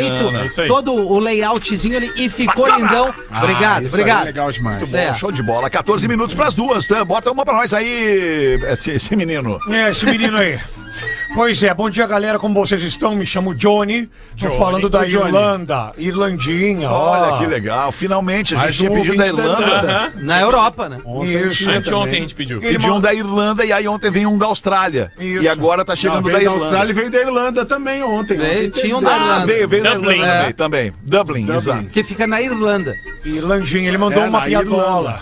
feito 0.48 0.62
aí. 0.62 0.68
todo 0.68 0.94
o 0.94 1.20
layoutzinho 1.20 1.98
ali 1.98 2.12
e 2.16 2.30
ficou 2.30 2.66
Bacana. 2.68 2.86
lindão. 2.88 3.14
Ah, 3.32 3.44
obrigado, 3.44 3.84
isso 3.86 3.96
aí 3.96 4.02
obrigado. 4.02 4.22
é 4.22 4.26
legal 4.26 4.52
demais. 4.52 4.94
É. 4.94 5.14
Show 5.16 5.32
de 5.32 5.44
bola. 5.44 5.70
14 5.70 6.08
minutos 6.08 6.36
pras 6.36 6.56
duas, 6.56 6.86
tá? 6.88 7.04
Bota 7.04 7.32
uma 7.32 7.44
pra 7.44 7.56
nós 7.56 7.74
aí, 7.74 8.58
esse, 8.70 8.92
esse 8.92 9.16
menino. 9.16 9.60
É, 9.70 9.90
esse 9.90 10.06
menino 10.06 10.38
aí. 10.38 10.60
Pois 11.34 11.62
é, 11.64 11.74
bom 11.74 11.90
dia 11.90 12.08
galera, 12.08 12.40
como 12.40 12.54
vocês 12.56 12.82
estão? 12.82 13.14
Me 13.14 13.26
chamo 13.26 13.54
Johnny, 13.54 14.10
tô 14.40 14.50
falando 14.52 14.88
da 14.90 15.04
Johnny. 15.04 15.26
Irlanda, 15.28 15.92
Irlandinha, 15.98 16.90
Olha 16.90 17.34
ó. 17.34 17.38
que 17.38 17.46
legal. 17.46 17.92
Finalmente, 17.92 18.54
a 18.56 18.60
Mais 18.60 18.74
gente 18.74 18.88
tinha 18.90 18.98
pedido 19.02 19.18
da 19.18 19.24
da 19.24 19.28
Irlanda. 19.30 19.66
Aham. 19.66 20.12
Na 20.22 20.40
Europa, 20.42 20.88
né? 20.88 20.98
Isso. 21.50 21.70
Anteontem 21.70 22.20
a 22.20 22.22
gente 22.22 22.34
pediu. 22.36 22.62
Pediu 22.62 22.94
um 22.96 23.02
da 23.02 23.14
Irlanda 23.14 23.66
e 23.66 23.74
aí 23.74 23.86
ontem 23.86 24.10
veio 24.10 24.30
um 24.30 24.38
da 24.38 24.46
Austrália. 24.46 25.12
Isso. 25.20 25.44
E 25.44 25.48
agora 25.50 25.84
tá 25.84 25.92
Não, 25.92 25.98
chegando 25.98 26.24
veio 26.24 26.34
da 26.34 26.38
da 26.40 26.44
Irlanda. 26.46 26.64
Austrália 26.66 26.92
e 26.92 26.94
veio 26.94 27.12
da 27.12 27.20
Irlanda 27.20 27.66
também 27.66 28.02
ontem. 28.04 28.38
Veio, 28.38 28.68
Ontem 28.68 28.82
tinha 28.82 28.98
um 28.98 29.04
da 29.04 29.12
Ah, 29.14 29.18
Irlanda. 29.18 29.46
veio, 29.46 29.68
veio 29.68 29.84
da 29.84 29.94
Dublin. 29.96 30.12
Irlanda 30.14 30.32
É. 30.34 30.54
também, 30.54 30.54
também. 30.54 30.94
Dublin, 31.04 31.42
Dublin. 31.42 31.56
exato. 31.58 31.86
Que 31.88 32.04
fica 32.04 32.26
na 32.26 32.42
Irlanda. 32.42 32.94
Irlandinha, 33.26 33.90
ele 33.90 33.98
mandou 33.98 34.24
É, 34.24 34.28
uma 34.28 34.42
piadola. 34.44 35.22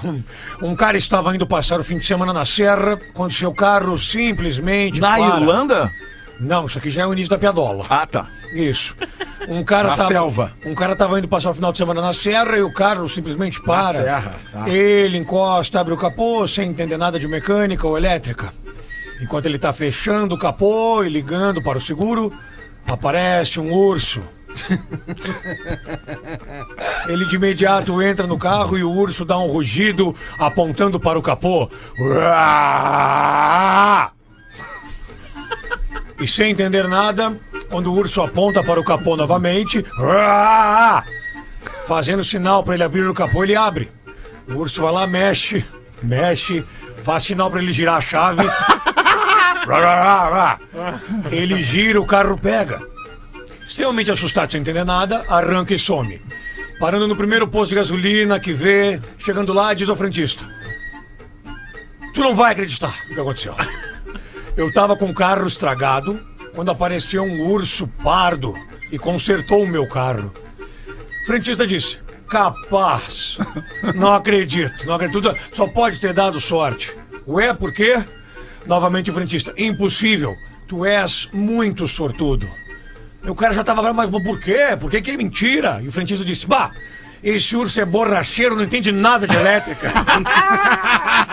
Um 0.62 0.76
cara 0.76 0.98
estava 0.98 1.34
indo 1.36 1.48
passar 1.48 1.80
o 1.80 1.84
fim 1.84 1.98
de 1.98 2.06
semana 2.06 2.32
na 2.32 2.46
serra, 2.46 3.00
quando 3.14 3.32
seu 3.34 3.52
carro 3.54 3.98
simplesmente 3.98 5.00
Na 5.02 5.18
para. 5.18 5.38
Irlanda? 5.40 5.63
Não, 6.40 6.66
isso 6.66 6.78
aqui 6.78 6.90
já 6.90 7.04
é 7.04 7.08
o 7.08 7.14
início 7.14 7.30
da 7.30 7.38
piadola. 7.38 7.86
Ah, 7.90 8.06
tá. 8.06 8.28
Isso. 8.54 8.96
Um 9.48 9.64
cara 9.64 9.90
Na 9.90 9.98
tava, 9.98 10.10
selva. 10.10 10.52
Um 10.66 10.74
cara 10.74 10.96
tava 10.96 11.20
indo 11.20 11.28
passar 11.28 11.52
o 11.52 11.54
final 11.54 11.72
de 11.72 11.78
semana 11.78 12.02
na 12.02 12.14
serra 12.14 12.58
e 12.58 12.62
o 12.62 12.74
carro 12.74 13.08
simplesmente 13.10 13.62
para. 13.62 14.02
serra, 14.02 14.34
tá. 14.52 14.68
Ele 14.70 15.18
encosta, 15.18 15.80
abre 15.80 15.94
o 15.94 15.98
capô, 15.98 16.48
sem 16.48 16.70
entender 16.70 16.98
nada 16.98 17.20
de 17.20 17.28
mecânica 17.28 17.86
ou 17.88 17.98
elétrica. 17.98 18.52
Enquanto 19.22 19.46
ele 19.46 19.60
tá 19.60 19.72
fechando 19.72 20.36
o 20.36 20.40
capô 20.40 21.04
e 21.04 21.10
ligando 21.10 21.62
para 21.62 21.78
o 21.78 21.82
seguro, 21.82 22.32
aparece 22.90 23.60
um 23.60 23.72
urso. 23.72 24.22
Ele 27.08 27.26
de 27.26 27.38
imediato 27.38 28.00
entra 28.04 28.28
no 28.28 28.38
carro 28.38 28.78
e 28.78 28.84
o 28.84 28.92
urso 28.92 29.26
dá 29.26 29.36
um 29.40 29.48
rugido 29.48 30.16
apontando 30.38 31.00
para 31.00 31.18
o 31.18 31.24
capô. 31.24 31.68
Uá! 32.00 32.24
E 36.24 36.28
sem 36.28 36.52
entender 36.52 36.88
nada, 36.88 37.38
quando 37.70 37.88
o 37.88 37.94
urso 37.94 38.22
aponta 38.22 38.64
para 38.64 38.80
o 38.80 38.84
capô 38.84 39.18
novamente, 39.18 39.84
fazendo 41.86 42.24
sinal 42.24 42.64
para 42.64 42.76
ele 42.76 42.84
abrir 42.84 43.06
o 43.06 43.14
capô, 43.14 43.44
ele 43.44 43.58
abre. 43.58 43.92
O 44.48 44.56
urso 44.56 44.82
vai 44.82 44.94
lá, 44.94 45.06
mexe, 45.06 45.66
mexe, 46.02 46.64
faz 47.04 47.24
sinal 47.24 47.52
para 47.52 47.62
ele 47.62 47.74
girar 47.74 47.98
a 47.98 48.02
chave. 48.02 48.42
Ele 51.32 51.64
gira, 51.64 52.00
o 52.00 52.06
carro 52.06 52.38
pega. 52.38 52.80
Extremamente 53.66 54.12
assustado, 54.12 54.52
sem 54.52 54.60
entender 54.60 54.84
nada, 54.84 55.24
arranca 55.30 55.74
e 55.74 55.80
some. 55.80 56.22
Parando 56.80 57.08
no 57.08 57.16
primeiro 57.16 57.48
posto 57.48 57.70
de 57.70 57.76
gasolina 57.76 58.40
que 58.42 58.52
vê, 58.52 59.00
chegando 59.18 59.54
lá, 59.54 59.74
diz 59.74 59.88
ao 59.88 59.96
frentista: 59.96 60.46
Tu 62.14 62.20
não 62.20 62.36
vai 62.36 62.52
acreditar 62.52 62.94
no 63.08 63.16
que 63.16 63.22
aconteceu. 63.22 63.56
Eu 64.56 64.72
tava 64.72 64.96
com 64.96 65.10
o 65.10 65.14
carro 65.14 65.48
estragado 65.48 66.20
quando 66.54 66.70
apareceu 66.70 67.24
um 67.24 67.50
urso 67.50 67.88
pardo 68.04 68.54
e 68.92 69.00
consertou 69.00 69.64
o 69.64 69.68
meu 69.68 69.88
carro. 69.88 70.32
O 71.24 71.26
frentista 71.26 71.66
disse: 71.66 71.98
Capaz. 72.30 73.38
Não 73.96 74.14
acredito, 74.14 74.86
não 74.86 74.94
acredito. 74.94 75.34
Só 75.52 75.68
pode 75.68 76.00
ter 76.00 76.14
dado 76.14 76.40
sorte. 76.40 76.96
Ué, 77.28 77.54
por 77.54 77.74
quê? 77.74 78.04
Novamente 78.68 79.10
o 79.10 79.14
frentista: 79.14 79.54
Impossível. 79.58 80.36
Tu 80.68 80.86
és 80.86 81.28
muito 81.34 81.88
sortudo. 81.88 82.48
O 83.24 83.34
cara 83.34 83.54
já 83.54 83.64
tava 83.64 83.92
mas 83.94 84.10
por 84.10 84.40
quê? 84.40 84.78
Por 84.80 84.92
que 84.92 85.02
que 85.02 85.12
é 85.12 85.18
mentira? 85.18 85.82
E 85.84 85.88
o 85.88 85.92
frentista 85.92 86.24
disse: 86.24 86.46
Bah, 86.46 86.72
esse 87.24 87.56
urso 87.56 87.82
é 87.82 87.86
borracheiro, 87.86 88.56
não 88.56 88.64
entende 88.64 88.92
nada 88.92 89.26
de 89.26 89.36
elétrica. 89.36 89.92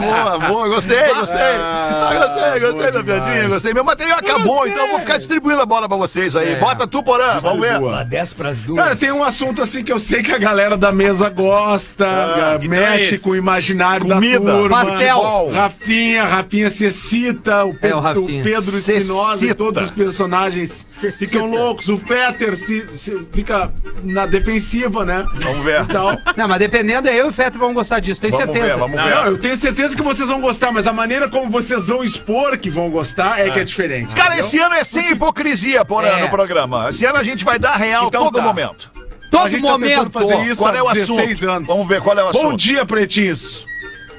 Boa, 0.00 0.38
boa, 0.38 0.68
gostei, 0.68 1.14
gostei. 1.14 1.38
Ah, 1.40 2.10
gostei, 2.14 2.60
gostei 2.60 2.90
da 2.92 3.02
piadinha, 3.04 3.48
gostei. 3.48 3.74
Meu 3.74 3.84
material 3.84 4.18
acabou, 4.18 4.66
então 4.66 4.84
eu 4.86 4.90
vou 4.92 5.00
ficar 5.00 5.16
distribuindo 5.18 5.60
a 5.60 5.66
bola 5.66 5.88
pra 5.88 5.96
vocês 5.96 6.34
aí. 6.36 6.56
Bota 6.56 6.86
tu, 6.86 7.02
Porã, 7.02 7.38
vamos 7.40 7.60
ver. 7.60 7.78
Boa. 7.78 8.04
10 8.04 8.32
pras 8.34 8.62
duas. 8.62 8.82
Cara, 8.82 8.96
tem 8.96 9.10
um 9.12 9.22
assunto 9.24 9.62
assim 9.62 9.82
que 9.84 9.92
eu 9.92 9.98
sei 10.00 10.22
que 10.22 10.32
a 10.32 10.38
galera 10.38 10.76
da 10.76 10.92
mesa 10.92 11.28
gosta, 11.28 12.06
Ah, 12.06 12.58
mexe 12.68 13.18
com 13.18 13.30
o 13.30 13.36
imaginário 13.36 14.06
Comida, 14.06 14.40
da 14.40 14.52
turma. 14.52 14.84
Pastel. 14.84 15.50
Rafinha, 15.52 16.24
Rafinha 16.24 16.70
se 16.70 16.84
excita, 16.86 17.64
o, 17.64 17.74
Pe- 17.74 17.88
É, 17.88 17.94
o 17.94 17.98
o. 17.98 18.26
Pedro 18.42 18.76
Espinosa 18.78 19.46
e 19.46 19.54
todos 19.54 19.82
os 19.84 19.90
personagens 19.90 20.86
ficam 21.18 21.46
loucos. 21.46 21.88
O 21.88 21.98
Fetter 21.98 22.56
se, 22.56 22.86
se- 22.98 23.26
fica 23.32 23.70
na 24.04 24.26
defensiva, 24.26 25.04
né? 25.04 25.24
Vamos 25.34 25.64
ver. 25.64 25.82
Então, 25.82 26.16
Não, 26.36 26.48
mas 26.48 26.58
dependendo, 26.58 27.08
eu 27.08 27.26
e 27.26 27.28
o 27.28 27.32
Feto 27.32 27.58
vão 27.58 27.72
gostar 27.74 28.00
disso, 28.00 28.20
tenho 28.20 28.32
Vamos 28.36 28.46
certeza. 28.54 28.74
ver, 28.74 28.78
vamos 28.96 29.10
não, 29.14 29.22
ver. 29.24 29.30
eu 29.32 29.38
tenho 29.38 29.56
certeza 29.56 29.96
que 29.96 30.02
vocês 30.02 30.28
vão 30.28 30.40
gostar, 30.40 30.70
mas 30.72 30.86
a 30.86 30.92
maneira 30.92 31.28
como 31.28 31.50
vocês 31.50 31.86
vão 31.88 32.02
expor 32.04 32.56
que 32.58 32.70
vão 32.70 32.90
gostar 32.90 33.40
é 33.40 33.50
que 33.50 33.58
é 33.60 33.64
diferente. 33.64 34.14
Cara, 34.14 34.38
esse 34.38 34.58
ano 34.58 34.74
é 34.74 34.84
sem 34.84 35.10
hipocrisia, 35.12 35.84
Porã, 35.84 36.08
É. 36.08 36.22
no 36.22 36.28
programa. 36.30 36.88
Esse 36.90 37.04
ano 37.04 37.18
a 37.18 37.22
gente 37.22 37.44
vai 37.44 37.58
dar 37.58 37.76
real 37.76 38.08
Então 38.08 38.24
todo 38.24 38.36
tá. 38.36 38.42
momento. 38.42 38.90
a 38.94 39.28
Todo 39.30 39.50
tá 39.50 39.58
momento. 39.58 40.10
fazer 40.10 40.42
isso 40.44 40.56
Qual 40.56 40.72
há 40.72 40.76
é 40.76 40.82
o 40.82 40.92
16 40.92 41.32
assunto? 41.32 41.50
anos. 41.50 41.68
Vamos 41.68 41.88
ver 41.88 42.00
qual 42.02 42.16
é 42.18 42.22
o 42.22 42.24
Bom 42.24 42.38
assunto. 42.38 42.56
dia, 42.58 42.84
pretinhos. 42.84 43.66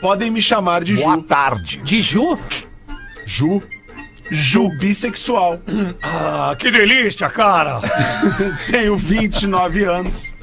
Podem 0.01 0.29
me 0.31 0.41
chamar 0.41 0.83
de 0.83 0.95
Boa 0.95 1.15
Ju. 1.15 1.21
tarde. 1.23 1.77
De 1.83 2.01
Ju? 2.01 2.37
Ju. 3.25 3.61
Ju 4.31 4.69
bissexual. 4.79 5.59
Ah, 6.25 6.55
que 6.57 6.69
delícia, 6.71 7.29
cara! 7.29 7.79
Tenho 8.69 8.97
29 8.97 9.83
anos. 9.85 10.33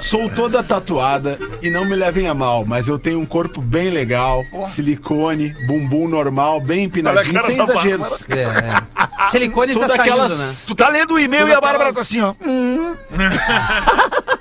Sou 0.00 0.28
toda 0.30 0.62
tatuada 0.62 1.38
e 1.62 1.70
não 1.70 1.84
me 1.84 1.94
levem 1.94 2.28
a 2.28 2.34
mal, 2.34 2.64
mas 2.64 2.88
eu 2.88 2.98
tenho 2.98 3.20
um 3.20 3.24
corpo 3.24 3.60
bem 3.60 3.90
legal, 3.90 4.42
silicone, 4.70 5.54
bumbum 5.66 6.08
normal, 6.08 6.60
bem 6.60 6.84
empinadinho, 6.84 7.44
sem 7.46 7.56
da 7.56 7.64
exageros. 7.64 8.26
É, 8.28 8.42
é. 8.42 9.26
Silicone 9.30 9.72
Sou 9.72 9.82
tá 9.82 9.88
daquelas- 9.96 10.32
saindo, 10.32 10.42
né? 10.44 10.54
Tu 10.66 10.74
tá 10.74 10.88
lendo 10.88 11.14
o 11.14 11.18
e-mail 11.18 11.48
e 11.48 11.54
a 11.54 11.60
Bárbara 11.60 11.92
tá 11.92 12.00
assim, 12.00 12.20
ó. 12.20 12.34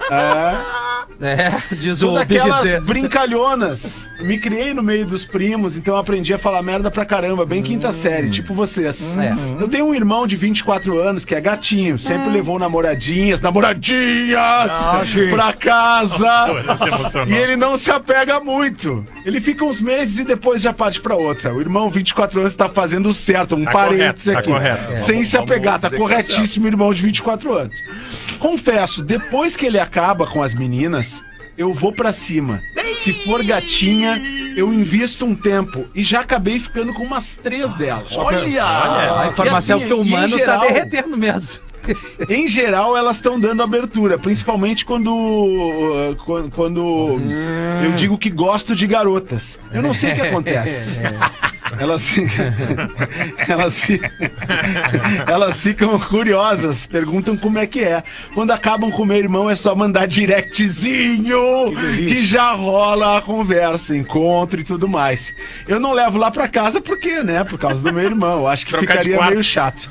É, 1.22 1.52
diz 1.76 2.00
Sou 2.00 2.18
o 2.20 2.26
Big 2.26 2.42
Z. 2.62 2.82
brincalhonas. 2.82 4.10
Me 4.20 4.38
criei 4.40 4.74
no 4.74 4.82
meio 4.84 5.06
dos 5.06 5.24
primos, 5.24 5.78
então 5.78 5.96
aprendi 5.96 6.34
a 6.34 6.38
falar 6.38 6.62
merda 6.62 6.90
pra 6.92 7.06
caramba, 7.06 7.46
bem 7.46 7.62
quinta 7.62 7.92
série, 7.92 8.30
tipo 8.30 8.54
vocês. 8.54 9.16
É. 9.18 9.34
Eu 9.62 9.68
tenho 9.70 9.86
um 9.86 9.94
irmão 9.94 10.26
de 10.28 10.36
24 10.36 11.00
anos 11.00 11.24
que 11.24 11.36
é 11.36 11.40
gatinho, 11.42 11.98
sempre 12.00 12.30
levou 12.30 12.58
namoradinhas, 12.60 13.40
namoradinhas 13.42 14.40
Ah, 14.40 15.04
pra 15.30 15.54
casa. 15.54 16.28
Emocionou. 16.88 17.34
E 17.34 17.38
ele 17.38 17.56
não 17.56 17.78
se 17.78 17.92
apega 17.92 18.40
muito. 18.40 19.06
Ele 19.26 19.40
fica 19.40 19.64
uns 19.64 19.80
meses 19.80 20.20
e 20.20 20.24
depois 20.24 20.62
já 20.62 20.74
parte 20.74 21.00
pra 21.00 21.16
outra. 21.16 21.54
O 21.54 21.62
irmão, 21.62 21.90
24 21.90 22.40
anos, 22.42 22.56
tá 22.56 22.68
fazendo 22.70 23.10
o 23.10 23.14
certo. 23.14 23.56
Um 23.56 23.64
Tá 23.66 23.72
parênteses 23.72 24.34
correto, 24.34 24.34
tá 24.34 24.40
aqui. 24.40 24.50
correto. 24.50 24.98
Sem 25.00 25.16
Vamos- 25.16 25.28
se 25.30 25.38
apegar. 25.38 25.80
Tá 25.80 25.90
tá 25.90 25.98
corretíssimo, 25.98 26.68
irmão 26.68 26.94
de 26.94 27.02
24 27.02 27.54
anos. 27.54 27.80
Confesso, 28.40 29.02
depois 29.04 29.56
que 29.56 29.66
ele 29.66 29.80
acaba 29.80 29.93
com 30.32 30.42
as 30.42 30.54
meninas, 30.56 31.22
eu 31.58 31.74
vou 31.74 31.94
pra 31.94 32.12
cima. 32.12 32.60
Se 32.96 33.14
for 33.14 33.44
gatinha, 33.44 34.16
eu 34.58 34.74
invisto 34.74 35.26
um 35.26 35.36
tempo. 35.36 35.86
E 35.94 36.04
já 36.04 36.22
acabei 36.22 36.60
ficando 36.60 36.94
com 36.94 37.04
umas 37.04 37.36
três 37.36 37.72
delas. 37.74 38.12
Olha! 38.12 38.64
A 38.66 39.28
informação 39.28 39.78
assim, 39.78 39.88
que 39.88 39.94
o 39.94 39.98
em 39.98 40.02
humano 40.02 40.38
geral- 40.38 40.60
tá 40.60 40.66
derretendo 40.68 41.16
mesmo. 41.18 41.62
Em 42.30 42.48
geral, 42.48 42.96
elas 42.96 43.18
estão 43.18 43.38
dando 43.38 43.62
abertura, 43.62 44.18
principalmente 44.18 44.86
quando 44.86 46.16
quando, 46.26 46.50
quando 46.52 47.20
eu 47.84 47.92
digo 47.98 48.18
que 48.18 48.30
gosto 48.30 48.74
de 48.74 48.88
garotas. 48.88 49.60
Eu 49.70 49.82
não 49.82 49.94
sei 49.94 50.14
o 50.14 50.16
que 50.16 50.22
acontece. 50.22 50.98
Elas, 51.80 52.14
elas, 53.48 53.88
elas 55.28 55.62
ficam 55.62 56.00
curiosas, 56.00 56.86
perguntam 56.86 57.36
como 57.36 57.60
é 57.60 57.68
que 57.68 57.84
é. 57.84 58.04
Quando 58.34 58.52
acabam 58.52 58.92
com 58.92 59.06
meu 59.06 59.18
irmão, 59.18 59.50
é 59.50 59.56
só 59.56 59.76
mandar 59.76 60.08
directzinho 60.08 61.74
que 61.98 62.24
já 62.24 62.52
rola 62.54 63.18
a 63.18 63.22
conversa, 63.22 63.96
encontro 63.96 64.60
e 64.60 64.64
tudo 64.64 64.88
mais. 64.88 65.34
Eu 65.68 65.80
não 65.80 65.94
levo 65.94 66.18
lá 66.18 66.32
pra 66.32 66.48
casa 66.48 66.82
porque, 66.82 67.22
né? 67.24 67.44
Por 67.44 67.60
causa 67.60 67.82
do 67.82 67.94
meu 67.94 68.04
irmão. 68.04 68.40
Eu 68.40 68.48
acho 68.48 68.66
que 68.66 68.72
Trocar 68.72 69.02
ficaria 69.02 69.26
meio 69.30 69.44
chato. 69.44 69.90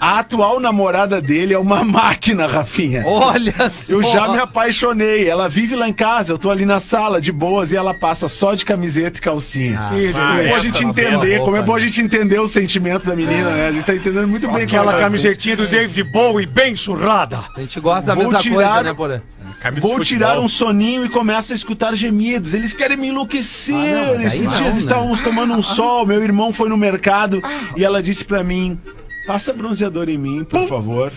A 0.00 0.18
atual 0.18 0.58
namorada 0.58 1.20
dele 1.20 1.54
é 1.54 1.58
uma 1.58 1.84
máquina, 1.84 2.46
Rafinha. 2.46 3.04
Olha 3.06 3.70
só. 3.70 3.94
Eu 3.94 4.02
já 4.02 4.28
me 4.28 4.38
apaixonei. 4.38 5.28
Ela 5.28 5.48
vive 5.48 5.76
lá 5.76 5.88
em 5.88 5.92
casa, 5.92 6.32
eu 6.32 6.38
tô 6.38 6.50
ali 6.50 6.66
na 6.66 6.80
sala 6.80 7.20
de 7.20 7.30
boas 7.30 7.70
e 7.70 7.76
ela 7.76 7.94
passa 7.94 8.28
só 8.28 8.54
de 8.54 8.64
camiseta 8.64 9.18
e 9.18 9.22
calcinha. 9.22 9.78
Ah, 9.80 9.90
Que 9.90 10.06
é 10.06 10.12
bom 10.48 10.56
a 10.56 10.58
gente 10.58 10.76
essa 10.76 10.82
cena. 11.30 11.44
como 11.44 11.56
é 11.56 11.62
bom 11.62 11.74
a 11.74 11.80
gente 11.80 12.00
entender 12.00 12.38
o 12.40 12.48
sentimento 12.48 13.06
da 13.06 13.14
menina, 13.16 13.50
né? 13.50 13.68
A 13.68 13.72
gente 13.72 13.84
tá 13.84 13.94
entendendo 13.94 14.28
muito 14.28 14.50
bem 14.50 14.62
Aquela 14.64 14.94
é. 14.94 14.98
camisetinha 14.98 15.56
do 15.56 15.66
David 15.66 16.02
Bowie 16.04 16.46
bem 16.46 16.74
surrada. 16.76 17.40
A 17.56 17.60
gente 17.60 17.78
gosta 17.80 18.06
da 18.06 18.14
Vou 18.14 18.24
mesma 18.24 18.38
tirar- 18.40 18.54
coisa, 18.54 18.82
né, 18.82 18.94
Porã? 18.94 19.20
Camisa 19.60 19.86
Vou 19.86 20.00
tirar 20.00 20.38
um 20.40 20.48
soninho 20.48 21.04
e 21.04 21.08
começo 21.08 21.52
a 21.52 21.56
escutar 21.56 21.94
gemidos. 21.96 22.52
Eles 22.54 22.72
querem 22.72 22.96
me 22.96 23.08
enlouquecer. 23.08 23.74
Ah, 23.74 24.14
não, 24.18 24.22
Esses 24.22 24.42
não, 24.42 24.56
dias 24.58 24.74
né? 24.74 24.80
estávamos 24.80 25.20
tomando 25.22 25.52
um 25.54 25.62
sol. 25.62 26.04
Meu 26.06 26.22
irmão 26.22 26.52
foi 26.52 26.68
no 26.68 26.76
mercado 26.76 27.40
e 27.76 27.84
ela 27.84 28.02
disse 28.02 28.24
pra 28.24 28.42
mim: 28.42 28.78
Passa 29.26 29.52
bronzeador 29.52 30.08
em 30.08 30.18
mim, 30.18 30.42
por 30.44 30.66
favor. 30.68 31.12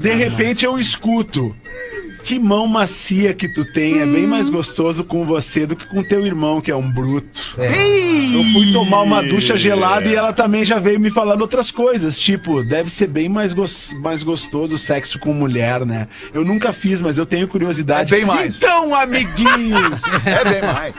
De 0.00 0.12
repente 0.14 0.64
eu 0.64 0.78
escuto. 0.78 1.54
Que 2.24 2.38
mão 2.38 2.66
macia 2.66 3.32
que 3.34 3.48
tu 3.48 3.64
tem. 3.64 4.00
É 4.00 4.06
bem 4.06 4.26
mais 4.26 4.48
gostoso 4.48 5.02
com 5.04 5.24
você 5.24 5.66
do 5.66 5.74
que 5.74 5.86
com 5.86 6.02
teu 6.02 6.26
irmão, 6.26 6.60
que 6.60 6.70
é 6.70 6.76
um 6.76 6.90
bruto. 6.90 7.40
É. 7.58 7.66
Eu 7.66 8.44
fui 8.52 8.72
tomar 8.72 9.02
uma 9.02 9.22
ducha 9.22 9.56
gelada 9.58 10.06
e 10.08 10.14
ela 10.14 10.32
também 10.32 10.64
já 10.64 10.78
veio 10.78 11.00
me 11.00 11.10
falando 11.10 11.40
outras 11.42 11.70
coisas. 11.70 12.18
Tipo, 12.18 12.62
deve 12.62 12.88
ser 12.90 13.08
bem 13.08 13.28
mais, 13.28 13.52
gos- 13.52 13.92
mais 14.00 14.22
gostoso 14.22 14.76
o 14.76 14.78
sexo 14.78 15.18
com 15.18 15.32
mulher, 15.32 15.84
né? 15.84 16.06
Eu 16.32 16.44
nunca 16.44 16.72
fiz, 16.72 17.00
mas 17.00 17.18
eu 17.18 17.26
tenho 17.26 17.48
curiosidade. 17.48 18.12
É 18.14 18.16
bem 18.18 18.24
mais. 18.26 18.56
Então, 18.56 18.94
amiguinhos, 18.94 20.00
É 20.24 20.44
bem 20.44 20.62
mais. 20.72 20.94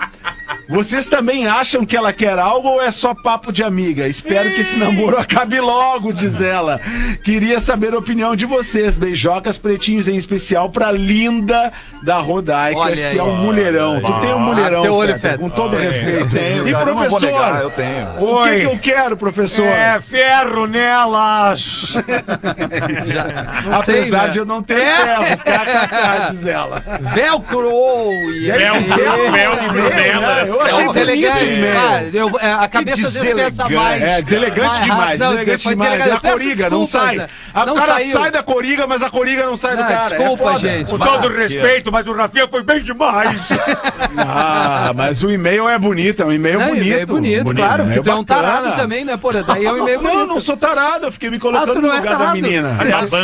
Vocês 0.71 1.05
também 1.05 1.47
acham 1.47 1.85
que 1.85 1.97
ela 1.97 2.13
quer 2.13 2.39
algo 2.39 2.69
ou 2.69 2.81
é 2.81 2.91
só 2.91 3.13
papo 3.13 3.51
de 3.51 3.61
amiga? 3.61 4.07
Espero 4.07 4.49
que 4.51 4.61
esse 4.61 4.77
namoro 4.77 5.17
acabe 5.19 5.59
logo, 5.59 6.13
diz 6.13 6.39
ela. 6.41 6.79
Queria 7.23 7.59
saber 7.59 7.93
a 7.93 7.97
opinião 7.97 8.35
de 8.35 8.45
vocês. 8.45 8.97
Beijocas 8.97 9.57
pretinhos, 9.57 10.07
em 10.07 10.15
especial 10.15 10.69
pra 10.69 10.91
Linda 10.91 11.73
da 12.03 12.19
Rodaica, 12.19 12.79
Olha 12.79 13.11
que 13.11 13.17
é 13.19 13.23
um 13.23 13.35
aí. 13.35 13.41
mulherão. 13.43 14.01
Tu 14.01 14.19
tem 14.21 14.33
um 14.33 14.39
mulherão, 14.39 14.81
teu 14.81 14.93
olho, 14.95 15.13
com 15.39 15.49
todo 15.49 15.75
respeito. 15.75 16.29
tenho, 16.29 16.67
e 16.67 16.71
cara, 16.71 16.85
professor, 16.85 17.21
negar, 17.21 17.61
eu 17.61 17.69
tenho. 17.69 18.07
o 18.19 18.43
que, 18.43 18.59
que 18.59 18.65
eu 18.65 18.79
quero, 18.79 19.17
professor? 19.17 19.65
É 19.67 19.99
ferro 19.99 20.67
nelas! 20.67 21.93
Sei, 23.83 23.99
Apesar 24.01 24.27
né? 24.27 24.29
de 24.29 24.39
eu 24.39 24.45
não 24.45 24.61
ter 24.63 24.79
É. 24.79 24.95
ferro, 24.95 25.37
kkk, 25.37 26.31
diz 26.31 26.45
ela. 26.47 26.83
Velcro! 27.01 27.69
aí- 27.69 28.51
Velcro, 28.51 29.31
velcro, 29.31 29.89
nelas. 29.95 30.60
Eu 30.61 30.65
achei 30.65 30.79
É 30.85 30.89
um 30.89 30.93
bonito 30.93 31.09
elegante. 31.09 31.43
e-mail. 31.43 31.79
Ah, 31.79 32.03
eu- 32.13 32.39
é, 32.39 32.53
a 32.53 32.67
cabeça 32.67 33.07
às 33.07 33.13
vezes 33.13 33.29
pensa 33.33 33.63
deselegante. 33.63 33.73
mais. 33.75 34.01
É, 34.01 34.21
deselegante 34.21 34.67
mais 34.67 34.83
demais. 34.83 35.19
Não, 35.19 35.29
deselegante 35.35 35.69
demais. 35.69 35.77
deselegante. 35.91 36.09
E 36.25 36.27
a 36.27 36.31
coriga 36.31 36.69
não 36.69 36.85
sai. 36.85 37.15
né? 37.17 37.27
A 37.53 37.65
Não 37.65 37.75
cara 37.75 37.93
saiu. 37.93 38.17
sai 38.17 38.31
da 38.31 38.43
coriga, 38.43 38.87
mas 38.87 39.01
a 39.01 39.09
coriga 39.09 39.45
não 39.45 39.57
sai 39.57 39.75
do 39.75 39.83
Ah, 39.83 39.87
cara. 39.87 40.07
desculpa, 40.17 40.51
é 40.53 40.57
gente. 40.57 40.89
Com 40.91 40.97
todo 40.99 41.27
respeito, 41.29 41.91
mas 41.91 42.07
o 42.07 42.13
Rafinha 42.13 42.47
foi 42.47 42.63
bem 42.63 42.79
demais. 42.81 43.41
Ah, 44.17 44.91
mas 44.95 45.23
o 45.23 45.31
e-mail 45.31 45.67
é 45.69 45.77
bonito, 45.77 46.21
é 46.21 46.25
um 46.25 46.31
e-mail 46.33 46.59
Não, 46.59 46.67
bonito. 46.69 46.93
é 46.99 47.05
bonito, 47.05 47.55
claro, 47.55 47.83
porque 47.83 47.99
e-mail 47.99 48.03
tu 48.03 48.09
é 48.09 48.15
um 48.15 48.23
tarado 48.23 48.75
também, 48.75 49.05
né, 49.05 49.17
porra? 49.17 49.43
Daí 49.43 49.65
é 49.65 49.71
um 49.71 49.77
e-mail 49.79 50.01
Não, 50.01 50.11
bonito. 50.11 50.27
não 50.27 50.41
sou 50.41 50.57
tarado, 50.57 51.05
eu 51.07 51.11
fiquei 51.11 51.29
me 51.29 51.37
Ah, 51.37 51.39
colocando 51.39 51.75
no 51.75 51.87
não 51.87 51.93
é 51.93 51.97
lugar 51.99 52.17
da 52.17 52.33
menina. 52.33 52.75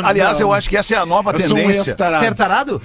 Aliás, 0.03 0.39
não. 0.39 0.47
eu 0.47 0.53
acho 0.53 0.69
que 0.69 0.77
essa 0.77 0.95
é 0.95 0.97
a 0.97 1.05
nova 1.05 1.33
tendência. 1.33 1.95
Ser 2.19 2.35
tarado? 2.35 2.81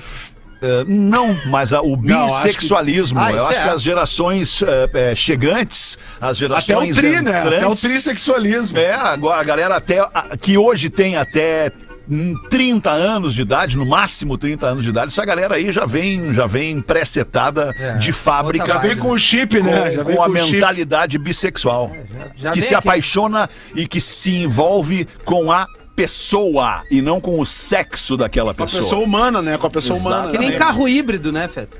Eh, 0.63 0.85
não, 0.87 1.37
mas 1.47 1.73
a- 1.73 1.83
o 1.83 1.97
Não, 1.97 2.25
acho 2.27 2.37
que- 2.43 2.47
bissexualismo. 2.47 3.19
Ah, 3.19 3.33
eu 3.33 3.47
acho 3.49 3.59
é. 3.59 3.63
que 3.65 3.69
as 3.71 3.83
gerações 3.83 4.63
eh, 4.63 4.91
eh, 4.95 5.15
chegantes, 5.15 5.99
as 6.21 6.21
Até 6.21 6.31
o 6.31 6.35
gerações 6.35 6.97
tri, 6.97 7.21
né? 7.21 7.31
Até 7.39 7.49
o 7.49 7.55
entrantes, 7.57 7.81
trissexualismo. 7.81 8.79
É, 8.79 8.93
agora 8.95 9.41
a 9.41 9.45
galera 9.45 9.77
até 9.77 9.99
a- 9.99 10.37
que 10.41 10.57
hoje 10.57 10.89
tem 10.89 11.17
até 11.17 11.73
hum, 12.09 12.35
30 12.51 12.91
anos 12.91 13.33
de 13.35 13.43
idade, 13.43 13.77
no 13.77 13.87
máximo 13.87 14.37
30 14.37 14.67
anos 14.67 14.83
de 14.85 14.91
idade, 14.91 15.07
essa 15.09 15.25
galera 15.25 15.55
aí 15.55 15.71
já 15.73 15.85
vem, 15.87 16.33
já 16.33 16.47
vem 16.47 16.81
pré-setada 16.81 17.75
É, 17.79 17.93
de 17.95 18.13
fábrica 18.13 18.67
Já 18.67 18.79
vem 18.79 18.97
com 18.97 19.11
o 19.11 19.19
chip, 19.19 19.59
com, 19.59 19.65
né? 19.65 19.93
Já 19.93 20.03
vem 20.03 20.17
com 20.17 20.23
a 20.23 20.29
o 20.29 20.37
chip. 20.37 20.53
mentalidade 20.53 21.19
bissexual. 21.19 21.93
Já 22.37 22.51
que 22.53 22.61
vem 22.61 22.69
se 22.69 22.75
aqui. 22.75 22.89
apaixona 22.89 23.49
e 23.75 23.87
que 23.87 24.01
se 24.01 24.31
envolve 24.35 25.07
com 25.25 25.51
a 25.51 25.67
pessoa 25.95 26.83
e 26.91 27.01
não 27.03 27.21
com 27.21 27.39
o 27.41 27.47
sexo 27.47 28.17
daquela 28.17 28.55
Com 28.55 28.63
a 28.63 28.67
pessoa. 28.67 28.83
pessoa 28.83 29.03
humana, 29.05 29.41
né? 29.43 29.59
Com 29.59 29.67
a 29.67 29.71
pessoa 29.71 29.97
Exato. 29.97 30.15
humana. 30.15 30.31
Que 30.33 30.39
nem 30.39 30.51
né? 30.51 30.57
carro 30.59 30.89
híbrido, 30.89 31.31
né, 31.33 31.49
Feta? 31.49 31.77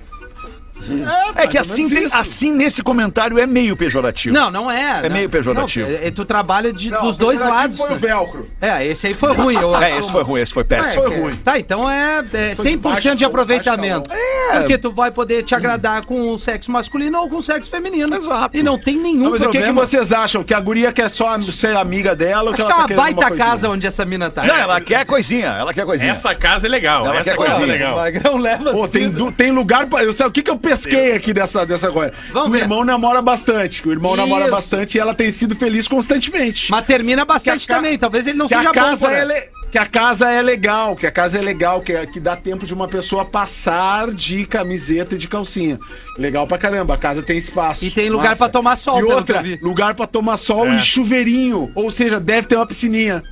É 1.37 1.47
que 1.47 1.57
mais 1.57 1.69
ou 1.69 1.75
assim, 1.75 1.89
tem- 1.89 2.09
assim 2.13 2.53
nesse 2.53 2.83
comentário 2.83 3.39
é 3.39 3.47
meio 3.47 3.77
pejorativo. 3.77 4.35
Não, 4.35 4.51
não 4.51 4.71
é. 4.71 5.01
É 5.05 5.09
não. 5.09 5.17
meio 5.17 5.29
pejorativo. 5.29 5.89
Não, 5.89 5.95
é- 5.97 6.09
é- 6.09 6.11
tu 6.11 6.25
trabalha 6.25 6.73
de- 6.73 6.91
Não, 6.91 7.01
dos 7.03 7.17
dois 7.17 7.41
o 7.41 7.49
lados. 7.49 7.77
Foi 7.79 7.93
o 7.95 7.99
velcro. 7.99 8.51
É, 8.61 8.85
esse 8.87 9.07
aí 9.09 9.15
foi 9.15 9.33
ruim. 9.33 9.55
eu 9.57 9.73
É, 9.83 9.99
esse 9.99 10.11
foi 10.13 10.23
ruim, 10.23 10.41
esse 10.41 10.53
foi 10.53 10.65
péssimo. 10.65 11.03
Foi 11.05 11.19
ruim. 11.21 11.33
Tá, 11.37 11.59
então 11.59 11.91
é, 11.91 12.25
é 12.33 12.55
Foi 12.55 12.67
de 12.67 12.77
100% 12.77 12.81
baixo, 12.83 13.17
de 13.17 13.25
aproveitamento. 13.25 14.09
baixo 14.09 14.61
Porque 14.61 14.79
tu 14.79 14.93
vai 14.93 15.11
poder 15.11 15.43
te 15.43 15.55
agradar 15.55 16.03
com 16.03 16.31
o 16.33 16.39
sexo 16.39 16.71
masculino 16.71 17.19
ou 17.19 17.29
com 17.29 17.37
o 17.37 17.43
sexo 17.43 17.71
feminino. 17.71 18.15
Exato. 18.15 18.57
E 18.57 18.63
não 18.63 18.79
tem 18.79 18.97
nenhum 18.97 19.25
Não, 19.25 19.31
mas 19.31 19.41
o 19.43 19.47
que, 19.47 19.53
que 19.53 19.59
problema. 19.65 19.87
vocês 19.87 20.13
acham? 20.13 20.45
Que 20.45 20.53
a 20.55 20.61
guria 20.61 20.93
quer 20.93 21.11
só 21.11 21.41
ser 21.41 21.75
amiga 21.77 22.15
dela? 22.15 22.51
ou 22.51 22.55
Acho 22.55 22.57
que 22.65 22.71
ela 22.71 22.71
é 22.71 22.75
tá 22.75 22.81
uma 22.83 22.89
querendo 22.89 23.03
baita 23.03 23.29
coisinha? 23.29 23.47
casa 23.49 23.69
onde 23.71 23.87
essa 23.87 24.05
mina 24.05 24.31
tá. 24.31 24.45
Não, 24.45 24.55
ela 24.55 24.81
quer 24.81 25.05
coisinha, 25.07 25.47
ela 25.47 25.73
quer 25.73 25.85
coisinha. 25.87 26.13
Essa 26.13 26.35
casa 26.35 26.67
é 26.67 26.71
legal. 26.71 27.07
Ela 27.07 27.15
essa 27.17 27.25
quer 27.25 27.31
é 27.31 27.35
coisinha. 27.37 27.67
legal. 27.67 27.97
Magrão 27.97 28.37
leva 28.37 28.73
Pô, 28.73 28.87
tem, 28.89 29.11
tem 29.33 29.51
lugar 29.51 29.87
pra. 29.87 30.03
Eu 30.05 30.13
sei, 30.13 30.27
o 30.27 30.31
que, 30.31 30.43
que 30.43 30.51
eu 30.51 30.59
pesquei 30.73 31.13
aqui 31.13 31.33
dessa, 31.33 31.65
dessa 31.67 31.91
coisa? 31.91 32.13
Vamos 32.33 32.49
o 32.49 32.53
ver. 32.53 32.61
irmão 32.61 32.85
namora 32.85 33.21
bastante. 33.23 33.83
que 33.83 33.89
O 33.89 33.93
irmão 33.93 34.17
namora 34.17 34.43
Isso. 34.45 34.51
bastante 34.51 34.97
e 34.97 35.01
ela 35.01 35.15
tem 35.15 35.31
sido 35.33 35.55
feliz 35.55 35.87
constantemente. 35.89 36.71
Mas 36.71 36.85
termina 36.87 37.25
bastante 37.25 37.67
ca- 37.67 37.77
também. 37.77 37.99
Talvez 37.99 38.27
ele 38.27 38.39
não 38.39 38.47
que 38.47 38.55
seja 38.55 38.69
a 38.71 38.73
bom 38.73 38.81
casa 38.81 38.97
por 38.99 39.13
é 39.13 39.19
ela. 39.21 39.33
le- 39.35 39.63
que 39.73 39.79
a 39.79 39.87
casa 39.87 40.31
é 40.31 40.43
legal, 40.43 40.95
que 40.95 41.07
a 41.07 41.11
casa 41.11 41.39
é 41.39 41.41
legal, 41.41 41.81
que, 41.81 41.93
é- 41.95 42.05
que 42.05 42.21
dá 42.21 42.37
tempo 42.37 42.67
de 42.67 42.75
uma 42.75 42.87
pessoa 42.87 43.25
passar 43.25 44.11
de 44.13 44.45
camiseta 44.45 45.15
e 45.15 45.19
de 45.19 45.27
calcinha. 45.27 45.79
Legal 46.19 46.47
pra 46.47 46.59
caramba, 46.59 46.93
a 46.93 46.99
casa 46.99 47.23
tem 47.23 47.39
espaço. 47.39 47.83
E 47.83 47.91
tem 47.91 48.11
lugar 48.11 48.37
pra 48.37 48.51
tomar 48.51 48.77
sol, 48.77 49.01
e 49.01 49.05
outra, 49.05 49.43
lugar 49.63 49.95
pra 49.95 50.07
tomar 50.07 50.37
sol 50.37 50.67
É. 50.69 50.77
e 50.77 50.81
chuveirinho, 50.81 51.71
ou 51.75 51.91
seja, 51.91 52.21
deve 52.21 52.49
ter 52.49 52.57
uma 52.57 52.67
piscininha, 52.67 53.23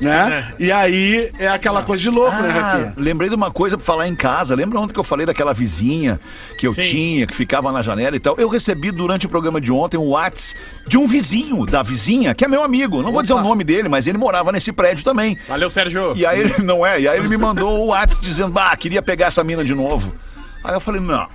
né? 0.00 0.52
E 0.58 0.70
aí 0.72 1.30
é 1.38 1.48
aquela 1.48 1.82
coisa 1.82 2.02
de 2.02 2.10
louco, 2.10 2.36
né, 2.36 2.48
Ah, 2.50 2.52
Rafinha? 2.52 2.94
lembrei 2.96 3.28
de 3.28 3.34
uma 3.34 3.50
coisa 3.50 3.76
pra 3.76 3.84
falar 3.86 4.08
em 4.08 4.14
casa. 4.14 4.54
Lembra 4.54 4.78
ontem 4.80 4.92
que 4.92 5.00
eu 5.00 5.04
falei 5.04 5.24
daquela 5.26 5.52
vizinha 5.54 6.18
que 6.58 6.66
eu 6.66 6.72
Sim. 6.72 6.82
tinha, 6.82 7.26
que 7.26 7.34
ficava 7.34 7.70
na 7.72 7.82
janela 7.82 8.16
e 8.16 8.20
tal? 8.20 8.34
Eu 8.38 8.48
recebi 8.48 8.90
durante 8.90 9.26
o 9.26 9.28
programa 9.28 9.60
de 9.60 9.70
ontem 9.72 9.96
um 9.96 10.08
WhatsApp 10.10 10.60
de 10.86 10.98
um 10.98 11.06
vizinho, 11.06 11.64
da 11.66 11.82
vizinha, 11.82 12.34
que 12.34 12.44
é 12.44 12.48
meu 12.48 12.62
amigo. 12.62 13.02
Não 13.02 13.12
vou 13.12 13.22
dizer 13.22 13.34
o 13.34 13.42
nome 13.42 13.64
dele, 13.64 13.88
mas 13.88 14.06
ele 14.06 14.18
morava 14.18 14.50
nesse 14.52 14.72
prédio 14.72 15.04
também. 15.04 15.38
Valeu, 15.48 15.70
Sérgio. 15.70 16.12
E 16.16 16.24
aí 16.26 16.40
ele, 16.40 16.54
não 16.62 16.84
é, 16.84 17.00
e 17.00 17.08
aí 17.08 17.18
ele 17.18 17.28
me 17.28 17.36
mandou 17.36 17.80
o 17.80 17.86
WhatsApp 17.86 18.24
dizendo, 18.24 18.52
bah, 18.52 18.76
queria 18.76 19.02
pegar 19.02 19.26
essa 19.26 19.42
mina 19.44 19.64
de 19.64 19.74
novo. 19.74 20.14
Aí 20.62 20.74
eu 20.74 20.80
falei, 20.80 21.00
não, 21.00 21.26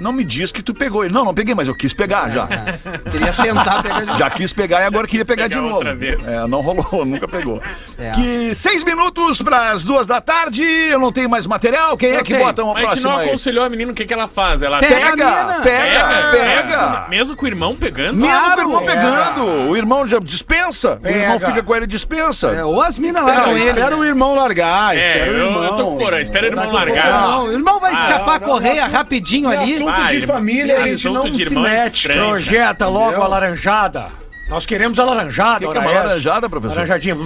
não 0.00 0.12
me 0.12 0.24
diz 0.24 0.50
que 0.52 0.62
tu 0.62 0.74
pegou 0.74 1.04
ele. 1.04 1.12
Não, 1.14 1.24
não 1.24 1.34
peguei, 1.34 1.54
mas 1.54 1.68
eu 1.68 1.74
quis 1.74 1.92
pegar 1.94 2.28
já. 2.30 2.46
Queria 3.10 3.32
tentar 3.32 3.82
pegar 3.82 4.00
de 4.04 4.18
Já 4.18 4.30
quis 4.30 4.52
pegar 4.52 4.80
e 4.82 4.84
agora 4.84 5.06
queria 5.06 5.24
pegar 5.24 5.46
de 5.48 5.54
pegar 5.54 5.62
novo. 5.62 5.76
outra 5.76 5.94
vez. 5.94 6.26
É, 6.26 6.46
não 6.46 6.60
rolou, 6.60 7.04
nunca 7.06 7.26
pegou. 7.28 7.60
É. 7.98 8.10
Que 8.10 8.54
seis 8.54 8.82
minutos 8.84 9.40
para 9.42 9.70
as 9.70 9.84
duas 9.84 10.06
da 10.06 10.20
tarde, 10.20 10.62
eu 10.62 10.98
não 10.98 11.12
tenho 11.12 11.28
mais 11.28 11.46
material. 11.46 11.96
Quem 11.96 12.12
é 12.12 12.22
que 12.22 12.32
Ok. 12.34 12.44
bota 12.44 12.64
uma 12.64 12.74
Mas 12.74 12.84
a 12.84 12.88
gente 12.94 13.04
não 13.04 13.10
próxima 13.10 13.20
aí? 13.22 13.28
aconselhou 13.28 13.64
a 13.64 13.68
menina 13.70 13.92
o 13.92 13.94
que, 13.94 14.04
que 14.04 14.12
ela 14.14 14.26
faz. 14.26 14.62
Ela 14.62 14.80
Pega 14.80 14.94
a 14.96 15.10
Pega, 15.10 15.16
mina. 15.16 15.60
pega, 15.62 16.30
pega. 16.32 17.06
Mesmo, 17.08 17.36
com 17.36 17.44
o 17.44 17.48
irmão 17.48 17.76
pegando. 17.76 18.16
Mesmo 18.18 18.34
Claro. 18.34 18.58
o 18.58 18.62
irmão 18.64 18.84
pegando. 18.84 19.44
O 19.70 19.76
irmão 19.76 20.06
já 20.06 20.18
dispensa. 20.18 20.98
O 21.02 21.06
irmão 21.08 21.38
Pega. 21.38 21.46
fica 21.52 21.62
com 21.62 21.74
ele 21.74 21.84
e 21.84 21.88
dispensa. 21.88 22.48
É, 22.48 22.64
ou 22.64 22.80
as 22.82 22.98
minas 22.98 23.22
com 23.22 23.50
ele. 23.50 23.68
espera 23.68 23.96
o 23.96 24.04
irmão 24.04 24.34
largar, 24.34 24.96
É, 24.96 25.18
espera 25.18 25.30
o 25.30 25.34
eu, 25.34 25.46
irmão. 25.46 25.64
eu 25.64 25.72
tô 25.76 25.84
com 25.96 26.14
espera 26.14 26.44
o 26.46 26.48
irmão 26.50 26.64
a 26.68 26.72
largar. 26.72 27.22
Não, 27.22 27.44
o 27.46 27.52
irmão 27.52 27.80
vai 27.80 27.94
escapar, 27.94 28.40
não, 28.40 28.48
correr 28.48 28.80
não. 28.80 28.90
rapidinho 28.90 29.50
É 29.52 29.56
ali. 29.56 29.83
Assunto 29.88 30.06
Ah, 30.06 30.12
de 30.20 30.26
família, 30.26 30.76
a 30.76 30.88
gente 30.88 31.04
não 31.08 31.30
de 31.30 31.44
se 31.48 31.54
mete. 31.54 31.94
estranho. 31.96 32.28
Projeta 32.28 32.86
logo 32.88 33.06
Entendeu? 33.06 33.22
a 33.22 33.28
laranjada. 33.28 34.08
Nós 34.48 34.66
queremos 34.66 34.98
a 34.98 35.04
laranjada. 35.04 35.66
O 35.66 35.72
que, 35.72 35.78
que 35.80 35.84
é 35.84 35.88
uma 35.88 36.02
laranjada, 36.02 36.50
professor? 36.50 36.74
Laranjadinha. 36.76 37.16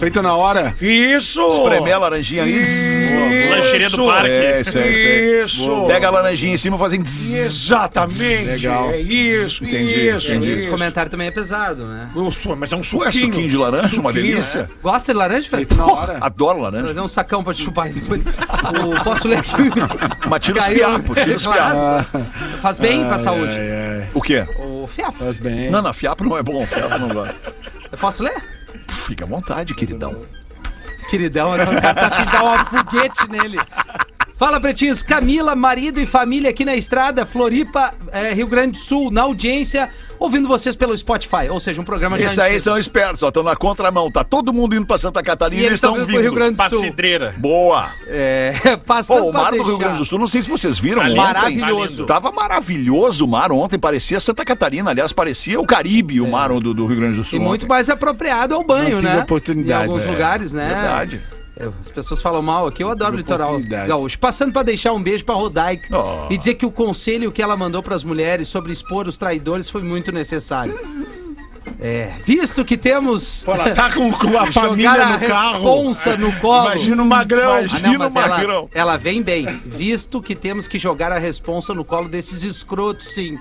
Feita 0.00 0.20
na 0.22 0.34
hora. 0.34 0.74
Isso! 0.80 1.40
Espremer 1.52 1.94
a 1.94 1.98
laranjinha 1.98 2.42
ali. 2.42 2.60
Isso! 2.60 3.14
Lancheria 3.50 3.90
do 3.90 4.04
parque. 4.06 4.28
É, 4.30 4.60
isso 4.60 4.78
aí, 4.78 4.92
isso 4.92 5.06
aí. 5.06 5.42
Isso! 5.44 5.86
Pega 5.86 6.08
a 6.08 6.10
laranjinha 6.10 6.54
em 6.54 6.56
cima 6.56 6.76
e 6.76 6.78
faz. 6.78 6.92
Exatamente! 6.92 8.56
Legal. 8.66 8.90
É 8.90 9.00
isso, 9.00 9.64
Entendi, 9.64 10.08
isso, 10.08 10.30
entendi. 10.32 10.50
Esse 10.50 10.68
comentário 10.68 11.10
também 11.10 11.28
é 11.28 11.30
pesado, 11.30 11.86
né? 11.86 12.08
Um 12.14 12.30
su- 12.30 12.54
Mas 12.56 12.72
é 12.72 12.76
um 12.76 12.80
Ué, 12.80 12.84
suquinho. 12.84 13.10
suquinho 13.12 13.48
de 13.48 13.56
laranja, 13.56 14.00
uma 14.00 14.10
Suquinho, 14.10 14.12
delícia. 14.12 14.70
Gosta 14.82 15.12
de 15.12 15.18
laranja, 15.18 15.48
Felipe? 15.48 15.74
Feito 15.74 15.86
na 15.86 15.92
hora. 15.92 16.18
Adoro 16.20 16.60
laranja. 16.60 16.84
Trazer 16.84 17.00
um 17.00 17.08
sacão 17.08 17.42
pra 17.42 17.54
te 17.54 17.62
chupar 17.62 17.86
aí 17.86 17.92
depois. 17.92 18.24
O- 18.26 19.04
posso 19.04 19.28
ler 19.28 19.38
aqui? 19.38 19.52
Mas 20.28 20.42
tira 20.42 20.58
os 20.58 20.64
fiapos, 20.66 21.22
tira 21.22 21.36
os 21.36 21.44
Claro. 21.46 22.06
fiapos. 22.10 22.60
Faz 22.60 22.78
bem 22.78 23.04
pra 23.06 23.18
saúde. 23.18 23.54
Ai, 23.56 23.70
ai, 24.02 24.08
O 24.14 24.20
quê? 24.20 24.46
O 24.58 24.86
fiapo. 24.86 25.18
faz 25.24 25.38
bem. 25.38 25.70
Não, 25.70 25.80
não, 25.82 25.92
fiapo 25.92 26.24
não 26.24 26.36
é 26.36 26.42
bom. 26.42 26.66
Fiapo 26.66 26.98
não 26.98 27.08
gosta. 27.08 27.34
Eu 27.92 27.98
posso 27.98 28.22
ler? 28.22 28.34
Fica 28.94 29.24
à 29.24 29.28
vontade, 29.28 29.74
queridão. 29.74 30.24
Queridão, 31.10 31.50
quando 31.56 31.78
o 31.78 31.82
cara 31.82 31.94
tá 31.94 32.06
afim 32.06 32.24
de 32.24 32.32
dar 32.32 32.44
um 32.44 32.64
foguete 32.64 33.30
nele. 33.30 33.58
Fala, 34.36 34.58
pretinhos. 34.60 35.00
Camila, 35.00 35.54
marido 35.54 36.00
e 36.00 36.06
família 36.06 36.50
aqui 36.50 36.64
na 36.64 36.74
estrada, 36.74 37.24
Floripa, 37.24 37.94
eh, 38.10 38.34
Rio 38.34 38.48
Grande 38.48 38.72
do 38.72 38.78
Sul, 38.78 39.08
na 39.08 39.22
audiência, 39.22 39.88
ouvindo 40.18 40.48
vocês 40.48 40.74
pelo 40.74 40.96
Spotify. 40.98 41.48
Ou 41.48 41.60
seja, 41.60 41.80
um 41.80 41.84
programa 41.84 42.18
de 42.18 42.24
Esses 42.24 42.38
aí 42.40 42.58
são 42.58 42.76
espertos, 42.76 43.22
ó. 43.22 43.28
Estão 43.28 43.44
na 43.44 43.54
contramão. 43.54 44.10
Tá 44.10 44.24
todo 44.24 44.52
mundo 44.52 44.74
indo 44.74 44.86
pra 44.86 44.98
Santa 44.98 45.22
Catarina 45.22 45.60
E 45.62 45.64
e 45.64 45.66
eles 45.66 45.76
estão 45.76 45.94
vindo 45.94 46.06
pro 46.08 46.20
Rio 46.20 46.32
Grande 46.34 46.56
do 46.60 46.68
Sul. 46.68 46.82
Boa. 47.36 47.88
É, 48.08 48.54
Pô, 48.76 48.78
passando 48.78 49.28
o 49.28 49.30
pra 49.30 49.40
mar 49.42 49.50
do 49.52 49.56
Rio 49.58 49.64
deixar. 49.66 49.78
Grande 49.78 49.98
do 49.98 50.04
Sul, 50.04 50.18
não 50.18 50.26
sei 50.26 50.42
se 50.42 50.50
vocês 50.50 50.80
viram 50.80 51.00
Tá 51.02 51.06
ontem. 51.08 51.16
Maravilhoso. 51.16 51.84
tá 51.84 51.90
lindo. 51.90 52.06
Tava 52.06 52.32
maravilhoso 52.32 53.24
o 53.24 53.28
mar 53.28 53.52
ontem, 53.52 53.78
parecia 53.78 54.18
Santa 54.18 54.44
Catarina. 54.44 54.90
Aliás, 54.90 55.12
parecia 55.12 55.60
o 55.60 55.64
Caribe, 55.64 56.20
o 56.20 56.28
mar 56.28 56.48
do, 56.48 56.74
do 56.74 56.86
Rio 56.86 56.96
Grande 56.96 57.16
do 57.16 57.22
E 57.22 57.24
Sul. 57.24 57.38
muito 57.40 57.62
ontem. 57.62 57.68
mais 57.68 57.88
apropriado 57.88 58.52
ao 58.52 58.64
banho, 58.64 58.96
Não 58.96 59.00
tive 59.00 59.12
né? 59.14 59.22
oportunidade, 59.22 59.84
Em 59.84 59.86
alguns 59.90 60.04
é. 60.04 60.10
lugares, 60.10 60.52
né? 60.52 60.68
Verdade. 60.74 61.20
É, 61.56 61.68
As 61.80 61.90
pessoas 61.90 62.20
falam 62.20 62.42
mal 62.42 62.66
aqui, 62.66 62.82
eu 62.82 62.90
adoro 62.90 63.14
o 63.14 63.16
litoral 63.16 63.58
gaúcho. 63.60 64.18
Passando 64.18 64.52
pra 64.52 64.62
deixar 64.62 64.92
um 64.92 65.02
beijo 65.02 65.24
pra 65.24 65.34
Rodaica 65.34 65.86
Oh. 65.96 66.32
e 66.32 66.36
dizer 66.36 66.54
que 66.54 66.66
o 66.66 66.70
conselho 66.72 67.30
que 67.30 67.40
ela 67.42 67.56
mandou 67.56 67.82
pras 67.82 68.02
mulheres 68.02 68.48
sobre 68.48 68.72
expor 68.72 69.06
os 69.06 69.16
traidores 69.16 69.68
foi 69.70 69.82
muito 69.82 70.10
necessário. 70.10 70.76
É, 71.80 72.12
visto 72.24 72.64
que 72.64 72.76
temos. 72.76 73.42
Pô, 73.44 73.52
ela 73.52 73.70
tá 73.70 73.90
com, 73.92 74.12
com 74.12 74.38
a 74.38 74.50
família 74.52 74.90
a 74.92 75.18
no 75.18 75.26
carro. 75.26 75.52
responsa 75.52 76.16
no 76.16 76.32
colo. 76.40 76.66
Imagina 76.66 77.02
o 77.02 77.06
magrão. 77.06 77.52
Ah, 77.52 77.54
não, 77.54 77.58
Imagina 77.66 77.98
mas 77.98 78.14
o 78.14 78.18
ela, 78.18 78.28
magrão. 78.28 78.70
ela 78.74 78.96
vem 78.96 79.22
bem, 79.22 79.60
visto 79.64 80.20
que 80.22 80.34
temos 80.34 80.68
que 80.68 80.78
jogar 80.78 81.10
a 81.12 81.18
responsa 81.18 81.72
no 81.74 81.84
colo 81.84 82.08
desses 82.08 82.42
escrotos, 82.42 83.08
sim. 83.08 83.38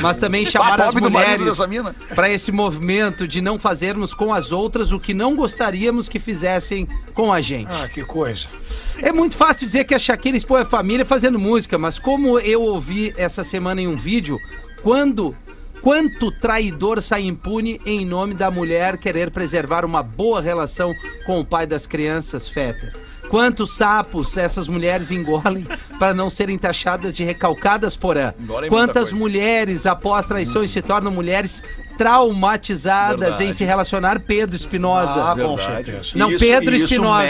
Mas 0.00 0.16
também 0.16 0.46
chamar 0.46 0.80
Ah, 0.80 0.88
as 0.88 0.94
do 0.94 1.10
marido 1.10 1.42
mulheres 1.44 1.58
para 2.14 2.30
esse 2.30 2.52
movimento 2.52 3.26
de 3.26 3.40
não 3.40 3.58
fazermos 3.58 4.14
com 4.14 4.32
as 4.32 4.52
outras 4.52 4.92
o 4.92 5.00
que 5.00 5.12
não 5.12 5.34
gostaríamos 5.34 6.08
que 6.08 6.18
fizessem 6.18 6.86
com 7.14 7.32
a 7.32 7.40
gente. 7.40 7.68
Ah, 7.70 7.88
que 7.88 8.04
coisa. 8.04 8.46
É 9.02 9.12
muito 9.12 9.36
fácil 9.36 9.66
dizer 9.66 9.84
que 9.84 9.94
a 9.94 9.98
Shakira 9.98 10.36
expõe 10.36 10.62
a 10.62 10.64
família 10.64 11.04
fazendo 11.04 11.38
música, 11.38 11.76
mas 11.78 11.98
como 11.98 12.38
eu 12.38 12.62
ouvi 12.62 13.12
essa 13.16 13.42
semana 13.44 13.80
em 13.80 13.88
um 13.88 13.96
vídeo, 13.96 14.38
quando 14.82 15.34
quanto 15.82 16.30
traidor 16.30 17.00
sai 17.00 17.22
impune 17.22 17.80
em 17.84 18.04
nome 18.04 18.34
da 18.34 18.50
mulher 18.50 18.98
querer 18.98 19.30
preservar 19.30 19.84
uma 19.84 20.02
boa 20.02 20.40
relação 20.40 20.94
com 21.26 21.40
o 21.40 21.44
pai 21.44 21.66
das 21.66 21.86
crianças, 21.86 22.48
Fetter? 22.48 22.94
Quantos 23.28 23.76
sapos 23.76 24.36
essas 24.38 24.68
mulheres 24.68 25.10
engolem 25.10 25.66
para 25.98 26.14
não 26.14 26.30
serem 26.30 26.56
taxadas 26.56 27.12
de 27.12 27.24
recalcadas 27.24 27.94
porã? 27.94 28.32
Quantas 28.68 29.12
mulheres 29.12 29.84
após 29.84 30.26
traições 30.26 30.70
se 30.70 30.80
tornam 30.80 31.12
mulheres 31.12 31.62
traumatizadas 31.98 33.18
Verdade. 33.20 33.44
em 33.44 33.52
se 33.52 33.64
relacionar? 33.64 34.20
Pedro 34.20 34.56
Espinosa. 34.56 35.32
Ah, 35.32 35.36
com 35.36 35.58
certeza. 35.58 36.10
Não, 36.14 36.30
Isso- 36.30 36.38
Pedro 36.44 36.74
isso 36.74 36.84
Espinosa. 36.86 37.26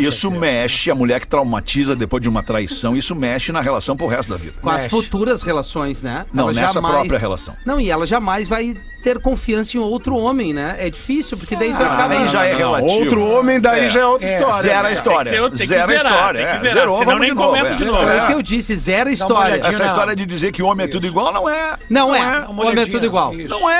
Isso 0.00 0.30
mexe, 0.30 0.90
a 0.90 0.94
mulher 0.94 1.20
que 1.20 1.28
traumatiza 1.28 1.94
depois 1.94 2.22
de 2.22 2.28
uma 2.28 2.42
traição, 2.42 2.96
isso 2.96 3.14
mexe 3.14 3.52
na 3.52 3.60
relação 3.60 3.96
pro 3.96 4.06
resto 4.06 4.30
da 4.30 4.36
vida. 4.36 4.54
com 4.60 4.68
as 4.70 4.82
Mexe. 4.82 4.88
futuras 4.90 5.42
relações, 5.42 6.02
né? 6.02 6.26
Não, 6.32 6.50
nessa 6.52 6.80
própria 6.80 7.18
relação. 7.18 7.54
Não, 7.64 7.80
e 7.80 7.90
ela 7.90 8.06
jamais 8.06 8.48
vai 8.48 8.74
ter 9.02 9.18
confiança 9.20 9.76
em 9.76 9.80
outro 9.80 10.16
homem, 10.16 10.52
né? 10.52 10.76
É 10.78 10.90
difícil, 10.90 11.36
porque 11.36 11.54
daí 11.54 11.72
tu 11.72 11.82
Ah, 11.82 11.94
acaba. 11.94 12.14
aí 12.14 12.28
já 12.28 12.44
é 12.44 12.52
Não, 12.52 12.58
relativo. 12.58 12.92
Outro 13.00 13.24
homem, 13.24 13.60
daí 13.60 13.84
É. 13.84 13.88
já 13.88 14.00
é 14.00 14.06
outra 14.06 14.26
história. 14.28 14.62
Zero 14.62 14.86
a 14.88 14.92
história. 14.92 15.30
Tem 15.30 15.50
que 15.50 15.58
ser- 15.58 15.58
tem 15.58 15.60
que 15.60 15.66
Zero 15.66 15.92
a 15.92 15.94
história. 15.94 16.38
é. 16.40 16.58
Zerou, 16.58 16.98
senão 16.98 17.18
nem 17.18 17.28
de 17.30 17.34
novo. 17.36 17.48
começa 17.48 17.72
é. 17.72 17.76
de 17.76 17.84
novo. 17.84 18.02
Foi 18.02 18.16
É. 18.16 18.22
o 18.22 18.26
que 18.26 18.32
eu 18.34 18.42
disse, 18.42 18.76
zero 18.76 19.08
a 19.08 19.12
história. 19.12 19.60
Essa 19.64 19.78
Não. 19.80 19.86
história 19.86 20.16
de 20.16 20.26
dizer 20.26 20.50
que 20.52 20.62
homem 20.62 20.86
é 20.86 20.88
tudo 20.88 21.06
igual 21.06 21.32
não 21.32 21.48
é. 21.48 21.76
Não, 21.88 22.14
é. 22.14 22.46
Uma 22.48 22.66
Homem 22.66 22.82
é 22.84 22.86
tudo 22.86 23.06
igual. 23.06 23.32
isso. 23.34 23.48
Não 23.48 23.70
é. 23.70 23.75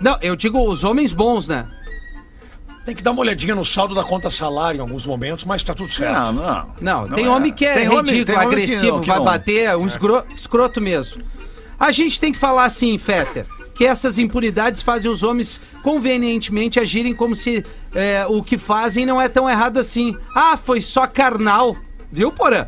Não, 0.00 0.16
eu 0.20 0.36
digo 0.36 0.60
os 0.60 0.84
homens 0.84 1.12
bons, 1.12 1.48
né? 1.48 1.66
Tem 2.86 2.94
que 2.94 3.02
dar 3.02 3.10
uma 3.10 3.20
olhadinha 3.20 3.54
no 3.54 3.64
saldo 3.64 3.94
da 3.94 4.02
conta 4.02 4.30
salário 4.30 4.78
em 4.78 4.80
alguns 4.80 5.06
momentos, 5.06 5.44
mas 5.44 5.62
tá 5.62 5.74
tudo 5.74 5.92
certo. 5.92 6.14
Não, 6.14 6.32
não. 6.32 6.74
Não, 6.80 7.08
tem 7.10 7.26
é. 7.26 7.28
homem 7.28 7.52
que 7.52 7.66
é 7.66 7.74
Tem 7.74 7.88
homem- 7.88 7.98
ridículo, 8.00 8.24
tem 8.26 8.34
homem 8.36 8.48
que 8.48 8.54
agressivo, 8.54 8.92
não, 8.96 9.00
que 9.02 9.08
vai 9.08 9.18
não. 9.18 9.24
bater, 9.24 9.64
é 9.64 9.76
um 9.76 9.86
esgro- 9.86 10.24
escroto 10.34 10.80
mesmo. 10.80 11.22
A 11.78 11.90
gente 11.90 12.18
tem 12.20 12.32
que 12.32 12.38
falar 12.38 12.64
assim, 12.64 12.96
Fetter, 12.96 13.44
que 13.74 13.84
essas 13.84 14.18
impunidades 14.18 14.80
fazem 14.82 15.10
os 15.10 15.22
homens 15.22 15.60
convenientemente 15.82 16.80
agirem 16.80 17.14
como 17.14 17.36
se 17.36 17.64
é, 17.94 18.24
o 18.26 18.42
que 18.42 18.56
fazem 18.56 19.04
não 19.04 19.20
é 19.20 19.28
tão 19.28 19.48
errado 19.50 19.78
assim. 19.78 20.16
Ah, 20.34 20.56
foi 20.56 20.80
só 20.80 21.06
carnal. 21.06 21.76
Viu, 22.10 22.32
Porã? 22.32 22.66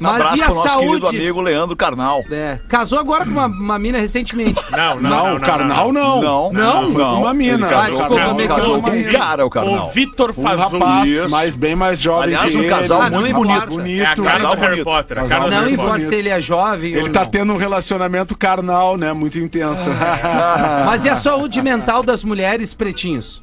Mas 0.00 0.14
Abraço 0.14 0.36
e 0.36 0.42
a 0.42 0.46
pro 0.46 0.54
nosso 0.54 0.78
querido 0.78 1.00
saúde? 1.06 1.16
amigo 1.16 1.40
Leandro 1.40 1.76
Carnal. 1.76 2.22
É, 2.30 2.58
casou 2.68 2.98
agora 2.98 3.24
com 3.24 3.32
uma, 3.32 3.46
uma 3.46 3.78
mina 3.78 3.98
recentemente. 3.98 4.62
Não, 4.70 4.94
não, 5.00 5.10
Não, 5.10 5.26
não, 5.30 5.36
o 5.36 5.40
carnal 5.40 5.92
não. 5.92 6.22
Não, 6.22 6.52
Não? 6.52 6.92
Com 6.92 7.00
uma 7.22 7.34
mina. 7.34 7.54
Ele 7.54 7.64
Ah, 7.64 7.68
casou, 7.68 7.96
desculpa, 7.96 8.16
casou, 8.22 8.34
me 8.36 8.48
casou 8.48 8.78
equivoquei. 8.78 9.02
com 9.04 9.08
um 9.08 9.12
cara, 9.12 9.46
o 9.46 9.50
Carnal. 9.50 9.86
O 9.88 9.90
Vitor 9.90 10.30
Um 10.36 10.42
Fazul. 10.42 10.78
rapaz, 10.78 11.08
Isso. 11.08 11.30
mas 11.30 11.56
bem 11.56 11.74
mais 11.74 11.98
jovem 12.00 12.22
Aliás, 12.24 12.52
que 12.52 12.58
um 12.58 12.60
ele. 12.62 12.68
casal 12.70 13.02
Ah, 13.02 13.10
não 13.10 13.20
muito 13.20 13.32
importa. 13.40 13.66
bonito. 13.66 14.00
É 14.00 14.04
a 14.06 14.14
Bonito. 14.14 14.22
cara 14.22 14.36
Casal 14.38 14.54
do 14.56 14.60
Harry 14.60 14.70
bonito. 14.70 14.84
Potter. 14.84 15.18
A 15.18 15.22
Casal 15.22 15.38
cara 15.38 15.50
do 15.50 15.54
Não 15.56 15.60
Harry 15.62 15.72
importa 15.74 15.90
Potter. 15.92 16.08
se 16.08 16.14
ele 16.14 16.28
é 16.28 16.40
jovem 16.40 16.94
ou 16.96 17.00
Ele 17.02 17.10
tá 17.10 17.20
não. 17.24 17.30
tendo 17.30 17.52
um 17.52 17.56
relacionamento 17.56 18.36
carnal, 18.36 18.96
né? 18.96 19.12
Muito 19.12 19.38
intenso. 19.38 19.82
Mas 20.86 21.04
e 21.04 21.08
a 21.08 21.16
saúde 21.16 21.60
mental 21.60 22.02
das 22.02 22.22
mulheres, 22.22 22.72
pretinhos? 22.74 23.42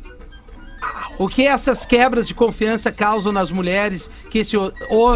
O 1.18 1.28
que 1.30 1.44
essas 1.48 1.86
quebras 1.86 2.28
de 2.28 2.34
confiança 2.34 2.92
causam 2.92 3.32
nas 3.32 3.50
mulheres 3.50 4.10
que 4.30 4.40
esse 4.40 4.58
o- 4.58 4.72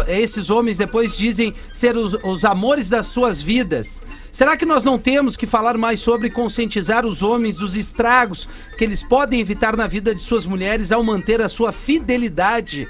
esses 0.08 0.48
homens 0.48 0.78
depois 0.78 1.16
dizem 1.16 1.52
ser 1.72 1.96
os, 1.96 2.14
os 2.24 2.44
amores 2.44 2.88
das 2.88 3.06
suas 3.06 3.42
vidas? 3.42 4.02
Será 4.32 4.56
que 4.56 4.64
nós 4.64 4.84
não 4.84 4.98
temos 4.98 5.36
que 5.36 5.46
falar 5.46 5.76
mais 5.76 6.00
sobre 6.00 6.30
conscientizar 6.30 7.04
os 7.04 7.22
homens 7.22 7.56
dos 7.56 7.76
estragos 7.76 8.48
que 8.78 8.84
eles 8.84 9.02
podem 9.02 9.40
evitar 9.40 9.76
na 9.76 9.86
vida 9.86 10.14
de 10.14 10.22
suas 10.22 10.46
mulheres 10.46 10.92
ao 10.92 11.02
manter 11.02 11.40
a 11.40 11.48
sua 11.48 11.72
fidelidade? 11.72 12.88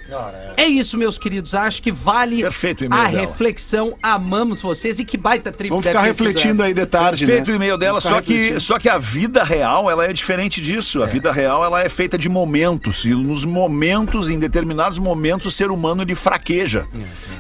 É 0.57 0.67
isso, 0.67 0.97
meus 0.97 1.19
queridos. 1.19 1.55
Acho 1.55 1.83
que 1.83 1.91
vale 1.93 2.43
Perfeito 2.43 2.85
a 2.85 2.89
dela. 2.89 3.07
reflexão. 3.09 3.97
Amamos 4.03 4.61
vocês 4.61 4.99
e 4.99 5.05
que 5.05 5.17
baita 5.17 5.51
tribo 5.51 5.75
Vamos 5.75 5.85
deve 5.85 5.99
ficar 5.99 6.07
refletindo 6.07 6.63
aí 6.63 6.75
de 6.75 6.87
tarde, 6.87 7.27
né? 7.27 7.33
Feito 7.35 7.51
o 7.51 7.55
e-mail 7.55 7.77
dela, 7.79 8.01
só 8.01 8.21
que, 8.21 8.59
só 8.61 8.79
que 8.79 8.89
a 8.89 8.99
vida 8.99 9.43
real 9.43 9.91
ela 9.91 10.05
é 10.05 10.13
diferente 10.13 10.61
disso. 10.61 11.03
A 11.03 11.07
vida 11.07 11.33
real 11.33 11.65
ela 11.65 11.81
é 11.83 11.89
feita 11.89 12.17
de 12.19 12.29
momentos. 12.29 13.05
E 13.05 13.11
nos 13.11 13.45
momentos, 13.45 14.29
em 14.29 14.39
determinados 14.39 14.99
momentos, 14.99 15.47
o 15.47 15.51
ser 15.51 15.71
humano 15.71 16.03
ele 16.03 16.15
fraqueja. 16.15 16.87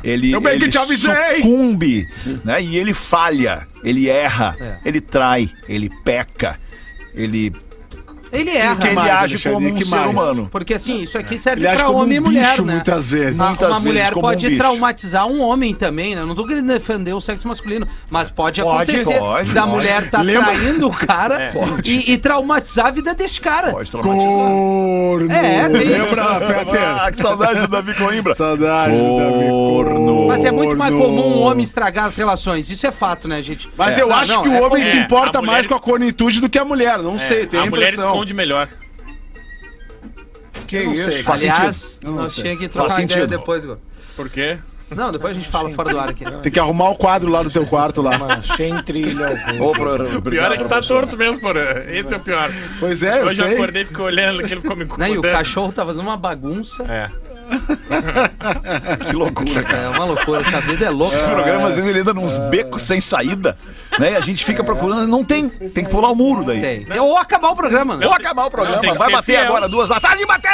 Ele, 0.03 0.32
Eu 0.32 0.40
bem 0.40 0.59
que 0.59 0.64
ele 0.64 0.72
te 0.72 0.78
avisei! 0.78 1.36
sucumbe, 1.36 2.09
né? 2.44 2.62
E 2.62 2.76
ele 2.76 2.94
falha, 2.94 3.66
ele 3.82 4.08
erra, 4.08 4.56
É. 4.60 4.78
ele 4.84 5.00
trai, 5.00 5.50
ele 5.68 5.90
peca, 6.04 6.58
ele, 7.14 7.52
Ele 8.32 8.50
erra. 8.50 8.86
ele 8.86 8.94
mais, 8.94 9.10
age 9.10 9.34
Alexandre? 9.34 9.52
como 9.68 9.76
um 9.76 9.80
ser 9.80 9.96
mais? 9.96 10.10
humano. 10.10 10.48
Porque 10.50 10.74
assim, 10.74 11.02
isso 11.02 11.18
aqui 11.18 11.38
serve 11.38 11.60
Ele 11.62 11.68
age 11.68 11.76
pra 11.82 11.90
homem 11.90 12.18
um 12.18 12.22
e 12.22 12.24
mulher, 12.26 12.50
bicho, 12.50 12.64
né? 12.64 12.74
muitas 12.74 13.10
vezes. 13.10 13.34
Uma, 13.34 13.48
Muitas 13.48 13.68
uma 13.68 13.74
vezes 13.74 13.86
mulher 13.86 14.12
como 14.12 14.26
um 14.26 14.30
pode 14.30 14.46
bicho. 14.46 14.58
traumatizar 14.58 15.26
um 15.26 15.40
homem 15.40 15.74
também, 15.74 16.14
né? 16.14 16.24
Não 16.24 16.34
tô 16.34 16.46
querendo 16.46 16.66
defender 16.66 17.12
o 17.12 17.20
sexo 17.20 17.48
masculino, 17.48 17.86
mas 18.10 18.30
pode, 18.30 18.62
Pode, 18.62 18.90
acontecer 18.92 19.18
pode, 19.18 19.52
da 19.52 19.62
pode. 19.62 19.72
mulher 19.74 20.10
tá 20.10 20.22
Lembra- 20.22 20.44
traindo 20.46 20.86
o 20.88 20.92
cara 20.92 21.50
Pode. 21.52 21.90
e, 21.90 22.12
e 22.12 22.18
traumatizar 22.18 22.86
a 22.86 22.90
vida 22.90 23.14
desse 23.14 23.40
cara. 23.40 23.70
Pode 23.72 23.90
traumatizar. 23.90 24.30
Corno. 24.30 25.32
É, 25.32 25.68
tem- 25.68 25.88
Lembra, 25.88 26.40
Peter? 26.40 26.82
Ah, 26.82 27.10
que 27.10 27.16
saudade 27.16 27.60
do 27.60 27.68
Davi 27.68 27.94
Coimbra. 27.94 28.34
Saudade 28.34 28.96
do 28.96 29.16
Davi 29.18 29.46
Corno. 29.48 30.26
Mas 30.28 30.44
é 30.44 30.50
muito 30.52 30.76
mais 30.76 30.92
Corno. 30.92 31.06
comum 31.06 31.38
um 31.38 31.42
homem 31.42 31.64
estragar 31.64 32.04
as 32.06 32.14
relações. 32.16 32.70
Isso 32.70 32.86
é 32.86 32.90
fato, 32.90 33.26
né, 33.28 33.42
gente? 33.42 33.68
Mas 33.76 33.98
É. 33.98 34.02
eu 34.02 34.08
Não, 34.08 34.16
acho 34.16 34.32
não, 34.32 34.42
que 34.42 34.48
o 34.48 34.54
é 34.54 34.60
homem 34.62 34.82
se 34.84 34.96
É, 34.98 35.00
importa 35.02 35.42
mais 35.42 35.66
com 35.66 35.74
a 35.74 35.80
cornitude 35.80 36.40
do 36.40 36.48
que 36.48 36.58
a 36.58 36.64
mulher. 36.64 36.98
Não 36.98 37.18
sei, 37.18 37.46
tem 37.46 37.60
a, 37.60 37.66
impressão. 37.66 38.19
Esconde 38.20 38.34
melhor. 38.34 38.68
Que 40.66 40.84
não 40.84 40.94
isso? 40.94 41.10
sei. 41.10 41.22
Faz 41.22 41.42
Aliás, 41.42 41.76
sentido. 41.76 42.12
nós 42.12 42.34
tinha 42.34 42.56
que 42.56 42.68
Faz 42.68 42.72
trocar 42.72 42.94
uma 42.94 43.02
ideia 43.02 43.20
sentido. 43.20 43.38
depois, 43.38 43.64
Igor. 43.64 43.78
Por 44.16 44.28
quê? 44.28 44.58
Não, 44.90 45.12
depois 45.12 45.30
a 45.36 45.40
gente 45.40 45.48
fala 45.48 45.70
fora 45.70 45.90
do 45.90 45.98
ar 46.00 46.08
aqui. 46.08 46.24
Tem 46.42 46.50
que 46.50 46.58
arrumar 46.58 46.90
o 46.90 46.96
quadro 46.96 47.30
lá 47.30 47.42
do 47.44 47.50
teu 47.50 47.64
quarto 47.64 48.02
lá. 48.02 48.42
Sem 48.56 48.82
trilha 48.82 49.28
alguma. 49.28 49.64
Ô, 49.66 49.72
pro- 49.72 50.18
O 50.18 50.22
pior 50.22 50.50
é 50.52 50.56
que 50.56 50.64
tá 50.64 50.82
torto 50.82 51.16
mesmo, 51.16 51.40
porra. 51.40 51.84
Esse 51.88 52.12
é 52.12 52.16
o 52.16 52.20
pior. 52.20 52.50
Pois 52.80 53.00
é, 53.02 53.20
eu 53.22 53.26
Hoje 53.26 53.40
eu 53.40 53.46
sei. 53.46 53.54
acordei 53.54 53.82
e 53.82 53.84
fiquei 53.86 54.04
olhando 54.04 54.42
que 54.42 54.52
ele 54.52 54.60
ficou 54.60 54.74
me 54.76 54.84
Né? 54.84 54.90
E 54.90 54.94
o 54.94 55.06
incomodando. 55.12 55.32
cachorro 55.32 55.72
tá 55.72 55.86
fazendo 55.86 56.02
uma 56.02 56.16
bagunça. 56.16 56.82
É. 56.84 57.08
Que 59.07 59.12
loucura, 59.14 59.62
cara. 59.62 59.82
É 59.82 59.88
uma 59.88 60.05
loucura, 60.05 60.40
essa 60.40 60.61
vida 60.61 60.86
é 60.86 60.90
louca. 60.90 61.14
Esse 61.14 61.24
programa, 61.24 61.68
às 61.68 61.76
vezes, 61.76 61.90
ele 61.90 62.01
anda 62.01 62.14
nos 62.14 62.38
becos 62.38 62.82
sem 62.82 63.01
saída, 63.01 63.57
né? 63.98 64.12
E 64.12 64.16
a 64.16 64.20
gente 64.20 64.44
fica 64.44 64.62
procurando, 64.62 65.07
não 65.07 65.24
tem. 65.24 65.48
Tem 65.48 65.84
que 65.84 65.90
pular 65.90 66.11
o 66.11 66.14
muro 66.14 66.44
daí. 66.44 66.61
Tem. 66.61 67.01
Ou 67.01 67.16
acabar 67.18 67.51
o 67.51 67.57
programa, 67.57 67.96
né? 67.96 68.07
Vou 68.07 68.14
acabar 68.14 68.46
o 68.46 68.51
programa, 68.51 68.94
vai 68.94 69.11
bater 69.11 69.36
fiel. 69.36 69.44
agora, 69.44 69.68
duas 69.68 69.88
da 69.88 70.01
tarde, 70.01 70.22
e 70.22 70.26
bateu! 70.26 70.51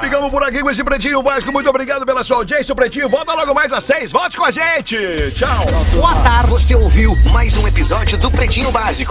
Ficamos 0.00 0.30
por 0.30 0.42
aqui 0.42 0.60
com 0.60 0.70
esse 0.70 0.82
Pretinho 0.82 1.22
Básico, 1.22 1.52
muito 1.52 1.68
obrigado 1.68 2.04
pela 2.04 2.22
sua 2.24 2.38
audiência, 2.38 2.72
o 2.72 2.76
Pretinho 2.76 3.08
volta 3.08 3.32
logo 3.34 3.54
mais 3.54 3.72
às 3.72 3.84
seis, 3.84 4.12
volte 4.12 4.36
com 4.36 4.44
a 4.44 4.50
gente! 4.50 4.96
Tchau! 5.34 5.64
Boa 5.94 6.14
tarde. 6.16 6.50
Você 6.50 6.74
ouviu 6.74 7.14
mais 7.32 7.56
um 7.56 7.66
episódio 7.66 8.18
do 8.18 8.30
Pretinho 8.30 8.70
Básico. 8.70 9.10